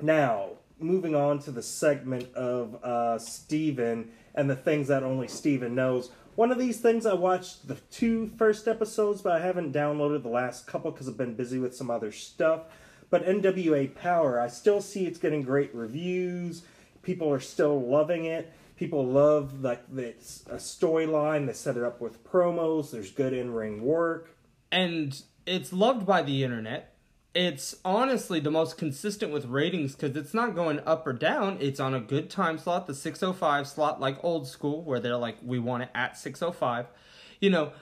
now, 0.00 0.50
moving 0.78 1.16
on 1.16 1.40
to 1.40 1.50
the 1.50 1.62
segment 1.62 2.32
of 2.34 2.76
uh, 2.84 3.18
Steven 3.18 4.12
and 4.34 4.48
the 4.48 4.56
things 4.56 4.88
that 4.88 5.02
only 5.02 5.26
Steven 5.26 5.74
knows. 5.74 6.10
One 6.36 6.52
of 6.52 6.58
these 6.58 6.80
things 6.80 7.06
I 7.06 7.14
watched 7.14 7.66
the 7.66 7.76
two 7.90 8.30
first 8.36 8.68
episodes, 8.68 9.22
but 9.22 9.32
I 9.32 9.40
haven't 9.40 9.72
downloaded 9.72 10.22
the 10.22 10.28
last 10.28 10.66
couple 10.66 10.90
because 10.90 11.08
I've 11.08 11.16
been 11.16 11.34
busy 11.34 11.58
with 11.58 11.74
some 11.74 11.90
other 11.90 12.12
stuff. 12.12 12.66
But 13.10 13.24
NWA 13.24 13.94
Power, 13.94 14.40
I 14.40 14.48
still 14.48 14.80
see 14.80 15.06
it's 15.06 15.18
getting 15.18 15.42
great 15.42 15.74
reviews. 15.74 16.62
People 17.02 17.32
are 17.32 17.40
still 17.40 17.80
loving 17.80 18.24
it. 18.24 18.52
People 18.76 19.06
love 19.06 19.62
like 19.62 19.84
it's 19.96 20.44
a 20.50 20.56
storyline. 20.56 21.46
They 21.46 21.52
set 21.52 21.76
it 21.76 21.82
up 21.84 22.00
with 22.00 22.24
promos. 22.24 22.90
There's 22.90 23.10
good 23.10 23.32
in-ring 23.32 23.82
work. 23.82 24.30
and 24.72 25.22
it's 25.46 25.72
loved 25.72 26.04
by 26.04 26.22
the 26.22 26.42
internet. 26.42 26.92
It's 27.34 27.76
honestly 27.84 28.40
the 28.40 28.50
most 28.50 28.76
consistent 28.78 29.30
with 29.32 29.44
ratings 29.44 29.94
because 29.94 30.16
it's 30.16 30.34
not 30.34 30.54
going 30.54 30.80
up 30.80 31.06
or 31.06 31.12
down. 31.12 31.58
It's 31.60 31.78
on 31.78 31.94
a 31.94 32.00
good 32.00 32.30
time 32.30 32.58
slot, 32.58 32.86
the 32.86 32.94
605 32.94 33.68
slot, 33.68 34.00
like 34.00 34.22
old 34.24 34.48
school, 34.48 34.82
where 34.82 34.98
they're 35.00 35.16
like, 35.16 35.36
we 35.44 35.58
want 35.58 35.84
it 35.84 35.90
at 35.94 36.16
605. 36.16 36.86
You 37.40 37.50
know, 37.50 37.72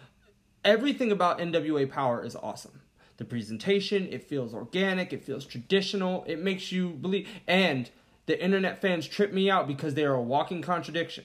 everything 0.65 1.11
about 1.13 1.39
NWA 1.39 1.89
Power 1.91 2.25
is 2.25 2.37
awesome. 2.37 2.81
The 3.16 3.24
presentation, 3.24 4.09
it 4.11 4.24
feels 4.24 4.53
organic, 4.53 5.12
it 5.12 5.22
feels 5.22 5.46
traditional, 5.46 6.24
it 6.27 6.40
makes 6.40 6.72
you 6.72 6.90
believe. 6.90 7.29
And 7.46 7.90
the 8.27 8.42
internet 8.42 8.81
fans 8.81 9.07
trip 9.07 9.33
me 9.33 9.50
out 9.50 9.68
because 9.68 9.94
they 9.94 10.05
are 10.05 10.14
a 10.14 10.22
walking 10.22 10.62
contradiction. 10.62 11.24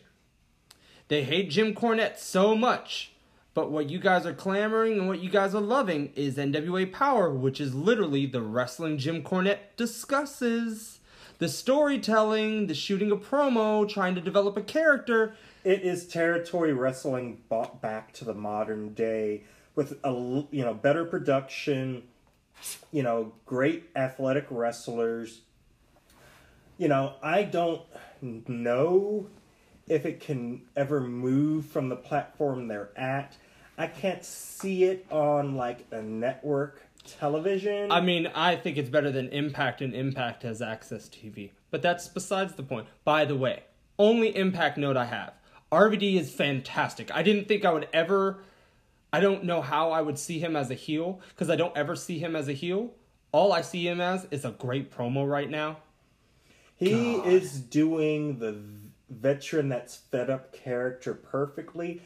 They 1.08 1.24
hate 1.24 1.50
Jim 1.50 1.74
Cornette 1.74 2.20
so 2.20 2.56
much, 2.56 3.14
but 3.56 3.72
what 3.72 3.90
you 3.90 3.98
guys 3.98 4.28
are 4.28 4.34
clamoring 4.34 5.00
and 5.00 5.08
what 5.08 5.20
you 5.20 5.30
guys 5.30 5.56
are 5.56 5.62
loving 5.62 6.12
is 6.16 6.38
NWA 6.38 6.92
Power, 6.92 7.34
which 7.34 7.60
is 7.60 7.74
literally 7.74 8.28
the 8.28 8.42
wrestling 8.42 9.00
Jim 9.00 9.24
Cornette 9.24 9.76
discusses. 9.76 11.00
The 11.40 11.50
storytelling, 11.50 12.68
the 12.68 12.76
shooting 12.76 13.12
a 13.12 13.18
promo, 13.18 13.88
trying 13.88 14.14
to 14.16 14.22
develop 14.22 14.58
a 14.58 14.62
character. 14.62 15.36
It 15.64 15.82
is 15.82 16.06
territory 16.06 16.74
wrestling 16.74 17.42
back 17.82 18.14
to 18.14 18.26
the 18.26 18.34
modern 18.34 18.94
day 18.94 19.46
with 19.80 19.98
a 20.04 20.12
you 20.52 20.66
know 20.66 20.74
better 20.74 21.06
production, 21.06 22.04
you 22.92 23.02
know 23.02 23.32
great 23.46 23.90
athletic 23.96 24.46
wrestlers. 24.50 25.40
You 26.78 26.90
know 26.90 27.14
I 27.24 27.44
don't 27.44 27.82
know 28.22 29.28
if 29.88 30.06
it 30.06 30.20
can 30.20 30.64
ever 30.76 31.00
move 31.00 31.66
from 31.66 31.88
the 31.88 31.96
platform 31.96 32.68
they're 32.68 32.90
at. 32.98 33.38
I 33.78 33.88
can't 33.88 34.26
see 34.26 34.84
it 34.84 35.06
on 35.10 35.56
like 35.56 35.86
a 35.92 36.02
network 36.02 36.82
television. 37.08 37.90
I 37.90 38.02
mean, 38.02 38.28
I 38.36 38.58
think 38.58 38.76
it's 38.76 38.90
better 38.90 39.14
than 39.14 39.30
Impact, 39.30 39.82
and 39.82 39.96
Impact 39.96 40.44
has 40.44 40.60
AXS 40.60 41.10
TV. 41.10 41.52
But 41.72 41.82
that's 41.82 42.10
besides 42.10 42.56
the 42.56 42.64
point. 42.64 42.88
By 43.06 43.24
the 43.24 43.38
way, 43.38 43.64
only 43.98 44.36
Impact 44.36 44.78
note 44.78 44.98
I 44.98 45.06
have 45.06 45.32
RVD 45.72 46.20
is 46.20 46.32
fantastic. 46.32 47.16
I 47.16 47.24
didn't 47.24 47.48
think 47.48 47.64
I 47.64 47.72
would 47.72 47.88
ever. 47.94 48.40
I 49.12 49.20
don't 49.20 49.44
know 49.44 49.62
how 49.62 49.92
I 49.92 50.02
would 50.02 50.20
see 50.20 50.40
him 50.40 50.56
as 50.56 50.70
a 50.70 50.76
heel 50.76 51.20
because 51.30 51.50
I 51.50 51.56
don't 51.56 51.76
ever 51.76 51.96
see 51.96 52.20
him 52.20 52.36
as 52.36 52.48
a 52.48 52.54
heel. 52.54 52.92
All 53.32 53.54
I 53.54 53.62
see 53.62 53.88
him 53.88 54.02
as 54.02 54.28
is 54.32 54.46
a 54.46 54.52
great 54.52 54.92
promo 54.92 55.30
right 55.30 55.50
now. 55.50 55.78
He 56.76 57.18
God. 57.18 57.28
is 57.28 57.60
doing 57.60 58.40
the 58.40 58.58
veteran 59.10 59.70
that's 59.70 59.98
fed 59.98 60.30
up 60.30 60.54
character 60.54 61.14
perfectly. 61.14 62.02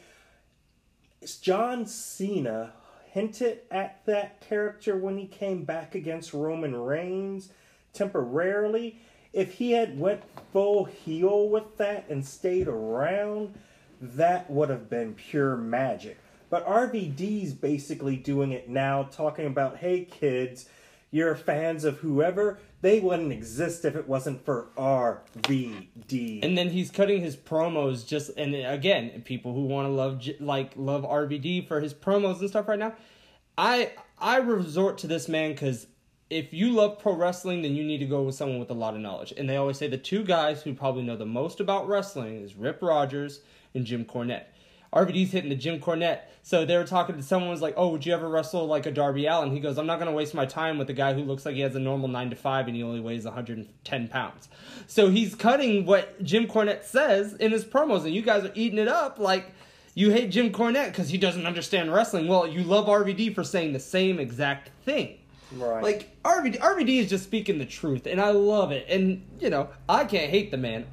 John 1.40 1.86
Cena 1.86 2.72
hinted 3.10 3.60
at 3.70 4.04
that 4.06 4.40
character 4.40 4.96
when 4.96 5.16
he 5.16 5.26
came 5.26 5.64
back 5.64 5.94
against 5.94 6.34
Roman 6.34 6.74
Reigns 6.74 7.50
temporarily. 7.92 8.98
If 9.32 9.54
he 9.54 9.72
had 9.72 9.98
went 9.98 10.22
full 10.52 10.84
heel 10.84 11.48
with 11.48 11.76
that 11.78 12.06
and 12.08 12.26
stayed 12.26 12.68
around, 12.68 13.54
that 14.00 14.50
would 14.50 14.68
have 14.68 14.90
been 14.90 15.14
pure 15.14 15.56
magic. 15.56 16.18
But 16.50 16.66
RVD's 16.66 17.52
basically 17.52 18.16
doing 18.16 18.52
it 18.52 18.68
now, 18.68 19.04
talking 19.04 19.46
about, 19.46 19.78
hey 19.78 20.04
kids, 20.04 20.68
you're 21.14 21.36
fans 21.36 21.84
of 21.84 21.98
whoever, 21.98 22.58
they 22.80 22.98
wouldn't 22.98 23.32
exist 23.32 23.84
if 23.84 23.94
it 23.94 24.08
wasn't 24.08 24.44
for 24.44 24.66
RVD. 24.76 26.44
And 26.44 26.58
then 26.58 26.70
he's 26.70 26.90
cutting 26.90 27.20
his 27.20 27.36
promos 27.36 28.04
just 28.04 28.30
and 28.36 28.52
again, 28.52 29.22
people 29.24 29.54
who 29.54 29.64
want 29.66 29.86
to 29.86 29.92
love 29.92 30.20
like 30.40 30.72
love 30.74 31.04
RVD 31.04 31.68
for 31.68 31.80
his 31.80 31.94
promos 31.94 32.40
and 32.40 32.48
stuff 32.48 32.66
right 32.66 32.80
now. 32.80 32.94
I 33.56 33.92
I 34.18 34.38
resort 34.38 34.98
to 34.98 35.06
this 35.06 35.28
man 35.28 35.54
cuz 35.54 35.86
if 36.30 36.52
you 36.52 36.72
love 36.72 36.98
pro 36.98 37.14
wrestling 37.14 37.62
then 37.62 37.76
you 37.76 37.84
need 37.84 37.98
to 37.98 38.06
go 38.06 38.24
with 38.24 38.34
someone 38.34 38.58
with 38.58 38.70
a 38.70 38.74
lot 38.74 38.94
of 38.94 39.00
knowledge. 39.00 39.32
And 39.36 39.48
they 39.48 39.56
always 39.56 39.78
say 39.78 39.86
the 39.86 39.96
two 39.96 40.24
guys 40.24 40.62
who 40.62 40.74
probably 40.74 41.04
know 41.04 41.16
the 41.16 41.24
most 41.24 41.60
about 41.60 41.86
wrestling 41.86 42.42
is 42.42 42.56
Rip 42.56 42.82
Rogers 42.82 43.40
and 43.72 43.86
Jim 43.86 44.04
Cornette. 44.04 44.46
RVD's 44.94 45.32
hitting 45.32 45.50
the 45.50 45.56
Jim 45.56 45.80
Cornette. 45.80 46.20
So 46.42 46.64
they 46.64 46.76
were 46.76 46.84
talking 46.84 47.16
to 47.16 47.22
someone 47.22 47.50
was 47.50 47.62
like, 47.62 47.74
"Oh, 47.76 47.88
would 47.88 48.06
you 48.06 48.12
ever 48.14 48.28
wrestle 48.28 48.66
like 48.66 48.86
a 48.86 48.90
Darby 48.90 49.26
Allin?" 49.26 49.50
He 49.50 49.60
goes, 49.60 49.76
"I'm 49.78 49.86
not 49.86 49.98
going 49.98 50.10
to 50.10 50.16
waste 50.16 50.34
my 50.34 50.46
time 50.46 50.78
with 50.78 50.88
a 50.90 50.92
guy 50.92 51.14
who 51.14 51.22
looks 51.22 51.44
like 51.44 51.54
he 51.54 51.62
has 51.62 51.74
a 51.74 51.80
normal 51.80 52.08
9 52.08 52.30
to 52.30 52.36
5 52.36 52.66
and 52.66 52.76
he 52.76 52.82
only 52.82 53.00
weighs 53.00 53.24
110 53.24 54.08
pounds." 54.08 54.48
So 54.86 55.08
he's 55.08 55.34
cutting 55.34 55.84
what 55.86 56.22
Jim 56.22 56.46
Cornette 56.46 56.84
says 56.84 57.34
in 57.34 57.50
his 57.50 57.64
promos 57.64 58.04
and 58.04 58.14
you 58.14 58.22
guys 58.22 58.44
are 58.44 58.52
eating 58.54 58.78
it 58.78 58.88
up 58.88 59.18
like 59.18 59.52
you 59.94 60.10
hate 60.10 60.30
Jim 60.30 60.50
Cornette 60.50 60.92
cuz 60.94 61.08
he 61.08 61.18
doesn't 61.18 61.46
understand 61.46 61.92
wrestling. 61.92 62.28
Well, 62.28 62.46
you 62.46 62.62
love 62.62 62.86
RVD 62.86 63.34
for 63.34 63.42
saying 63.42 63.72
the 63.72 63.80
same 63.80 64.18
exact 64.20 64.70
thing. 64.84 65.18
right. 65.52 65.82
Like 65.82 66.10
RVD 66.24 66.58
RVD 66.58 66.98
is 67.00 67.08
just 67.08 67.24
speaking 67.24 67.58
the 67.58 67.64
truth 67.66 68.06
and 68.06 68.20
I 68.20 68.30
love 68.30 68.70
it. 68.70 68.86
And, 68.88 69.22
you 69.40 69.50
know, 69.50 69.70
I 69.88 70.04
can't 70.04 70.30
hate 70.30 70.50
the 70.50 70.56
man. 70.58 70.86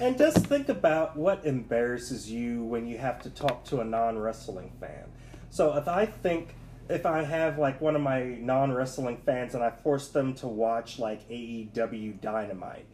And 0.00 0.18
just 0.18 0.38
think 0.46 0.68
about 0.68 1.16
what 1.16 1.46
embarrasses 1.46 2.30
you 2.30 2.62
when 2.64 2.86
you 2.86 2.98
have 2.98 3.22
to 3.22 3.30
talk 3.30 3.64
to 3.66 3.80
a 3.80 3.84
non 3.84 4.18
wrestling 4.18 4.72
fan. 4.80 5.04
So 5.50 5.76
if 5.76 5.88
I 5.88 6.06
think 6.06 6.54
if 6.88 7.06
I 7.06 7.22
have 7.22 7.58
like 7.58 7.80
one 7.80 7.96
of 7.96 8.02
my 8.02 8.24
non 8.24 8.72
wrestling 8.72 9.18
fans 9.24 9.54
and 9.54 9.62
I 9.62 9.70
force 9.70 10.08
them 10.08 10.34
to 10.34 10.46
watch 10.46 10.98
like 10.98 11.28
AEW 11.28 12.20
Dynamite, 12.20 12.86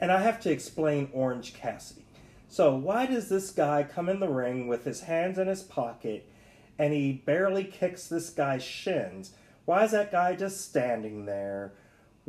and 0.00 0.12
I 0.12 0.20
have 0.22 0.40
to 0.40 0.50
explain 0.50 1.08
Orange 1.12 1.54
Cassidy. 1.54 2.04
So 2.48 2.74
why 2.74 3.06
does 3.06 3.28
this 3.28 3.50
guy 3.50 3.84
come 3.84 4.08
in 4.08 4.20
the 4.20 4.28
ring 4.28 4.66
with 4.66 4.84
his 4.84 5.02
hands 5.02 5.38
in 5.38 5.46
his 5.46 5.62
pocket 5.62 6.28
and 6.78 6.92
he 6.92 7.12
barely 7.12 7.64
kicks 7.64 8.08
this 8.08 8.30
guy's 8.30 8.62
shins? 8.62 9.32
Why 9.64 9.84
is 9.84 9.92
that 9.92 10.10
guy 10.10 10.34
just 10.34 10.60
standing 10.68 11.26
there? 11.26 11.72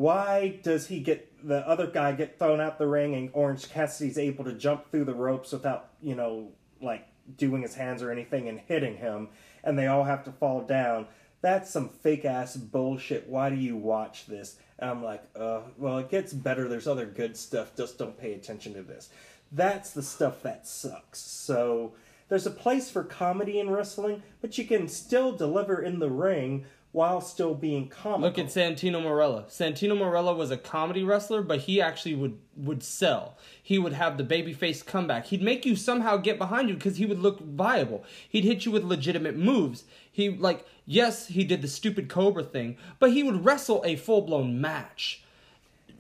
Why 0.02 0.60
does 0.64 0.88
he 0.88 1.00
get 1.00 1.48
the 1.48 1.60
other 1.68 1.86
guy 1.86 2.14
get 2.14 2.40
thrown 2.40 2.60
out 2.60 2.80
the 2.80 2.88
ring 2.88 3.14
and 3.14 3.30
Orange 3.34 3.70
Cassidy's 3.70 4.18
able 4.18 4.44
to 4.46 4.54
jump 4.54 4.90
through 4.90 5.06
the 5.06 5.14
ropes 5.14 5.52
without, 5.52 5.90
you 6.02 6.16
know, 6.16 6.54
like 6.82 7.08
doing 7.38 7.62
his 7.62 7.76
hands 7.76 8.02
or 8.02 8.10
anything 8.10 8.50
and 8.50 8.60
hitting 8.60 8.98
him 8.98 9.30
and 9.64 9.78
they 9.78 9.86
all 9.86 10.04
have 10.04 10.24
to 10.24 10.32
fall 10.32 10.62
down? 10.62 11.06
That's 11.42 11.70
some 11.70 11.88
fake 11.88 12.26
ass 12.26 12.56
bullshit. 12.56 13.30
Why 13.30 13.52
do 13.52 13.56
you 13.56 13.78
watch 13.78 14.26
this? 14.26 14.58
And 14.80 14.90
I'm 14.90 15.04
like, 15.04 15.24
uh, 15.36 15.62
well, 15.78 16.00
it 16.00 16.10
gets 16.10 16.34
better. 16.34 16.68
There's 16.68 16.88
other 16.88 17.06
good 17.06 17.38
stuff. 17.38 17.76
Just 17.78 18.00
don't 18.00 18.20
pay 18.20 18.34
attention 18.34 18.74
to 18.74 18.82
this. 18.82 19.10
That's 19.52 19.92
the 19.92 20.02
stuff 20.02 20.42
that 20.42 20.66
sucks. 20.66 21.20
So 21.20 21.94
there's 22.28 22.48
a 22.48 22.52
place 22.52 22.90
for 22.90 23.04
comedy 23.04 23.60
in 23.60 23.70
wrestling, 23.70 24.24
but 24.42 24.58
you 24.58 24.66
can 24.66 24.88
still 24.88 25.32
deliver 25.32 25.80
in 25.80 26.00
the 26.00 26.10
ring 26.10 26.66
while 26.92 27.22
still 27.22 27.54
being 27.54 27.88
comical. 27.88 28.22
Look 28.22 28.38
at 28.38 28.48
Santino 28.48 29.02
Marella. 29.02 29.46
Santino 29.46 29.98
Marella 29.98 30.36
was 30.36 30.52
a 30.52 30.58
comedy 30.58 31.04
wrestler, 31.04 31.42
but 31.42 31.62
he 31.62 31.82
actually 31.82 32.16
would 32.16 32.38
would 32.56 32.84
sell. 32.84 33.38
He 33.62 33.80
would 33.80 33.94
have 33.94 34.18
the 34.18 34.24
babyface 34.24 34.86
comeback. 34.86 35.28
He'd 35.28 35.42
make 35.42 35.66
you 35.66 35.76
somehow 35.76 36.18
get 36.18 36.38
behind 36.38 36.70
you 36.70 36.76
because 36.76 36.98
he 36.98 37.06
would 37.06 37.20
look 37.20 37.40
viable. 37.40 38.04
He'd 38.28 38.44
hit 38.44 38.66
you 38.66 38.72
with 38.72 38.84
legitimate 38.84 39.38
moves. 39.38 39.86
He 40.12 40.30
like 40.30 40.66
yes, 40.86 41.28
he 41.28 41.44
did 41.44 41.62
the 41.62 41.68
stupid 41.68 42.10
Cobra 42.10 42.44
thing, 42.44 42.78
but 43.00 43.12
he 43.12 43.24
would 43.24 43.46
wrestle 43.46 43.82
a 43.86 43.96
full 43.96 44.22
blown 44.22 44.60
match. 44.60 45.24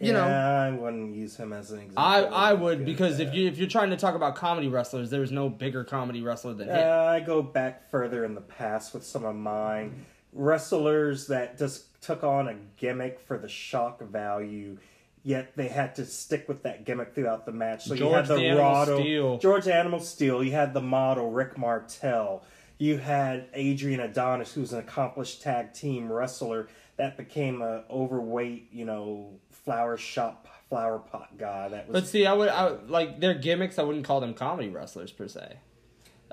You 0.01 0.13
yeah, 0.13 0.13
know, 0.13 0.23
I 0.23 0.71
wouldn't 0.71 1.15
use 1.15 1.35
him 1.35 1.53
as 1.53 1.71
an 1.71 1.77
example. 1.77 2.03
I 2.03 2.23
I 2.23 2.53
would 2.53 2.85
because 2.85 3.19
if 3.19 3.35
you 3.35 3.47
if 3.47 3.59
you're 3.59 3.69
trying 3.69 3.91
to 3.91 3.97
talk 3.97 4.15
about 4.15 4.35
comedy 4.35 4.67
wrestlers, 4.67 5.11
there's 5.11 5.31
no 5.31 5.47
bigger 5.47 5.83
comedy 5.83 6.23
wrestler 6.23 6.55
than 6.55 6.69
him. 6.69 6.75
Uh, 6.75 7.05
I 7.05 7.19
go 7.19 7.43
back 7.43 7.89
further 7.91 8.25
in 8.25 8.33
the 8.33 8.41
past 8.41 8.95
with 8.95 9.05
some 9.05 9.23
of 9.23 9.35
mine. 9.35 10.05
Wrestlers 10.33 11.27
that 11.27 11.57
just 11.57 12.01
took 12.01 12.23
on 12.23 12.47
a 12.47 12.55
gimmick 12.77 13.19
for 13.19 13.37
the 13.37 13.47
shock 13.47 14.01
value, 14.01 14.77
yet 15.23 15.55
they 15.55 15.67
had 15.67 15.95
to 15.95 16.05
stick 16.05 16.47
with 16.47 16.63
that 16.63 16.85
gimmick 16.85 17.13
throughout 17.13 17.45
the 17.45 17.51
match. 17.51 17.85
So 17.85 17.93
you 17.93 17.99
George 17.99 18.15
had 18.15 18.27
the, 18.27 18.35
the 18.35 18.47
Animal 18.47 18.63
Rotto, 18.63 18.99
Steele. 18.99 19.37
George 19.37 19.67
Animal 19.67 19.99
Steele. 19.99 20.43
You 20.43 20.51
had 20.51 20.73
the 20.73 20.81
model 20.81 21.31
Rick 21.31 21.57
Martel. 21.57 22.43
You 22.77 22.97
had 22.97 23.47
Adrian 23.53 23.99
Adonis, 23.99 24.53
who's 24.53 24.73
an 24.73 24.79
accomplished 24.79 25.41
tag 25.43 25.73
team 25.73 26.11
wrestler 26.11 26.67
that 26.97 27.17
became 27.17 27.61
a 27.61 27.83
overweight, 27.89 28.69
you 28.71 28.85
know, 28.85 29.39
flower 29.49 29.97
shop 29.97 30.47
flower 30.69 30.99
pot 30.99 31.37
guy. 31.37 31.67
That 31.67 31.87
was 31.87 31.93
But 31.93 32.07
see, 32.07 32.25
I 32.25 32.33
would, 32.33 32.49
I 32.49 32.71
would 32.71 32.89
like 32.89 33.19
their 33.19 33.33
gimmicks. 33.33 33.77
I 33.77 33.83
wouldn't 33.83 34.05
call 34.05 34.21
them 34.21 34.33
comedy 34.33 34.69
wrestlers 34.69 35.11
per 35.11 35.27
se. 35.27 35.57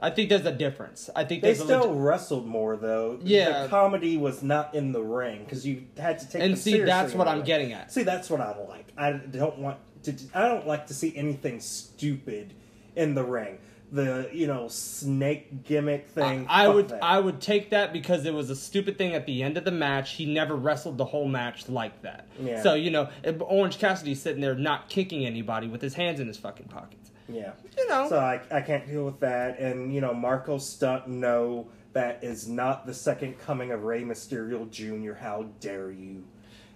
I 0.01 0.11
think 0.11 0.28
there's 0.28 0.46
a 0.46 0.53
difference. 0.53 1.11
I 1.14 1.24
think 1.24 1.42
They 1.42 1.55
still 1.55 1.94
wrestled 1.94 2.46
more 2.46 2.76
though. 2.76 3.18
Yeah. 3.22 3.64
the 3.64 3.68
comedy 3.68 4.16
was 4.16 4.42
not 4.42 4.74
in 4.74 4.92
the 4.92 5.03
ring 5.03 5.44
because 5.44 5.66
you 5.66 5.84
had 5.96 6.18
to 6.20 6.28
take. 6.28 6.42
And 6.42 6.59
see, 6.59 6.80
that's 6.80 7.14
what 7.14 7.28
I'm 7.28 7.42
getting 7.42 7.72
at. 7.72 7.92
See, 7.92 8.03
that's 8.03 8.30
what 8.30 8.40
I 8.40 8.57
like. 8.68 8.86
I 8.96 9.12
don't 9.12 9.59
want 9.59 9.78
to. 10.05 10.14
I 10.34 10.49
don't 10.49 10.66
like 10.66 10.86
to 10.88 10.94
see 10.94 11.16
anything 11.16 11.61
stupid 11.61 12.55
in 12.96 13.14
the 13.14 13.24
ring. 13.24 13.59
The 13.90 14.28
you 14.34 14.46
know 14.46 14.68
snake 14.68 15.64
gimmick 15.64 16.09
thing. 16.09 16.46
I 16.49 16.66
fuck 16.66 16.74
would 16.74 16.88
that. 16.90 17.03
I 17.03 17.18
would 17.18 17.40
take 17.40 17.70
that 17.70 17.92
because 17.92 18.26
it 18.26 18.34
was 18.34 18.51
a 18.51 18.57
stupid 18.57 18.99
thing 18.99 19.14
at 19.14 19.24
the 19.24 19.42
end 19.42 19.57
of 19.57 19.64
the 19.64 19.70
match. 19.70 20.12
He 20.12 20.26
never 20.26 20.55
wrestled 20.55 20.99
the 20.99 21.07
whole 21.07 21.26
match 21.26 21.70
like 21.70 22.03
that. 22.03 22.26
Yeah. 22.38 22.62
So 22.62 22.74
you 22.74 22.90
know, 22.90 23.09
Orange 23.40 23.78
Cassidy's 23.78 24.20
sitting 24.20 24.42
there 24.42 24.55
not 24.55 24.90
kicking 24.90 25.24
anybody 25.24 25.68
with 25.68 25.80
his 25.80 25.94
hands 25.94 26.20
in 26.20 26.26
his 26.26 26.36
fucking 26.36 26.68
pockets. 26.68 27.08
Yeah. 27.29 27.53
You 27.76 27.89
know. 27.89 28.09
So 28.09 28.18
I 28.18 28.41
I 28.51 28.61
can't 28.62 28.87
deal 28.87 29.05
with 29.05 29.20
that. 29.20 29.59
And 29.59 29.93
you 29.95 30.01
know 30.01 30.14
Marko 30.14 30.59
Stunt. 30.59 31.09
No, 31.09 31.68
that 31.93 32.24
is 32.24 32.49
not 32.49 32.87
the 32.87 32.95
second 32.95 33.39
coming 33.39 33.70
of 33.70 33.85
Rey 33.85 34.03
Mysterio 34.03 34.68
Jr. 34.70 35.14
How 35.14 35.45
dare 35.61 35.91
you? 35.91 36.24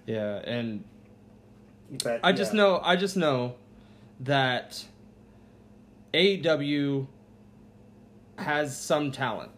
yeah, 0.06 0.36
and 0.44 0.84
But, 2.02 2.20
I 2.24 2.32
just 2.32 2.52
know 2.52 2.80
I 2.82 2.96
just 2.96 3.16
know 3.16 3.54
that 4.20 4.84
AEW 6.14 7.06
has 8.36 8.78
some 8.78 9.12
talent. 9.12 9.50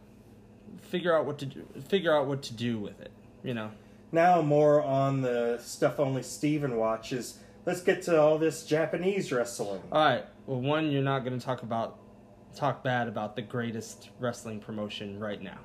Figure 0.83 1.17
out 1.17 1.25
what 1.27 1.39
to 1.39 1.47
do. 1.47 1.67
Figure 1.89 2.15
out 2.17 2.27
what 2.27 2.43
to 2.45 2.55
do 2.55 2.79
with 2.79 3.01
it. 3.01 3.11
You 3.43 3.55
know. 3.55 3.71
Now 4.13 4.43
more 4.43 4.81
on 4.83 5.23
the 5.23 5.59
stuff 5.63 5.99
only 5.99 6.23
Steven 6.23 6.77
watches. 6.77 7.39
Let's 7.67 7.81
get 7.83 8.03
to 8.03 8.21
all 8.21 8.39
this 8.39 8.65
Japanese 8.65 9.33
wrestling. 9.33 9.81
All 9.91 10.05
right. 10.05 10.25
Well, 10.47 10.61
one, 10.61 10.91
you're 10.91 11.03
not 11.03 11.25
going 11.25 11.39
to 11.39 11.45
talk 11.45 11.63
about 11.63 11.99
talk 12.55 12.85
bad 12.85 13.09
about 13.09 13.35
the 13.35 13.43
greatest 13.43 14.11
wrestling 14.21 14.61
promotion 14.61 15.19
right 15.19 15.43
now. 15.43 15.59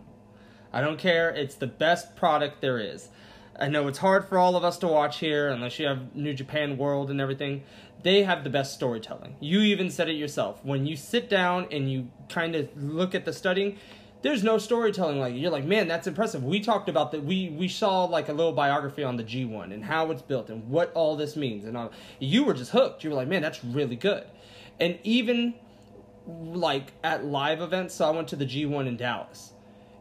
I 0.71 0.81
don't 0.81 0.97
care. 0.97 1.29
It's 1.29 1.55
the 1.55 1.67
best 1.67 2.15
product 2.15 2.61
there 2.61 2.79
is. 2.79 3.09
I 3.59 3.67
know 3.67 3.87
it's 3.89 3.97
hard 3.97 4.25
for 4.25 4.37
all 4.37 4.55
of 4.55 4.63
us 4.63 4.77
to 4.79 4.87
watch 4.87 5.19
here 5.19 5.49
unless 5.49 5.77
you 5.79 5.85
have 5.85 6.15
New 6.15 6.33
Japan 6.33 6.77
World 6.77 7.11
and 7.11 7.19
everything. 7.19 7.63
They 8.03 8.23
have 8.23 8.45
the 8.45 8.49
best 8.49 8.73
storytelling. 8.73 9.35
You 9.41 9.59
even 9.59 9.89
said 9.89 10.07
it 10.07 10.13
yourself. 10.13 10.63
When 10.63 10.85
you 10.85 10.95
sit 10.95 11.29
down 11.29 11.67
and 11.71 11.91
you 11.91 12.09
kind 12.29 12.55
of 12.55 12.69
look 12.81 13.13
at 13.13 13.25
the 13.25 13.33
studying, 13.33 13.77
there's 14.21 14.43
no 14.43 14.57
storytelling 14.57 15.19
like 15.19 15.33
it. 15.33 15.37
You're 15.37 15.51
like, 15.51 15.65
man, 15.65 15.89
that's 15.89 16.07
impressive. 16.07 16.43
We 16.43 16.61
talked 16.61 16.87
about 16.87 17.11
that. 17.11 17.23
We 17.23 17.49
we 17.49 17.67
saw 17.67 18.05
like 18.05 18.29
a 18.29 18.33
little 18.33 18.53
biography 18.53 19.03
on 19.03 19.17
the 19.17 19.23
G1 19.23 19.73
and 19.73 19.83
how 19.83 20.11
it's 20.11 20.21
built 20.21 20.49
and 20.49 20.69
what 20.69 20.93
all 20.93 21.17
this 21.17 21.35
means 21.35 21.65
and 21.65 21.75
all. 21.75 21.91
You 22.19 22.45
were 22.45 22.53
just 22.53 22.71
hooked. 22.71 23.03
You 23.03 23.09
were 23.09 23.15
like, 23.17 23.27
man, 23.27 23.41
that's 23.41 23.63
really 23.63 23.95
good. 23.97 24.25
And 24.79 24.97
even 25.03 25.55
like 26.27 26.93
at 27.03 27.25
live 27.25 27.61
events, 27.61 27.95
so 27.95 28.05
I 28.05 28.11
went 28.11 28.27
to 28.29 28.35
the 28.35 28.45
G1 28.45 28.87
in 28.87 28.97
Dallas. 28.97 29.53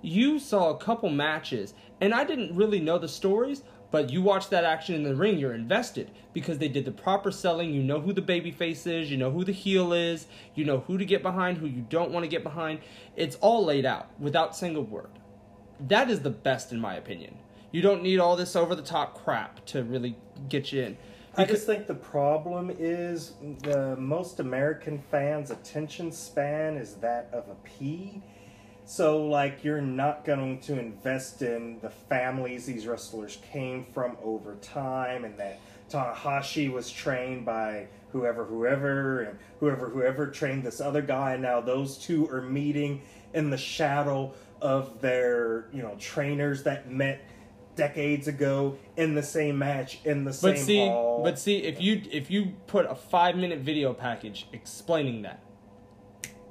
You 0.02 0.38
saw 0.38 0.70
a 0.70 0.78
couple 0.78 1.10
matches, 1.10 1.74
and 2.00 2.14
I 2.14 2.24
didn't 2.24 2.54
really 2.54 2.80
know 2.80 2.98
the 2.98 3.08
stories, 3.08 3.62
but 3.90 4.10
you 4.10 4.20
watch 4.20 4.50
that 4.50 4.64
action 4.64 4.94
in 4.94 5.02
the 5.02 5.14
ring, 5.14 5.38
you're 5.38 5.54
invested 5.54 6.10
because 6.34 6.58
they 6.58 6.68
did 6.68 6.84
the 6.84 6.92
proper 6.92 7.30
selling. 7.30 7.72
You 7.72 7.82
know 7.82 8.00
who 8.00 8.12
the 8.12 8.20
baby 8.20 8.50
face 8.50 8.86
is, 8.86 9.10
you 9.10 9.16
know 9.16 9.30
who 9.30 9.44
the 9.44 9.52
heel 9.52 9.92
is, 9.92 10.26
you 10.54 10.64
know 10.64 10.80
who 10.80 10.98
to 10.98 11.04
get 11.04 11.22
behind, 11.22 11.56
who 11.58 11.66
you 11.66 11.84
don't 11.88 12.10
want 12.10 12.24
to 12.24 12.28
get 12.28 12.42
behind. 12.42 12.80
It's 13.16 13.36
all 13.36 13.64
laid 13.64 13.86
out 13.86 14.08
without 14.20 14.54
single 14.54 14.84
word. 14.84 15.10
That 15.80 16.10
is 16.10 16.20
the 16.20 16.30
best 16.30 16.70
in 16.70 16.80
my 16.80 16.96
opinion. 16.96 17.38
You 17.72 17.82
don't 17.82 18.02
need 18.02 18.18
all 18.18 18.36
this 18.36 18.56
over 18.56 18.74
the 18.74 18.82
top 18.82 19.22
crap 19.22 19.64
to 19.66 19.82
really 19.82 20.16
get 20.48 20.72
you 20.72 20.82
in. 20.82 20.96
I 21.38 21.44
just 21.44 21.66
think 21.66 21.86
the 21.86 21.94
problem 21.94 22.68
is 22.80 23.34
the 23.62 23.94
most 23.96 24.40
American 24.40 24.98
fans' 24.98 25.52
attention 25.52 26.10
span 26.10 26.76
is 26.76 26.94
that 26.94 27.30
of 27.32 27.48
a 27.48 27.54
pea. 27.62 28.20
So, 28.84 29.24
like, 29.24 29.62
you're 29.62 29.80
not 29.80 30.24
going 30.24 30.58
to 30.62 30.76
invest 30.76 31.42
in 31.42 31.78
the 31.78 31.90
families 31.90 32.66
these 32.66 32.88
wrestlers 32.88 33.38
came 33.52 33.84
from 33.84 34.16
over 34.20 34.56
time, 34.56 35.24
and 35.24 35.38
that 35.38 35.60
Tanahashi 35.88 36.72
was 36.72 36.90
trained 36.90 37.46
by 37.46 37.86
whoever, 38.10 38.44
whoever, 38.44 39.20
and 39.20 39.38
whoever, 39.60 39.88
whoever 39.90 40.26
trained 40.26 40.64
this 40.64 40.80
other 40.80 41.02
guy. 41.02 41.34
And 41.34 41.42
now 41.42 41.60
those 41.60 41.98
two 41.98 42.28
are 42.30 42.42
meeting 42.42 43.00
in 43.32 43.50
the 43.50 43.58
shadow 43.58 44.34
of 44.60 45.00
their, 45.00 45.66
you 45.72 45.82
know, 45.82 45.94
trainers 46.00 46.64
that 46.64 46.90
met 46.90 47.20
decades 47.78 48.26
ago 48.26 48.76
in 48.96 49.14
the 49.14 49.22
same 49.22 49.56
match 49.56 50.00
in 50.04 50.24
the 50.24 50.32
same 50.32 50.52
But 50.52 50.58
see, 50.58 50.86
hall. 50.86 51.22
but 51.22 51.38
see, 51.38 51.58
if 51.58 51.80
you 51.80 52.02
if 52.10 52.28
you 52.30 52.54
put 52.66 52.84
a 52.86 52.94
five 52.94 53.36
minute 53.36 53.60
video 53.60 53.94
package 53.94 54.48
explaining 54.52 55.22
that, 55.22 55.40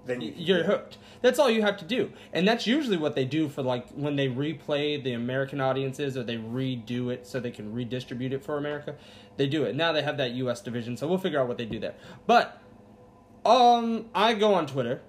then 0.05 0.21
you, 0.21 0.33
you're 0.35 0.63
hooked. 0.63 0.97
That's 1.21 1.37
all 1.37 1.49
you 1.51 1.61
have 1.63 1.75
to 1.77 1.85
do, 1.85 2.13
and 2.31 2.47
that's 2.47 2.65
usually 2.65 2.95
what 2.95 3.13
they 3.15 3.25
do 3.25 3.49
for 3.49 3.61
like 3.61 3.89
when 3.89 4.15
they 4.15 4.29
replay 4.29 5.03
the 5.03 5.11
American 5.13 5.59
audiences 5.59 6.15
or 6.15 6.23
they 6.23 6.37
redo 6.37 7.11
it 7.11 7.27
so 7.27 7.39
they 7.41 7.51
can 7.51 7.73
redistribute 7.73 8.31
it 8.31 8.43
for 8.43 8.57
America. 8.57 8.95
They 9.35 9.47
do 9.47 9.63
it 9.65 9.75
now. 9.75 9.91
They 9.91 10.03
have 10.03 10.17
that 10.17 10.31
U.S. 10.31 10.61
division, 10.61 10.95
so 10.95 11.07
we'll 11.07 11.17
figure 11.17 11.41
out 11.41 11.47
what 11.49 11.57
they 11.57 11.65
do 11.65 11.77
there. 11.77 11.95
But 12.25 12.61
um, 13.45 14.05
I 14.15 14.33
go 14.33 14.53
on 14.53 14.65
Twitter. 14.65 15.01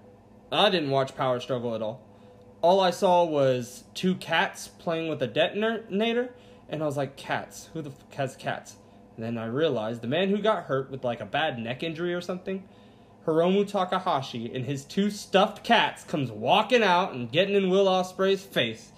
I 0.51 0.69
didn't 0.71 0.91
watch 0.91 1.15
Power 1.15 1.39
Struggle 1.39 1.75
at 1.77 1.83
all. 1.83 2.08
All 2.61 2.81
I 2.81 2.91
saw 2.91 3.25
was 3.25 3.85
two 3.95 4.15
cats 4.17 4.69
playing 4.69 5.09
with 5.09 5.23
a 5.23 5.27
detonator, 5.27 6.35
and 6.69 6.83
I 6.83 6.87
was 6.87 6.97
like, 6.97 7.17
"Cats? 7.17 7.71
Who 7.73 7.83
the 7.83 7.93
has 8.15 8.37
cats?" 8.37 8.77
And 9.17 9.25
then 9.25 9.39
I 9.39 9.47
realized 9.47 10.03
the 10.03 10.09
man 10.09 10.29
who 10.31 10.39
got 10.39 10.65
hurt 10.65 10.91
with 10.91 11.05
like 11.05 11.21
a 11.21 11.27
bad 11.27 11.59
neck 11.59 11.83
injury 11.83 12.15
or 12.15 12.21
something 12.21 12.65
Hiromu 13.29 13.69
Takahashi 13.69 14.51
and 14.55 14.65
his 14.65 14.87
two 14.87 15.11
stuffed 15.11 15.63
cats 15.63 16.03
comes 16.03 16.31
walking 16.33 16.83
out 16.83 17.13
and 17.13 17.31
getting 17.31 17.55
in 17.55 17.69
Will 17.69 17.85
Ospreay's 17.85 18.43
face. 18.43 18.91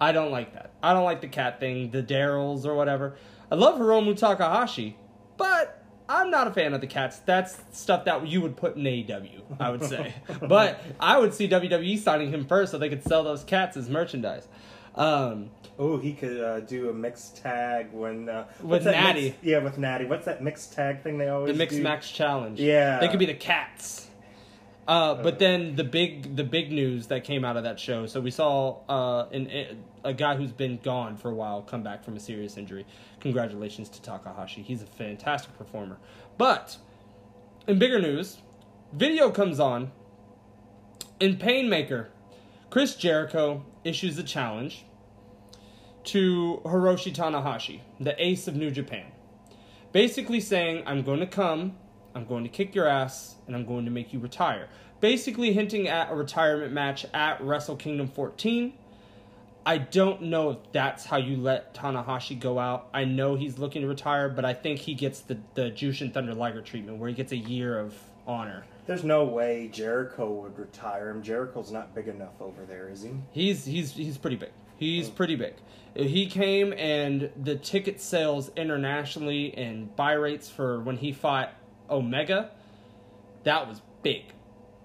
I 0.00 0.10
don't 0.10 0.32
like 0.32 0.54
that. 0.54 0.72
I 0.82 0.92
don't 0.92 1.04
like 1.04 1.20
the 1.20 1.28
cat 1.28 1.60
thing, 1.60 1.92
the 1.92 2.02
Daryls 2.02 2.66
or 2.66 2.74
whatever. 2.74 3.16
I 3.50 3.54
love 3.54 3.78
Hiromu 3.78 4.16
Takahashi, 4.16 4.96
but 5.36 5.84
I'm 6.08 6.30
not 6.30 6.46
a 6.46 6.50
fan 6.52 6.72
of 6.74 6.80
the 6.80 6.86
cats. 6.86 7.18
That's 7.26 7.56
stuff 7.72 8.04
that 8.04 8.26
you 8.26 8.40
would 8.40 8.56
put 8.56 8.76
in 8.76 8.82
AEW, 8.84 9.42
I 9.58 9.70
would 9.70 9.84
say. 9.84 10.14
but 10.42 10.80
I 11.00 11.18
would 11.18 11.34
see 11.34 11.48
WWE 11.48 11.98
signing 11.98 12.30
him 12.30 12.46
first 12.46 12.72
so 12.72 12.78
they 12.78 12.88
could 12.88 13.02
sell 13.02 13.24
those 13.24 13.44
cats 13.44 13.76
as 13.76 13.88
merchandise. 13.88 14.46
Um, 14.94 15.50
Oh, 15.78 15.98
he 15.98 16.14
could 16.14 16.40
uh, 16.40 16.60
do 16.60 16.88
a 16.88 16.94
mixed 16.94 17.36
tag 17.42 17.92
when 17.92 18.30
uh, 18.30 18.46
With 18.62 18.84
Natty. 18.86 19.22
mixed- 19.24 19.44
yeah, 19.44 19.58
with 19.58 19.76
Natty. 19.76 20.06
What's 20.06 20.24
that 20.24 20.42
mixed 20.42 20.72
tag 20.72 21.02
thing 21.02 21.18
they 21.18 21.28
always 21.28 21.48
do? 21.48 21.52
the 21.52 21.58
mixed 21.58 21.76
do? 21.76 21.82
match 21.82 22.14
challenge. 22.14 22.58
Yeah. 22.58 22.98
they 22.98 23.08
could 23.08 23.18
be 23.18 23.26
the 23.26 23.34
cats. 23.34 24.08
Uh, 24.86 25.14
but 25.20 25.38
then 25.40 25.74
the 25.74 25.82
big 25.82 26.36
the 26.36 26.44
big 26.44 26.70
news 26.70 27.08
that 27.08 27.24
came 27.24 27.44
out 27.44 27.56
of 27.56 27.64
that 27.64 27.80
show. 27.80 28.06
So 28.06 28.20
we 28.20 28.30
saw 28.30 28.78
uh, 28.88 29.28
an, 29.32 29.82
a 30.04 30.14
guy 30.14 30.36
who's 30.36 30.52
been 30.52 30.78
gone 30.82 31.16
for 31.16 31.30
a 31.30 31.34
while 31.34 31.62
come 31.62 31.82
back 31.82 32.04
from 32.04 32.16
a 32.16 32.20
serious 32.20 32.56
injury. 32.56 32.86
Congratulations 33.20 33.88
to 33.90 34.02
Takahashi. 34.02 34.62
He's 34.62 34.82
a 34.82 34.86
fantastic 34.86 35.56
performer. 35.58 35.98
But 36.38 36.76
in 37.66 37.78
bigger 37.78 38.00
news, 38.00 38.38
video 38.92 39.30
comes 39.30 39.58
on. 39.58 39.90
In 41.18 41.36
Painmaker, 41.36 42.08
Chris 42.70 42.94
Jericho 42.94 43.64
issues 43.84 44.18
a 44.18 44.22
challenge 44.22 44.84
to 46.04 46.60
Hiroshi 46.64 47.12
Tanahashi, 47.12 47.80
the 47.98 48.14
ace 48.22 48.46
of 48.46 48.54
New 48.54 48.70
Japan 48.70 49.06
basically 49.96 50.40
saying, 50.40 50.82
I'm 50.84 51.00
going 51.00 51.20
to 51.20 51.26
come, 51.26 51.74
I'm 52.16 52.24
going 52.24 52.44
to 52.44 52.48
kick 52.48 52.74
your 52.74 52.88
ass, 52.88 53.34
and 53.46 53.54
I'm 53.54 53.66
going 53.66 53.84
to 53.84 53.90
make 53.90 54.14
you 54.14 54.18
retire. 54.18 54.68
Basically, 55.00 55.52
hinting 55.52 55.86
at 55.86 56.10
a 56.10 56.14
retirement 56.14 56.72
match 56.72 57.04
at 57.12 57.42
Wrestle 57.42 57.76
Kingdom 57.76 58.08
14. 58.08 58.72
I 59.66 59.78
don't 59.78 60.22
know 60.22 60.50
if 60.50 60.58
that's 60.72 61.04
how 61.04 61.18
you 61.18 61.36
let 61.36 61.74
Tanahashi 61.74 62.40
go 62.40 62.58
out. 62.58 62.88
I 62.94 63.04
know 63.04 63.34
he's 63.34 63.58
looking 63.58 63.82
to 63.82 63.88
retire, 63.88 64.30
but 64.30 64.46
I 64.46 64.54
think 64.54 64.78
he 64.78 64.94
gets 64.94 65.20
the, 65.20 65.38
the 65.54 65.70
Jushin 65.70 66.14
Thunder 66.14 66.32
Liger 66.32 66.62
treatment 66.62 66.98
where 66.98 67.10
he 67.10 67.14
gets 67.14 67.32
a 67.32 67.36
year 67.36 67.78
of 67.78 67.94
honor. 68.26 68.64
There's 68.86 69.04
no 69.04 69.24
way 69.24 69.68
Jericho 69.70 70.32
would 70.32 70.58
retire 70.58 71.10
him. 71.10 71.22
Jericho's 71.22 71.70
not 71.70 71.94
big 71.94 72.08
enough 72.08 72.40
over 72.40 72.64
there, 72.64 72.88
is 72.88 73.02
he? 73.02 73.10
He's 73.32 73.64
he's 73.64 73.92
he's 73.92 74.16
pretty 74.16 74.36
big. 74.36 74.52
He's 74.78 75.08
oh. 75.08 75.12
pretty 75.12 75.36
big. 75.36 75.54
He 75.94 76.26
came 76.26 76.72
and 76.74 77.30
the 77.42 77.56
ticket 77.56 78.00
sales 78.00 78.50
internationally 78.56 79.52
and 79.56 79.94
buy 79.96 80.12
rates 80.12 80.48
for 80.48 80.80
when 80.80 80.96
he 80.96 81.12
fought 81.12 81.52
Omega, 81.90 82.50
that 83.44 83.68
was 83.68 83.80
big. 84.02 84.24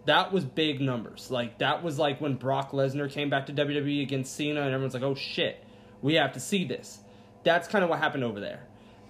That 0.05 0.31
was 0.31 0.43
big 0.43 0.81
numbers. 0.81 1.29
Like 1.31 1.59
that 1.59 1.83
was 1.83 1.99
like 1.99 2.19
when 2.19 2.35
Brock 2.35 2.71
Lesnar 2.71 3.09
came 3.11 3.29
back 3.29 3.45
to 3.47 3.53
WWE 3.53 4.01
against 4.01 4.35
Cena 4.35 4.61
and 4.61 4.73
everyone's 4.73 4.93
like, 4.93 5.03
"Oh 5.03 5.15
shit, 5.15 5.63
we 6.01 6.15
have 6.15 6.33
to 6.33 6.39
see 6.39 6.65
this." 6.65 6.99
That's 7.43 7.67
kind 7.67 7.83
of 7.83 7.89
what 7.89 7.99
happened 7.99 8.23
over 8.23 8.39
there. 8.39 8.67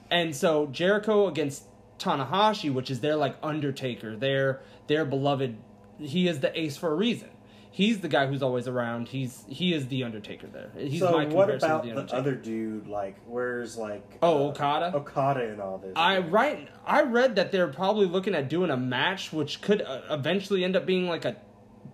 And 0.09 0.35
so 0.35 0.67
Jericho 0.67 1.27
against 1.27 1.63
Tanahashi, 1.97 2.73
which 2.73 2.91
is 2.91 2.99
their 2.99 3.15
like 3.15 3.35
Undertaker, 3.41 4.15
their 4.15 4.61
their 4.87 5.05
beloved, 5.05 5.57
he 5.99 6.27
is 6.27 6.39
the 6.39 6.57
ace 6.59 6.77
for 6.77 6.91
a 6.91 6.95
reason. 6.95 7.30
He's 7.74 8.01
the 8.01 8.09
guy 8.09 8.28
who's 8.28 8.43
always 8.43 8.67
around. 8.67 9.07
He's 9.07 9.45
he 9.47 9.74
is 9.74 9.88
the 9.88 10.03
Undertaker 10.03 10.47
there. 10.47 10.72
He's 10.78 10.99
so 10.99 11.11
my 11.13 11.26
what 11.26 11.47
comparison 11.47 11.69
about 11.69 11.84
to 11.84 11.93
the 11.93 12.01
the, 12.03 12.15
other 12.15 12.36
dude? 12.36 12.88
Like, 12.88 13.15
where's 13.26 13.78
like 13.78 14.03
Oh, 14.22 14.47
uh, 14.47 14.49
Okada? 14.49 14.95
Okada 14.95 15.49
and 15.49 15.61
all 15.61 15.78
this. 15.78 15.93
I 15.95 16.19
right 16.19 16.67
I 16.86 17.03
read 17.03 17.38
that 17.38 17.53
they're 17.53 17.69
probably 17.69 18.07
looking 18.07 18.36
at 18.36 18.49
doing 18.49 18.72
a 18.72 18.78
match 18.78 19.32
which 19.32 19.61
could 19.61 19.82
uh, 19.82 20.01
eventually 20.09 20.65
end 20.65 20.76
up 20.76 20.86
being 20.86 21.07
like 21.07 21.24
a 21.24 21.38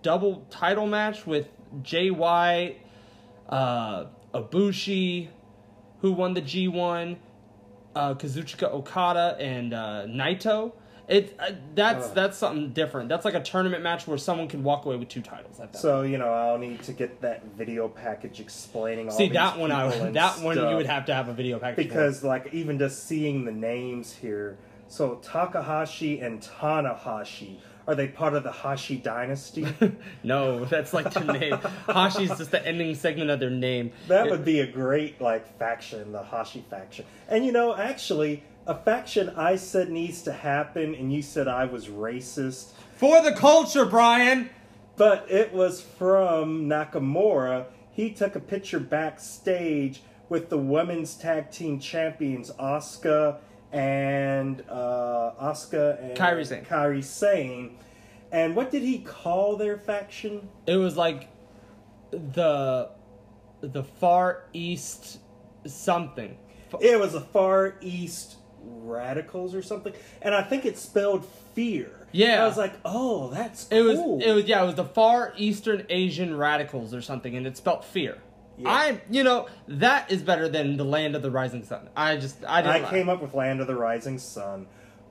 double 0.02 0.46
title 0.50 0.86
match 0.86 1.26
with 1.26 1.46
Jay 1.82 2.10
White, 2.10 2.78
uh, 3.48 4.06
Ibushi, 4.34 5.28
who 6.00 6.12
won 6.12 6.34
the 6.34 6.42
G1, 6.42 7.16
uh, 7.94 8.14
Kazuchika 8.14 8.64
Okada, 8.64 9.36
and 9.38 9.74
uh, 9.74 10.06
Naito. 10.06 10.72
It 11.08 11.34
uh, 11.38 11.52
that's 11.74 12.08
Ugh. 12.08 12.14
that's 12.14 12.38
something 12.38 12.72
different. 12.72 13.08
That's 13.08 13.24
like 13.24 13.34
a 13.34 13.42
tournament 13.42 13.82
match 13.82 14.06
where 14.06 14.18
someone 14.18 14.46
can 14.46 14.62
walk 14.62 14.84
away 14.84 14.96
with 14.96 15.08
two 15.08 15.22
titles. 15.22 15.58
At 15.58 15.72
that 15.72 15.78
So 15.78 16.02
you 16.02 16.18
know, 16.18 16.32
I'll 16.32 16.58
need 16.58 16.82
to 16.82 16.92
get 16.92 17.22
that 17.22 17.44
video 17.56 17.88
package 17.88 18.40
explaining 18.40 19.08
all. 19.08 19.16
See 19.16 19.28
these 19.28 19.34
that 19.34 19.58
one, 19.58 19.72
I 19.72 19.90
people 19.90 20.06
and 20.06 20.16
that 20.16 20.40
one 20.40 20.56
you 20.56 20.62
stuff. 20.62 20.76
would 20.76 20.86
have 20.86 21.06
to 21.06 21.14
have 21.14 21.28
a 21.28 21.32
video 21.32 21.58
package 21.58 21.86
for. 21.86 21.88
because 21.88 22.22
like 22.22 22.52
even 22.52 22.78
just 22.78 23.06
seeing 23.06 23.44
the 23.46 23.52
names 23.52 24.14
here. 24.14 24.58
So 24.88 25.16
Takahashi 25.22 26.20
and 26.20 26.40
Tanahashi 26.42 27.56
are 27.88 27.94
they 27.94 28.06
part 28.06 28.34
of 28.34 28.42
the 28.42 28.52
Hashi 28.52 28.98
dynasty? 28.98 29.66
no, 30.22 30.66
that's 30.66 30.92
like 30.92 31.10
their 31.14 31.24
name. 31.24 31.58
Hashi's 31.86 32.36
just 32.36 32.50
the 32.50 32.64
ending 32.64 32.94
segment 32.94 33.30
of 33.30 33.40
their 33.40 33.48
name. 33.48 33.92
That 34.08 34.28
would 34.28 34.44
be 34.44 34.60
a 34.60 34.66
great 34.66 35.22
like 35.22 35.58
faction, 35.58 36.12
the 36.12 36.22
Hashi 36.22 36.62
faction. 36.68 37.06
And 37.28 37.46
you 37.46 37.52
know, 37.52 37.74
actually, 37.74 38.44
a 38.68 38.74
faction 38.74 39.30
I 39.30 39.56
said 39.56 39.90
needs 39.90 40.22
to 40.22 40.32
happen, 40.32 40.94
and 40.94 41.10
you 41.12 41.22
said 41.22 41.48
I 41.48 41.64
was 41.64 41.88
racist, 41.88 42.72
For 42.96 43.22
the 43.22 43.32
culture, 43.32 43.86
Brian. 43.86 44.50
but 44.96 45.26
it 45.30 45.52
was 45.54 45.80
from 45.80 46.68
Nakamura. 46.68 47.64
He 47.90 48.10
took 48.10 48.36
a 48.36 48.40
picture 48.40 48.78
backstage 48.78 50.02
with 50.28 50.50
the 50.50 50.58
women's 50.58 51.14
tag 51.14 51.50
team 51.50 51.80
champions, 51.80 52.50
Asuka 52.60 53.38
and 53.72 54.62
uh, 54.68 55.32
Asuka 55.40 56.02
and 56.02 56.16
Kairi 56.16 56.46
Sane. 56.46 56.64
Kairi 56.64 57.02
Sane. 57.02 57.76
And 58.30 58.54
what 58.54 58.70
did 58.70 58.82
he 58.82 58.98
call 58.98 59.56
their 59.56 59.78
faction? 59.78 60.48
It 60.66 60.76
was 60.76 60.96
like 60.96 61.28
the 62.10 62.90
the 63.62 63.82
far 63.82 64.44
east 64.52 65.18
something. 65.66 66.36
It 66.80 67.00
was 67.00 67.12
the 67.14 67.20
Far 67.22 67.76
East 67.80 68.36
Radicals 68.62 69.54
or 69.54 69.62
something, 69.62 69.92
and 70.22 70.34
I 70.34 70.42
think 70.42 70.64
it 70.64 70.78
spelled 70.78 71.24
fear. 71.54 72.06
Yeah. 72.12 72.42
I 72.42 72.46
was 72.46 72.56
like, 72.56 72.72
oh, 72.84 73.28
that's 73.30 73.68
It 73.68 73.82
was 73.82 73.98
it 73.98 74.32
was 74.32 74.44
yeah, 74.44 74.62
it 74.62 74.66
was 74.66 74.74
the 74.76 74.84
far 74.84 75.32
eastern 75.36 75.86
Asian 75.90 76.36
radicals 76.36 76.94
or 76.94 77.02
something, 77.02 77.36
and 77.36 77.46
it 77.46 77.56
spelled 77.56 77.84
fear. 77.84 78.18
Yeah. 78.56 78.70
I 78.70 79.00
you 79.10 79.22
know 79.22 79.46
that 79.68 80.10
is 80.10 80.22
better 80.22 80.48
than 80.48 80.76
the 80.76 80.84
land 80.84 81.14
of 81.14 81.22
the 81.22 81.30
rising 81.30 81.64
sun. 81.64 81.88
I 81.96 82.16
just 82.16 82.44
I 82.46 82.62
didn't. 82.62 82.74
I 82.74 82.78
like- 82.80 82.90
came 82.90 83.08
up 83.08 83.22
with 83.22 83.34
Land 83.34 83.60
of 83.60 83.66
the 83.66 83.76
Rising 83.76 84.18
Sun, 84.18 84.66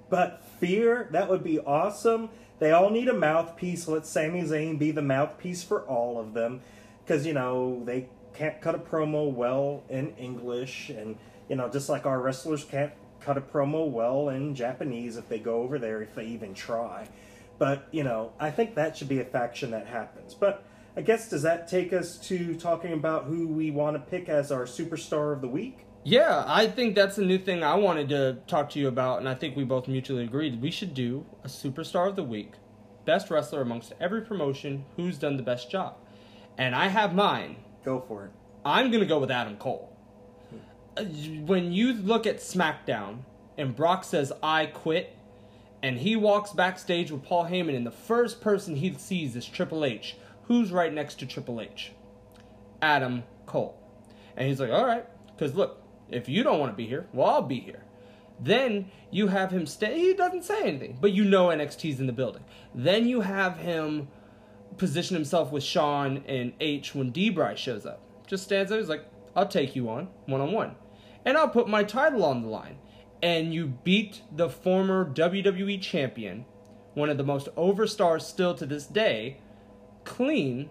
but 0.10 0.44
fear 0.60 1.08
that 1.12 1.30
would 1.30 1.44
be 1.44 1.60
awesome. 1.60 2.30
They 2.60 2.72
all 2.72 2.90
need 2.90 3.08
a 3.08 3.14
mouthpiece. 3.14 3.88
Let 3.88 4.06
Sami 4.06 4.42
Zayn 4.42 4.80
be 4.80 4.92
the 4.92 5.02
mouthpiece 5.04 5.64
for 5.64 5.82
all 5.84 6.20
of 6.20 6.34
them, 6.34 6.62
because 7.06 7.26
you 7.26 7.34
know 7.34 7.84
they 7.86 8.10
can't 8.34 8.60
cut 8.60 8.76
a 8.76 8.80
promo 8.80 9.32
well 9.32 9.84
in 9.90 10.16
English, 10.18 10.90
and 10.90 11.18
you 11.48 11.56
know 11.56 11.70
just 11.70 11.88
like 11.88 12.06
our 12.06 12.20
wrestlers 12.20 12.64
can't 12.66 12.92
cut 13.28 13.38
a 13.38 13.42
promo 13.42 13.86
well 13.90 14.30
in 14.30 14.56
Japanese 14.56 15.18
if 15.18 15.28
they 15.28 15.38
go 15.38 15.56
over 15.62 15.78
there 15.78 16.02
if 16.02 16.16
they 16.16 16.26
even 16.26 16.54
try. 16.54 17.10
But 17.60 17.86
you 17.92 18.04
know 18.04 18.32
I 18.40 18.52
think 18.52 18.76
that 18.76 18.96
should 18.96 19.10
be 19.10 19.20
a 19.20 19.26
faction 19.26 19.72
that 19.72 19.86
happens. 19.86 20.34
But 20.34 20.64
I 20.96 21.02
guess 21.02 21.30
does 21.30 21.42
that 21.42 21.68
take 21.68 21.92
us 21.92 22.18
to 22.30 22.56
talking 22.56 22.94
about 22.94 23.26
who 23.26 23.50
we 23.50 23.70
want 23.70 23.98
to 23.98 24.00
pick 24.00 24.30
as 24.30 24.50
our 24.50 24.64
superstar 24.64 25.34
of 25.34 25.42
the 25.42 25.50
week? 25.50 25.80
Yeah, 26.06 26.46
I 26.48 26.68
think 26.68 26.96
that's 26.96 27.18
a 27.18 27.22
new 27.22 27.38
thing 27.38 27.64
I 27.64 27.76
wanted 27.76 28.08
to 28.10 28.38
talk 28.48 28.70
to 28.72 28.80
you 28.80 28.88
about, 28.88 29.20
and 29.20 29.28
I 29.28 29.36
think 29.36 29.58
we 29.58 29.66
both 29.66 29.90
mutually 29.90 30.24
agreed. 30.24 30.62
We 30.62 30.72
should 30.72 30.94
do 30.94 31.26
a 31.44 31.50
superstar 31.50 32.08
of 32.08 32.16
the 32.16 32.24
week, 32.24 32.54
best 33.04 33.30
wrestler 33.30 33.62
amongst 33.62 33.92
every 34.00 34.22
promotion, 34.22 34.86
who's 34.96 35.18
done 35.18 35.36
the 35.36 35.44
best 35.44 35.70
job. 35.70 35.98
And 36.58 36.74
I 36.74 36.88
have 36.88 37.14
mine. 37.14 37.58
Go 37.84 38.00
for 38.08 38.26
it. 38.26 38.32
I'm 38.64 38.90
going 38.90 39.02
to 39.02 39.06
go 39.06 39.20
with 39.20 39.32
Adam 39.32 39.58
Cole. 39.58 39.97
When 41.46 41.72
you 41.72 41.94
look 41.94 42.26
at 42.26 42.38
SmackDown 42.38 43.20
and 43.58 43.76
Brock 43.76 44.04
says, 44.04 44.32
I 44.42 44.68
quit, 44.68 45.16
and 45.84 46.00
he 46.00 46.16
walks 46.16 46.52
backstage 46.52 47.12
with 47.12 47.24
Paul 47.24 47.46
Heyman, 47.46 47.76
and 47.76 47.86
the 47.86 47.92
first 47.92 48.42
person 48.42 48.76
he 48.76 48.94
sees 48.96 49.36
is 49.36 49.46
Triple 49.46 49.86
H, 49.86 50.18
who's 50.44 50.72
right 50.72 50.94
next 50.94 51.20
to 51.20 51.26
Triple 51.26 51.62
H? 51.62 51.92
Adam 52.82 53.24
Cole. 53.46 53.80
And 54.36 54.48
he's 54.48 54.60
like, 54.60 54.72
all 54.72 54.86
right, 54.86 55.06
because 55.36 55.56
look, 55.56 55.82
if 56.10 56.30
you 56.30 56.44
don't 56.44 56.60
want 56.60 56.72
to 56.72 56.76
be 56.76 56.88
here, 56.88 57.08
well, 57.14 57.28
I'll 57.28 57.42
be 57.42 57.60
here. 57.60 57.84
Then 58.40 58.92
you 59.10 59.28
have 59.28 59.52
him 59.52 59.66
stay. 59.66 59.98
He 59.98 60.14
doesn't 60.14 60.46
say 60.46 60.62
anything, 60.62 60.98
but 61.02 61.12
you 61.12 61.26
know 61.26 61.48
NXT's 61.48 62.00
in 62.00 62.08
the 62.08 62.14
building. 62.14 62.44
Then 62.74 63.08
you 63.08 63.22
have 63.22 63.58
him 63.58 64.08
position 64.78 65.16
himself 65.16 65.52
with 65.52 65.64
Sean 65.64 66.24
and 66.28 66.54
H 66.60 66.94
when 66.94 67.10
D 67.10 67.36
shows 67.56 67.86
up. 67.86 68.02
Just 68.28 68.44
stands 68.44 68.70
there, 68.70 68.80
he's 68.80 68.90
like, 68.90 69.06
I'll 69.36 69.48
take 69.48 69.76
you 69.76 69.90
on 69.90 70.10
one 70.26 70.42
on 70.42 70.52
one. 70.52 70.76
And 71.28 71.38
I'll 71.38 71.50
put 71.50 71.68
my 71.68 71.84
title 71.84 72.24
on 72.24 72.42
the 72.42 72.48
line. 72.48 72.78
And 73.22 73.54
you 73.54 73.68
beat 73.68 74.22
the 74.32 74.48
former 74.48 75.04
WWE 75.04 75.82
champion, 75.82 76.46
one 76.94 77.10
of 77.10 77.18
the 77.18 77.24
most 77.24 77.50
over 77.58 77.86
stars 77.86 78.26
still 78.26 78.56
to 78.56 78.66
this 78.66 78.86
day, 78.86 79.42
clean 80.06 80.70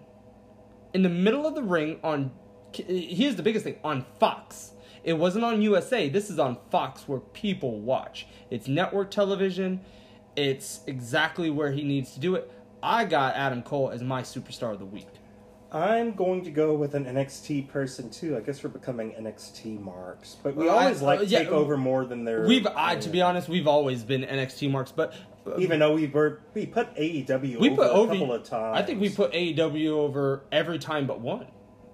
in 0.95 1.03
the 1.03 1.09
middle 1.09 1.45
of 1.45 1.53
the 1.53 1.61
ring 1.61 1.99
on 2.03 2.31
here's 2.73 3.35
the 3.35 3.43
biggest 3.43 3.65
thing 3.65 3.77
on 3.83 4.03
Fox. 4.19 4.71
It 5.03 5.13
wasn't 5.13 5.45
on 5.45 5.61
USA. 5.61 6.09
This 6.09 6.27
is 6.31 6.39
on 6.39 6.57
Fox 6.71 7.07
where 7.07 7.19
people 7.19 7.79
watch. 7.79 8.25
It's 8.49 8.67
network 8.67 9.11
television. 9.11 9.81
It's 10.35 10.79
exactly 10.87 11.51
where 11.51 11.71
he 11.71 11.83
needs 11.83 12.13
to 12.13 12.19
do 12.19 12.33
it. 12.33 12.51
I 12.81 13.05
got 13.05 13.35
Adam 13.35 13.61
Cole 13.61 13.91
as 13.91 14.01
my 14.01 14.23
superstar 14.23 14.73
of 14.73 14.79
the 14.79 14.85
week. 14.85 15.07
I'm 15.71 16.13
going 16.13 16.43
to 16.45 16.51
go 16.51 16.73
with 16.75 16.95
an 16.95 17.05
NXT 17.05 17.67
person 17.69 18.09
too. 18.09 18.37
I 18.37 18.39
guess 18.39 18.63
we're 18.63 18.69
becoming 18.69 19.11
NXT 19.11 19.81
marks, 19.81 20.37
but 20.41 20.55
we 20.55 20.65
Well, 20.65 20.77
I- 20.77 20.83
always 20.83 21.01
like 21.01 21.19
uh, 21.19 21.23
yeah, 21.23 21.39
take 21.39 21.49
over 21.49 21.75
more 21.75 22.05
than 22.05 22.23
their. 22.23 22.45
We've, 22.47 22.65
I, 22.67 22.95
to 22.95 23.09
be 23.09 23.21
honest, 23.21 23.49
we've 23.49 23.67
always 23.67 24.03
been 24.03 24.21
NXT 24.23 24.71
marks, 24.71 24.91
but 24.93 25.13
uh, 25.45 25.57
even 25.59 25.79
though 25.79 25.95
we 25.95 26.07
were 26.07 26.39
we 26.53 26.65
put 26.65 26.95
AEW 26.95 27.59
we 27.59 27.69
over 27.69 27.75
put 27.75 27.85
a 27.87 28.07
couple 28.07 28.33
of 28.33 28.43
times. 28.43 28.77
I 28.77 28.81
think 28.83 29.01
we 29.01 29.09
put 29.09 29.33
AEW 29.33 29.89
over 29.89 30.43
every 30.53 30.79
time 30.79 31.05
but 31.05 31.19
one. 31.19 31.47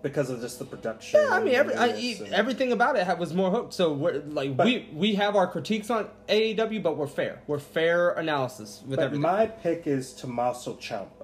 because 0.04 0.30
of 0.30 0.40
just 0.42 0.60
the 0.60 0.66
production. 0.66 1.20
Yeah, 1.22 1.34
I 1.36 1.44
mean, 1.44 1.56
every, 1.56 1.74
I, 1.74 1.88
and 1.88 2.34
everything 2.34 2.74
about 2.74 2.96
it 2.98 3.18
was 3.18 3.34
more 3.34 3.50
hooked. 3.50 3.74
So 3.74 3.92
we're 3.94 4.20
like 4.28 4.56
But- 4.56 4.68
we 4.68 4.88
we 4.94 5.16
have 5.16 5.36
our 5.36 5.48
critiques 5.48 5.90
on 5.90 6.10
AEW, 6.30 6.84
but 6.84 6.96
we're 6.96 7.08
fair. 7.08 7.42
We're 7.48 7.58
fair 7.58 8.12
analysis 8.12 8.84
with 8.86 8.98
But 8.98 9.06
everything. 9.06 9.22
my 9.24 9.48
pick 9.48 9.88
is 9.88 10.14
Tommaso 10.14 10.74
Ciampa. 10.76 11.23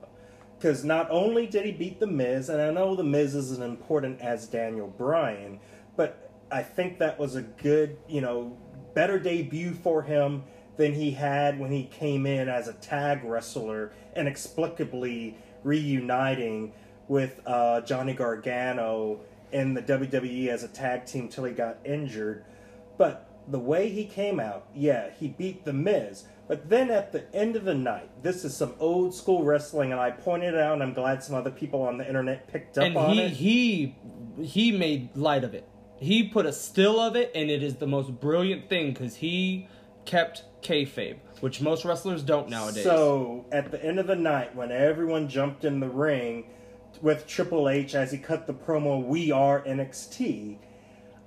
Because 0.59 0.83
not 0.83 1.07
only 1.09 1.47
did 1.47 1.65
he 1.65 1.71
beat 1.71 2.01
The 2.01 2.07
Miz, 2.07 2.49
and 2.49 2.61
I 2.61 2.69
know 2.69 2.93
The 2.93 3.03
Miz 3.03 3.33
isn't 3.33 3.63
important 3.63 4.19
as 4.19 4.45
Daniel 4.45 4.89
Bryan, 4.89 5.61
but 5.95 6.29
I 6.51 6.63
think 6.63 6.99
that 6.99 7.17
was 7.17 7.35
a 7.35 7.43
good, 7.43 7.97
you 8.09 8.19
know, 8.19 8.57
better 8.93 9.17
debut 9.17 9.73
for 9.73 10.01
him 10.01 10.43
than 10.75 10.93
he 10.93 11.11
had 11.11 11.57
when 11.59 11.71
he 11.71 11.85
came 11.85 12.25
in 12.25 12.49
as 12.49 12.67
a 12.67 12.73
tag 12.73 13.23
wrestler, 13.23 13.93
inexplicably 14.17 15.37
reuniting 15.63 16.73
with 17.07 17.39
uh, 17.45 17.79
Johnny 17.81 18.13
Gargano 18.13 19.21
in 19.53 19.73
the 19.73 19.81
WWE 19.81 20.49
as 20.49 20.63
a 20.63 20.67
tag 20.67 21.05
team 21.05 21.29
till 21.29 21.45
he 21.45 21.53
got 21.53 21.77
injured. 21.85 22.43
But 22.97 23.29
the 23.47 23.59
way 23.59 23.89
he 23.89 24.03
came 24.03 24.41
out, 24.41 24.67
yeah, 24.75 25.09
he 25.17 25.29
beat 25.29 25.63
The 25.63 25.73
Miz. 25.73 26.25
But 26.49 26.67
then 26.67 26.89
at 26.89 27.11
the 27.11 27.31
end 27.33 27.55
of 27.55 27.63
the 27.63 27.75
night, 27.75 28.09
this 28.23 28.43
is 28.43 28.57
some 28.57 28.73
old 28.79 29.13
school 29.13 29.43
wrestling, 29.43 29.91
and 29.91 30.01
I 30.01 30.09
pointed 30.09 30.55
it 30.55 30.59
out, 30.59 30.73
and 30.73 30.81
I'm 30.81 30.95
glad 30.95 31.23
some 31.23 31.35
other 31.35 31.51
people 31.51 31.83
on 31.83 31.99
the 31.99 32.07
internet 32.07 32.47
picked 32.47 32.79
up 32.79 32.85
and 32.85 32.97
on 32.97 33.13
he 33.13 33.21
it. 33.21 33.31
he 33.33 33.95
he 34.41 34.71
made 34.71 35.15
light 35.15 35.43
of 35.43 35.53
it. 35.53 35.69
He 35.99 36.27
put 36.27 36.47
a 36.47 36.51
still 36.51 36.99
of 36.99 37.15
it, 37.15 37.31
and 37.35 37.51
it 37.51 37.61
is 37.61 37.75
the 37.75 37.85
most 37.85 38.19
brilliant 38.19 38.67
thing 38.67 38.93
because 38.93 39.17
he 39.17 39.67
kept 40.05 40.43
kayfabe, 40.63 41.17
which 41.39 41.61
most 41.61 41.85
wrestlers 41.85 42.23
don't 42.23 42.49
nowadays. 42.49 42.83
So 42.83 43.45
at 43.51 43.69
the 43.69 43.83
end 43.85 43.99
of 43.99 44.07
the 44.07 44.15
night, 44.15 44.55
when 44.55 44.71
everyone 44.71 45.29
jumped 45.29 45.63
in 45.65 45.79
the 45.79 45.89
ring 45.89 46.49
with 46.99 47.27
Triple 47.27 47.69
H 47.69 47.93
as 47.93 48.11
he 48.11 48.17
cut 48.17 48.47
the 48.47 48.55
promo, 48.55 49.05
"We 49.05 49.31
are 49.31 49.61
NXT," 49.61 50.57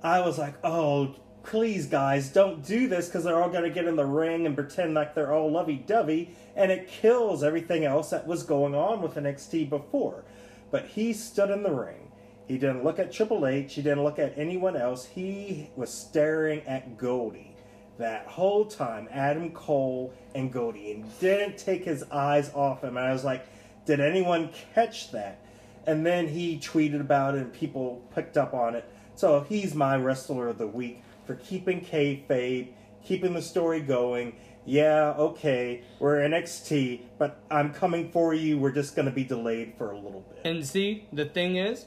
I 0.03 0.19
was 0.19 0.37
like, 0.37 0.55
"Oh, 0.65 1.15
please, 1.43 1.85
guys, 1.85 2.29
don't 2.29 2.65
do 2.65 2.87
this 2.87 3.07
because 3.07 3.23
they're 3.23 3.41
all 3.41 3.49
going 3.49 3.63
to 3.63 3.69
get 3.69 3.85
in 3.85 3.95
the 3.95 4.05
ring 4.05 4.45
and 4.45 4.55
pretend 4.55 4.93
like 4.93 5.13
they're 5.13 5.33
all 5.33 5.51
lovey-dovey, 5.51 6.35
and 6.55 6.71
it 6.71 6.87
kills 6.87 7.43
everything 7.43 7.85
else 7.85 8.09
that 8.09 8.25
was 8.25 8.43
going 8.43 8.73
on 8.73 9.01
with 9.01 9.15
NXT 9.15 9.69
before." 9.69 10.23
But 10.71 10.87
he 10.87 11.13
stood 11.13 11.49
in 11.49 11.63
the 11.63 11.73
ring. 11.73 12.11
He 12.47 12.57
didn't 12.57 12.83
look 12.83 12.99
at 12.99 13.11
Triple 13.11 13.45
H. 13.45 13.75
He 13.75 13.81
didn't 13.81 14.03
look 14.03 14.19
at 14.19 14.33
anyone 14.37 14.75
else. 14.75 15.05
He 15.05 15.69
was 15.75 15.93
staring 15.93 16.61
at 16.61 16.97
Goldie 16.97 17.55
that 17.97 18.25
whole 18.25 18.65
time, 18.65 19.07
Adam 19.11 19.51
Cole 19.51 20.13
and 20.33 20.51
Goldie, 20.51 20.91
and 20.91 21.19
didn't 21.19 21.57
take 21.57 21.85
his 21.85 22.03
eyes 22.11 22.51
off 22.53 22.83
him. 22.83 22.97
And 22.97 23.05
I 23.05 23.13
was 23.13 23.23
like, 23.23 23.45
did 23.85 23.99
anyone 23.99 24.49
catch 24.73 25.11
that? 25.11 25.45
And 25.85 26.05
then 26.05 26.27
he 26.27 26.57
tweeted 26.57 27.01
about 27.01 27.35
it, 27.35 27.41
and 27.41 27.53
people 27.53 28.01
picked 28.15 28.35
up 28.35 28.53
on 28.53 28.75
it. 28.75 28.85
So 29.15 29.41
he's 29.41 29.75
my 29.75 29.95
wrestler 29.95 30.47
of 30.47 30.57
the 30.57 30.67
week 30.67 31.03
for 31.25 31.35
keeping 31.35 31.81
kayfabe, 31.81 32.69
keeping 33.03 33.33
the 33.33 33.41
story 33.41 33.81
going. 33.81 34.35
Yeah, 34.65 35.13
okay, 35.17 35.83
we're 35.99 36.19
NXT, 36.21 37.01
but 37.17 37.43
I'm 37.51 37.73
coming 37.73 38.11
for 38.11 38.33
you. 38.33 38.57
We're 38.57 38.71
just 38.71 38.95
going 38.95 39.07
to 39.07 39.11
be 39.11 39.25
delayed 39.25 39.73
for 39.77 39.91
a 39.91 39.97
little 39.97 40.21
bit. 40.21 40.41
And 40.45 40.65
see, 40.65 41.07
the 41.11 41.25
thing 41.25 41.57
is, 41.57 41.85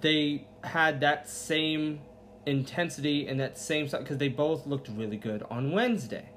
they 0.00 0.46
had 0.62 1.00
that 1.00 1.28
same 1.28 2.00
intensity 2.46 3.26
and 3.26 3.40
that 3.40 3.58
same 3.58 3.88
stuff 3.88 4.00
because 4.00 4.18
they 4.18 4.28
both 4.28 4.66
looked 4.66 4.88
really 4.88 5.16
good 5.16 5.42
on 5.50 5.72
Wednesday. 5.72 6.30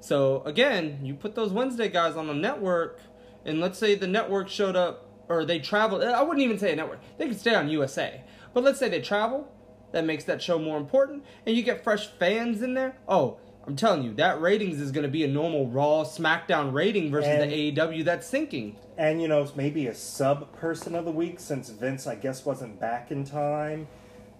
So 0.00 0.42
again, 0.44 1.00
you 1.02 1.14
put 1.14 1.34
those 1.34 1.52
Wednesday 1.52 1.88
guys 1.88 2.16
on 2.16 2.28
a 2.28 2.34
network, 2.34 3.00
and 3.44 3.60
let's 3.60 3.78
say 3.78 3.94
the 3.94 4.06
network 4.06 4.48
showed 4.48 4.76
up 4.76 5.08
or 5.28 5.44
they 5.44 5.58
traveled. 5.58 6.02
I 6.02 6.22
wouldn't 6.22 6.42
even 6.42 6.58
say 6.58 6.72
a 6.72 6.76
network; 6.76 7.00
they 7.18 7.28
could 7.28 7.38
stay 7.38 7.54
on 7.54 7.68
USA. 7.68 8.22
But 8.54 8.64
let's 8.64 8.78
say 8.78 8.88
they 8.88 9.00
travel, 9.00 9.52
that 9.92 10.04
makes 10.04 10.24
that 10.24 10.42
show 10.42 10.58
more 10.58 10.76
important, 10.76 11.24
and 11.46 11.56
you 11.56 11.62
get 11.62 11.82
fresh 11.84 12.06
fans 12.06 12.62
in 12.62 12.74
there. 12.74 12.96
Oh, 13.08 13.38
I'm 13.66 13.76
telling 13.76 14.02
you, 14.02 14.14
that 14.14 14.40
ratings 14.40 14.80
is 14.80 14.92
going 14.92 15.02
to 15.04 15.10
be 15.10 15.24
a 15.24 15.28
normal 15.28 15.66
Raw, 15.68 16.04
SmackDown 16.04 16.72
rating 16.72 17.10
versus 17.10 17.28
And- 17.28 17.50
the 17.50 17.72
AEW 17.72 18.04
that's 18.04 18.26
sinking. 18.26 18.76
And 18.96 19.22
you 19.22 19.28
know, 19.28 19.46
maybe 19.54 19.86
a 19.86 19.94
sub 19.94 20.52
person 20.52 20.94
of 20.94 21.04
the 21.04 21.10
week 21.12 21.38
since 21.38 21.68
Vince, 21.68 22.06
I 22.06 22.14
guess, 22.16 22.44
wasn't 22.44 22.80
back 22.80 23.10
in 23.10 23.24
time. 23.24 23.86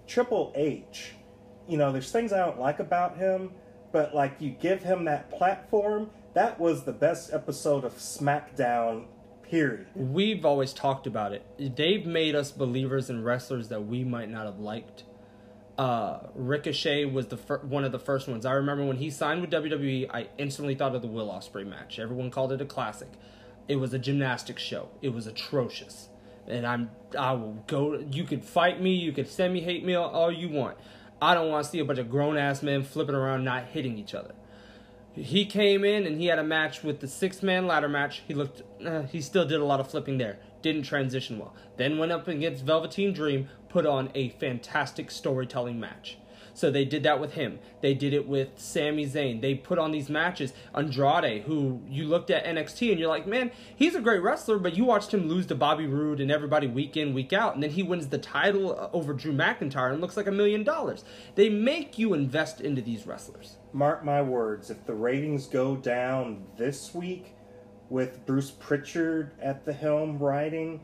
Triple 0.07 0.53
H, 0.57 1.13
you 1.69 1.77
know, 1.77 1.93
there's 1.93 2.11
things 2.11 2.33
I 2.33 2.39
don't 2.39 2.59
like 2.59 2.81
about 2.81 3.19
him, 3.19 3.53
but 3.93 4.15
like 4.15 4.37
you 4.41 4.51
give 4.51 4.83
him 4.83 5.05
that 5.05 5.31
platform, 5.31 6.11
that 6.35 6.59
was 6.59 6.85
the 6.85 6.93
best 6.93 7.33
episode 7.33 7.85
of 7.85 7.95
SmackDown, 7.97 9.05
period. 9.43 9.87
We've 9.95 10.45
always 10.45 10.73
talked 10.73 11.07
about 11.07 11.33
it. 11.33 11.45
They've 11.77 12.05
made 12.07 12.35
us 12.35 12.51
believers 12.51 13.11
in 13.11 13.23
wrestlers 13.23 13.69
that 13.69 13.87
we 13.87 14.05
might 14.05 14.31
not 14.31 14.47
have 14.47 14.59
liked. 14.59 15.05
Uh, 15.79 16.27
Ricochet 16.35 17.05
was 17.05 17.29
the 17.29 17.37
fir- 17.37 17.61
one 17.61 17.85
of 17.85 17.93
the 17.93 18.01
first 18.01 18.27
ones. 18.27 18.45
I 18.45 18.53
remember 18.53 18.85
when 18.85 18.97
he 18.97 19.11
signed 19.11 19.41
with 19.41 19.51
WWE, 19.51 20.11
I 20.13 20.29
instantly 20.37 20.75
thought 20.75 20.97
of 20.97 21.03
the 21.03 21.09
Will 21.09 21.29
Ospreay 21.29 21.65
match. 21.65 22.01
Everyone 22.01 22.31
called 22.31 22.53
it 22.53 22.61
a 22.61 22.65
classic. 22.65 23.09
It 23.69 23.77
was 23.77 23.95
a 23.95 23.99
gymnastics 23.99 24.63
show. 24.63 24.89
It 25.03 25.11
was 25.11 25.29
atrocious. 25.29 26.09
And 26.49 26.67
I'm 26.67 26.91
I 27.17 27.33
will 27.33 27.63
go. 27.67 27.99
You 28.11 28.25
could 28.25 28.45
fight 28.45 28.81
me. 28.81 28.95
You 28.95 29.13
could 29.13 29.29
send 29.29 29.55
me 29.55 29.61
hate 29.61 29.85
mail 29.85 30.03
all 30.03 30.33
you 30.33 30.49
want. 30.49 30.79
I 31.21 31.35
don't 31.35 31.49
want 31.49 31.65
to 31.65 31.71
see 31.71 31.79
a 31.79 31.85
bunch 31.85 31.99
of 31.99 32.11
grown 32.11 32.37
ass 32.37 32.63
men 32.63 32.83
flipping 32.83 33.15
around, 33.15 33.45
not 33.45 33.67
hitting 33.67 33.99
each 33.99 34.15
other. 34.15 34.35
He 35.15 35.45
came 35.47 35.85
in 35.85 36.07
and 36.07 36.21
he 36.21 36.27
had 36.27 36.39
a 36.39 36.45
match 36.45 36.83
with 36.83 37.01
the 37.01 37.09
six 37.09 37.43
man 37.43 37.67
ladder 37.67 37.89
match. 37.89 38.23
He 38.27 38.35
looked, 38.35 38.63
uh, 38.85 39.03
he 39.03 39.21
still 39.21 39.45
did 39.45 39.61
a 39.61 39.65
lot 39.65 39.81
of 39.81 39.91
flipping 39.91 40.19
there. 40.19 40.39
Didn't 40.63 40.83
transition 40.83 41.39
well. 41.39 41.55
Then 41.77 41.99
went 41.99 42.13
up 42.13 42.29
against 42.29 42.65
Velveteen 42.65 43.13
Dream, 43.13 43.49
put 43.79 43.87
on 43.87 44.11
a 44.17 44.31
fantastic 44.31 45.09
storytelling 45.09 45.79
match. 45.79 46.19
So 46.53 46.69
they 46.69 46.85
did 46.85 47.05
that 47.05 47.21
with 47.21 47.35
him. 47.35 47.61
They 47.81 47.95
did 47.95 48.13
it 48.13 48.27
with 48.27 48.49
Sami 48.57 49.07
Zayn. 49.07 49.41
They 49.41 49.55
put 49.55 49.79
on 49.79 49.93
these 49.93 50.09
matches. 50.09 50.53
Andrade, 50.75 51.43
who 51.43 51.81
you 51.89 52.09
looked 52.09 52.29
at 52.31 52.45
NXT 52.45 52.91
and 52.91 52.99
you're 52.99 53.09
like, 53.09 53.29
man, 53.29 53.53
he's 53.77 53.95
a 53.95 54.01
great 54.01 54.21
wrestler, 54.21 54.59
but 54.59 54.77
you 54.77 54.85
watched 54.85 55.15
him 55.15 55.29
lose 55.29 55.47
to 55.47 55.55
Bobby 55.55 55.87
Roode 55.87 56.19
and 56.19 56.33
everybody 56.33 56.67
week 56.67 56.97
in, 56.97 57.15
week 57.15 57.33
out, 57.33 57.55
and 57.55 57.63
then 57.63 57.71
he 57.71 57.85
wins 57.85 58.09
the 58.09 58.19
title 58.19 58.77
uh, 58.77 58.89
over 58.93 59.13
Drew 59.13 59.33
McIntyre 59.33 59.93
and 59.93 60.01
looks 60.01 60.17
like 60.17 60.27
a 60.27 60.33
million 60.33 60.65
dollars. 60.65 61.05
They 61.37 61.49
make 61.49 62.01
you 62.01 62.15
invest 62.15 62.61
into 62.61 62.83
these 62.83 63.07
wrestlers. 63.07 63.59
Mark 63.73 64.05
my 64.05 64.23
words, 64.23 64.71
if 64.71 64.85
the 64.87 64.95
ratings 64.95 65.47
go 65.47 65.77
down 65.77 66.47
this 66.57 66.93
week 66.93 67.37
with 67.91 68.27
Bruce 68.27 68.51
Pritchard 68.51 69.31
at 69.41 69.65
the 69.65 69.73
helm 69.73 70.19
writing, 70.19 70.81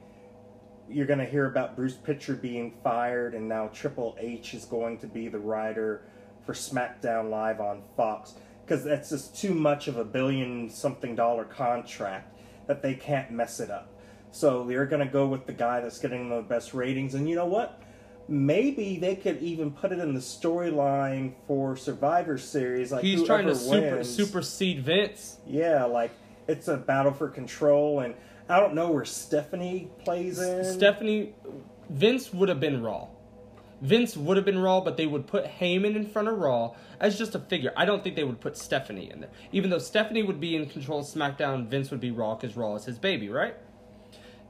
you're 0.95 1.07
going 1.07 1.18
to 1.18 1.24
hear 1.24 1.47
about 1.47 1.74
Bruce 1.74 1.95
Pritchard 1.95 2.40
being 2.40 2.72
fired, 2.84 3.34
and 3.34 3.49
now 3.49 3.68
Triple 3.72 4.16
H 4.18 4.55
is 4.55 4.64
going 4.64 4.99
to 4.99 5.07
be 5.07 5.28
the 5.28 5.38
writer 5.38 6.03
for 6.47 6.53
SmackDown 6.53 7.30
Live 7.30 7.61
on 7.61 7.82
Fox. 7.97 8.34
Because 8.64 8.84
that's 8.84 9.11
just 9.11 9.36
too 9.36 9.53
much 9.53 9.88
of 9.88 9.97
a 9.99 10.05
billion 10.05 10.70
something 10.70 11.14
dollar 11.14 11.45
contract 11.45 12.38
that 12.66 12.80
they 12.80 12.95
can't 12.95 13.30
mess 13.30 13.61
it 13.61 13.70
up. 13.70 13.90
So 14.30 14.64
they're 14.64 14.86
going 14.86 15.05
to 15.05 15.12
go 15.12 15.26
with 15.26 15.47
the 15.47 15.53
guy 15.53 15.80
that's 15.80 15.99
getting 15.99 16.30
the 16.30 16.40
best 16.42 16.72
ratings. 16.72 17.14
And 17.14 17.28
you 17.28 17.36
know 17.36 17.47
what? 17.47 17.82
Maybe 18.26 18.97
they 18.97 19.16
could 19.16 19.42
even 19.42 19.70
put 19.70 19.92
it 19.92 19.99
in 19.99 20.14
the 20.14 20.20
storyline 20.20 21.34
for 21.47 21.76
Survivor 21.76 22.38
Series. 22.38 22.90
Like 22.90 23.05
He's 23.05 23.22
trying 23.24 23.47
to 23.47 23.55
super 23.55 23.97
wins. 23.97 24.14
supersede 24.14 24.82
Vince. 24.82 25.38
Yeah, 25.47 25.84
like 25.84 26.12
it's 26.49 26.68
a 26.68 26.76
battle 26.76 27.12
for 27.12 27.28
control, 27.28 28.01
and 28.01 28.14
I 28.49 28.61
don't 28.61 28.74
know 28.74 28.90
where 28.90 29.05
Stephanie 29.05 29.88
plays 30.05 30.40
in. 30.40 30.64
Stephanie, 30.64 31.34
Vince 31.88 32.32
would 32.32 32.49
have 32.49 32.61
been 32.61 32.82
Raw. 32.82 33.09
Vince 33.80 34.16
would 34.16 34.36
have 34.36 34.47
been 34.47 34.59
Raw, 34.59 34.80
but 34.80 34.97
they 34.97 35.07
would 35.07 35.26
put 35.26 35.45
Heyman 35.45 35.97
in 35.97 36.07
front 36.07 36.28
of 36.28 36.38
Raw 36.38 36.74
as 37.01 37.18
just 37.18 37.34
a 37.34 37.38
figure. 37.38 37.72
I 37.76 37.84
don't 37.84 38.03
think 38.03 38.16
they 38.16 38.24
would 38.24 38.40
put 38.40 38.57
Stephanie 38.57 39.11
in 39.11 39.20
there. 39.20 39.30
Even 39.53 39.70
though 39.70 39.78
Stephanie 39.78 40.22
would 40.22 40.40
be 40.40 40.57
in 40.57 40.66
control 40.66 41.01
of 41.01 41.07
SmackDown, 41.07 41.66
Vince 41.68 41.90
would 41.90 42.01
be 42.01 42.11
Raw 42.11 42.34
because 42.34 42.57
Raw 42.57 42.74
is 42.76 42.84
his 42.84 42.99
baby, 42.99 43.28
right? 43.28 43.55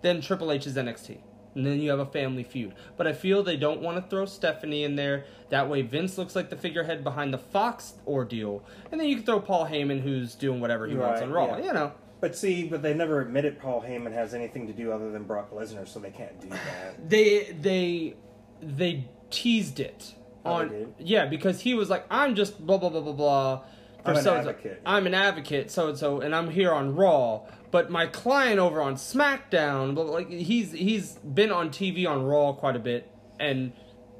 Then 0.03 0.21
Triple 0.21 0.53
H 0.53 0.67
is 0.67 0.77
NXT. 0.77 1.19
And 1.55 1.65
then 1.65 1.81
you 1.81 1.91
have 1.91 2.01
a 2.01 2.07
family 2.07 2.43
feud. 2.43 2.75
But 2.97 3.07
I 3.07 3.13
feel 3.13 3.43
they 3.43 3.57
don't 3.57 3.81
want 3.81 3.97
to 3.97 4.11
throw 4.11 4.27
Stephanie 4.27 4.83
in 4.85 4.97
there. 4.97 5.25
That 5.51 5.69
way 5.69 5.83
Vince 5.83 6.19
looks 6.19 6.35
like 6.35 6.51
the 6.51 6.57
figurehead 6.57 7.05
behind 7.05 7.33
the 7.33 7.39
Fox 7.39 7.95
ordeal. 8.07 8.65
And 8.91 9.01
then 9.01 9.09
you 9.09 9.17
can 9.17 9.25
throw 9.25 9.41
Paul 9.41 9.67
Heyman, 9.67 10.01
who's 10.01 10.35
doing 10.35 10.61
whatever 10.61 10.87
he 10.87 10.97
wants 10.97 11.23
on 11.23 11.31
Raw. 11.31 11.57
yeah. 11.57 11.65
You 11.65 11.73
know. 11.73 11.93
But 12.25 12.35
see, 12.37 12.65
but 12.65 12.81
they 12.81 12.95
never 12.95 13.21
admitted 13.21 13.59
Paul 13.61 13.83
Heyman 13.83 14.13
has 14.13 14.33
anything 14.33 14.67
to 14.67 14.73
do 14.73 14.93
other 14.93 15.11
than 15.11 15.25
Brock 15.25 15.51
Lesnar, 15.53 15.87
so 15.87 16.01
they 16.01 16.11
can't 16.11 16.41
do 16.41 16.49
that. 16.49 17.09
they 17.11 17.55
they 17.61 18.15
they 18.63 19.05
teased 19.31 19.79
it 19.79 20.15
Oh, 20.47 20.53
on 20.55 20.95
yeah 20.99 21.27
because 21.27 21.61
he 21.61 21.75
was 21.75 21.91
like 21.91 22.05
i'm 22.11 22.35
just 22.35 22.65
blah 22.67 22.79
blah 22.79 22.89
blah 22.89 23.01
blah 23.01 23.13
blah 23.13 23.57
for 24.03 24.11
I'm 24.11 24.17
an 24.17 24.23
so-and-so. 24.23 24.51
advocate. 24.51 24.81
i'm 24.87 25.07
an 25.07 25.15
advocate 25.15 25.71
so 25.71 25.89
and 25.89 25.99
so 25.99 26.21
and 26.21 26.35
i'm 26.35 26.49
here 26.51 26.73
on 26.73 26.95
raw 26.95 27.41
but 27.71 27.91
my 27.91 28.07
client 28.07 28.59
over 28.59 28.81
on 28.81 28.95
smackdown 28.97 29.95
but 29.95 30.07
like 30.07 30.29
he's 30.31 30.73
he's 30.73 31.13
been 31.19 31.51
on 31.51 31.71
tv 31.71 32.07
on 32.09 32.23
raw 32.25 32.53
quite 32.53 32.77
a 32.77 32.79
bit 32.79 33.11
and 33.41 33.73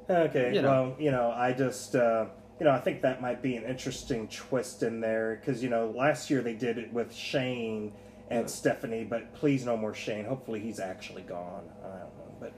Okay, 0.09 0.53
You 0.53 0.61
know. 0.61 0.69
well, 0.69 0.95
you 0.99 1.09
know, 1.11 1.31
I 1.31 1.51
just, 1.53 1.95
uh, 1.95 2.25
you 2.59 2.65
know, 2.65 2.71
I 2.71 2.79
think 2.79 3.01
that 3.01 3.21
might 3.21 3.41
be 3.41 3.55
an 3.57 3.63
interesting 3.63 4.27
twist 4.27 4.81
in 4.83 5.01
there 5.01 5.39
because 5.39 5.61
you 5.61 5.69
know, 5.69 5.93
last 5.95 6.29
year 6.29 6.41
they 6.41 6.53
did 6.53 6.77
it 6.77 6.93
with 6.93 7.13
Shane 7.13 7.93
and 8.29 8.49
Stephanie, 8.49 9.03
but 9.03 9.33
please 9.33 9.65
no 9.65 9.77
more 9.77 9.93
Shane. 9.93 10.25
Hopefully, 10.25 10.59
he's 10.59 10.79
actually 10.79 11.23
gone. 11.23 11.69
I 11.83 11.87
don't 11.87 12.17
know, 12.17 12.35
but. 12.39 12.53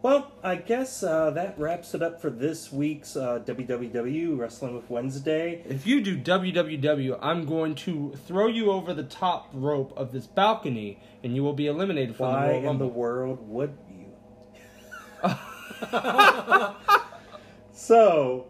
Well, 0.00 0.30
I 0.44 0.54
guess 0.54 1.02
uh, 1.02 1.30
that 1.30 1.58
wraps 1.58 1.92
it 1.92 2.02
up 2.02 2.22
for 2.22 2.30
this 2.30 2.70
week's 2.70 3.16
uh, 3.16 3.40
WWW 3.44 4.38
Wrestling 4.38 4.76
with 4.76 4.88
Wednesday. 4.88 5.64
if 5.68 5.88
you 5.88 6.00
do 6.00 6.16
www 6.16 7.18
i'm 7.20 7.44
going 7.44 7.74
to 7.74 8.14
throw 8.26 8.46
you 8.46 8.70
over 8.70 8.94
the 8.94 9.02
top 9.02 9.48
rope 9.52 9.92
of 9.96 10.12
this 10.12 10.26
balcony 10.26 11.00
and 11.24 11.34
you 11.34 11.42
will 11.42 11.52
be 11.52 11.66
eliminated 11.66 12.14
from 12.14 12.28
Why 12.28 12.46
the 12.46 12.52
Royal 12.52 12.70
in 12.70 12.78
the 12.78 12.86
world 12.86 13.48
would 13.48 13.76
you? 13.90 14.14
so, 17.72 18.46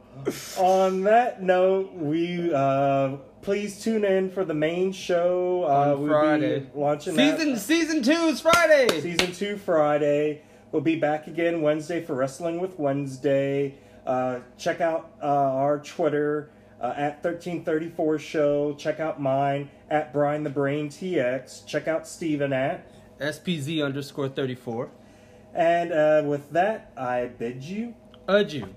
on 0.59 1.03
that 1.05 1.43
note, 1.43 1.93
we 1.95 2.53
uh, 2.53 3.17
please 3.43 3.83
tune 3.83 4.05
in 4.05 4.31
for 4.31 4.45
the 4.45 4.55
main 4.55 4.93
show. 4.93 5.65
Uh, 5.65 5.93
On 5.93 6.01
we'll 6.01 6.09
Friday. 6.11 6.61
be 6.61 6.67
launching 6.75 7.15
season 7.17 7.53
that, 7.53 7.61
season 7.61 8.03
two 8.03 8.13
is 8.13 8.41
friday 8.41 9.01
season 9.01 9.33
two 9.33 9.57
Friday. 9.57 10.43
We'll 10.73 10.83
be 10.83 10.97
back 10.97 11.27
again 11.27 11.63
Wednesday 11.63 12.03
for 12.05 12.15
Wrestling 12.15 12.59
with 12.61 12.79
Wednesday. 12.79 13.77
Uh, 14.07 14.41
check 14.59 14.81
out 14.81 15.13
uh, 15.23 15.27
our 15.27 15.79
Twitter. 15.81 16.51
uh, 16.81 16.93
at 16.97 17.25
1334 17.25 18.19
Show. 18.19 18.75
Check 18.75 19.01
out 19.01 19.21
mine 19.21 19.71
at 19.91 20.13
Brian 20.13 20.45
the 20.45 20.51
Brain 20.51 20.89
TX. 20.89 21.67
Check 21.67 21.89
out 21.89 22.07
Steven 22.07 22.53
at. 22.53 22.87
SPZ 23.21 23.85
underscore 23.85 24.29
34. 24.29 24.91
And 25.55 25.93
uh, 25.93 26.23
with 26.25 26.51
that, 26.53 26.93
I 26.97 27.27
bid 27.27 27.65
you 27.65 27.95
Adieu. 28.29 28.75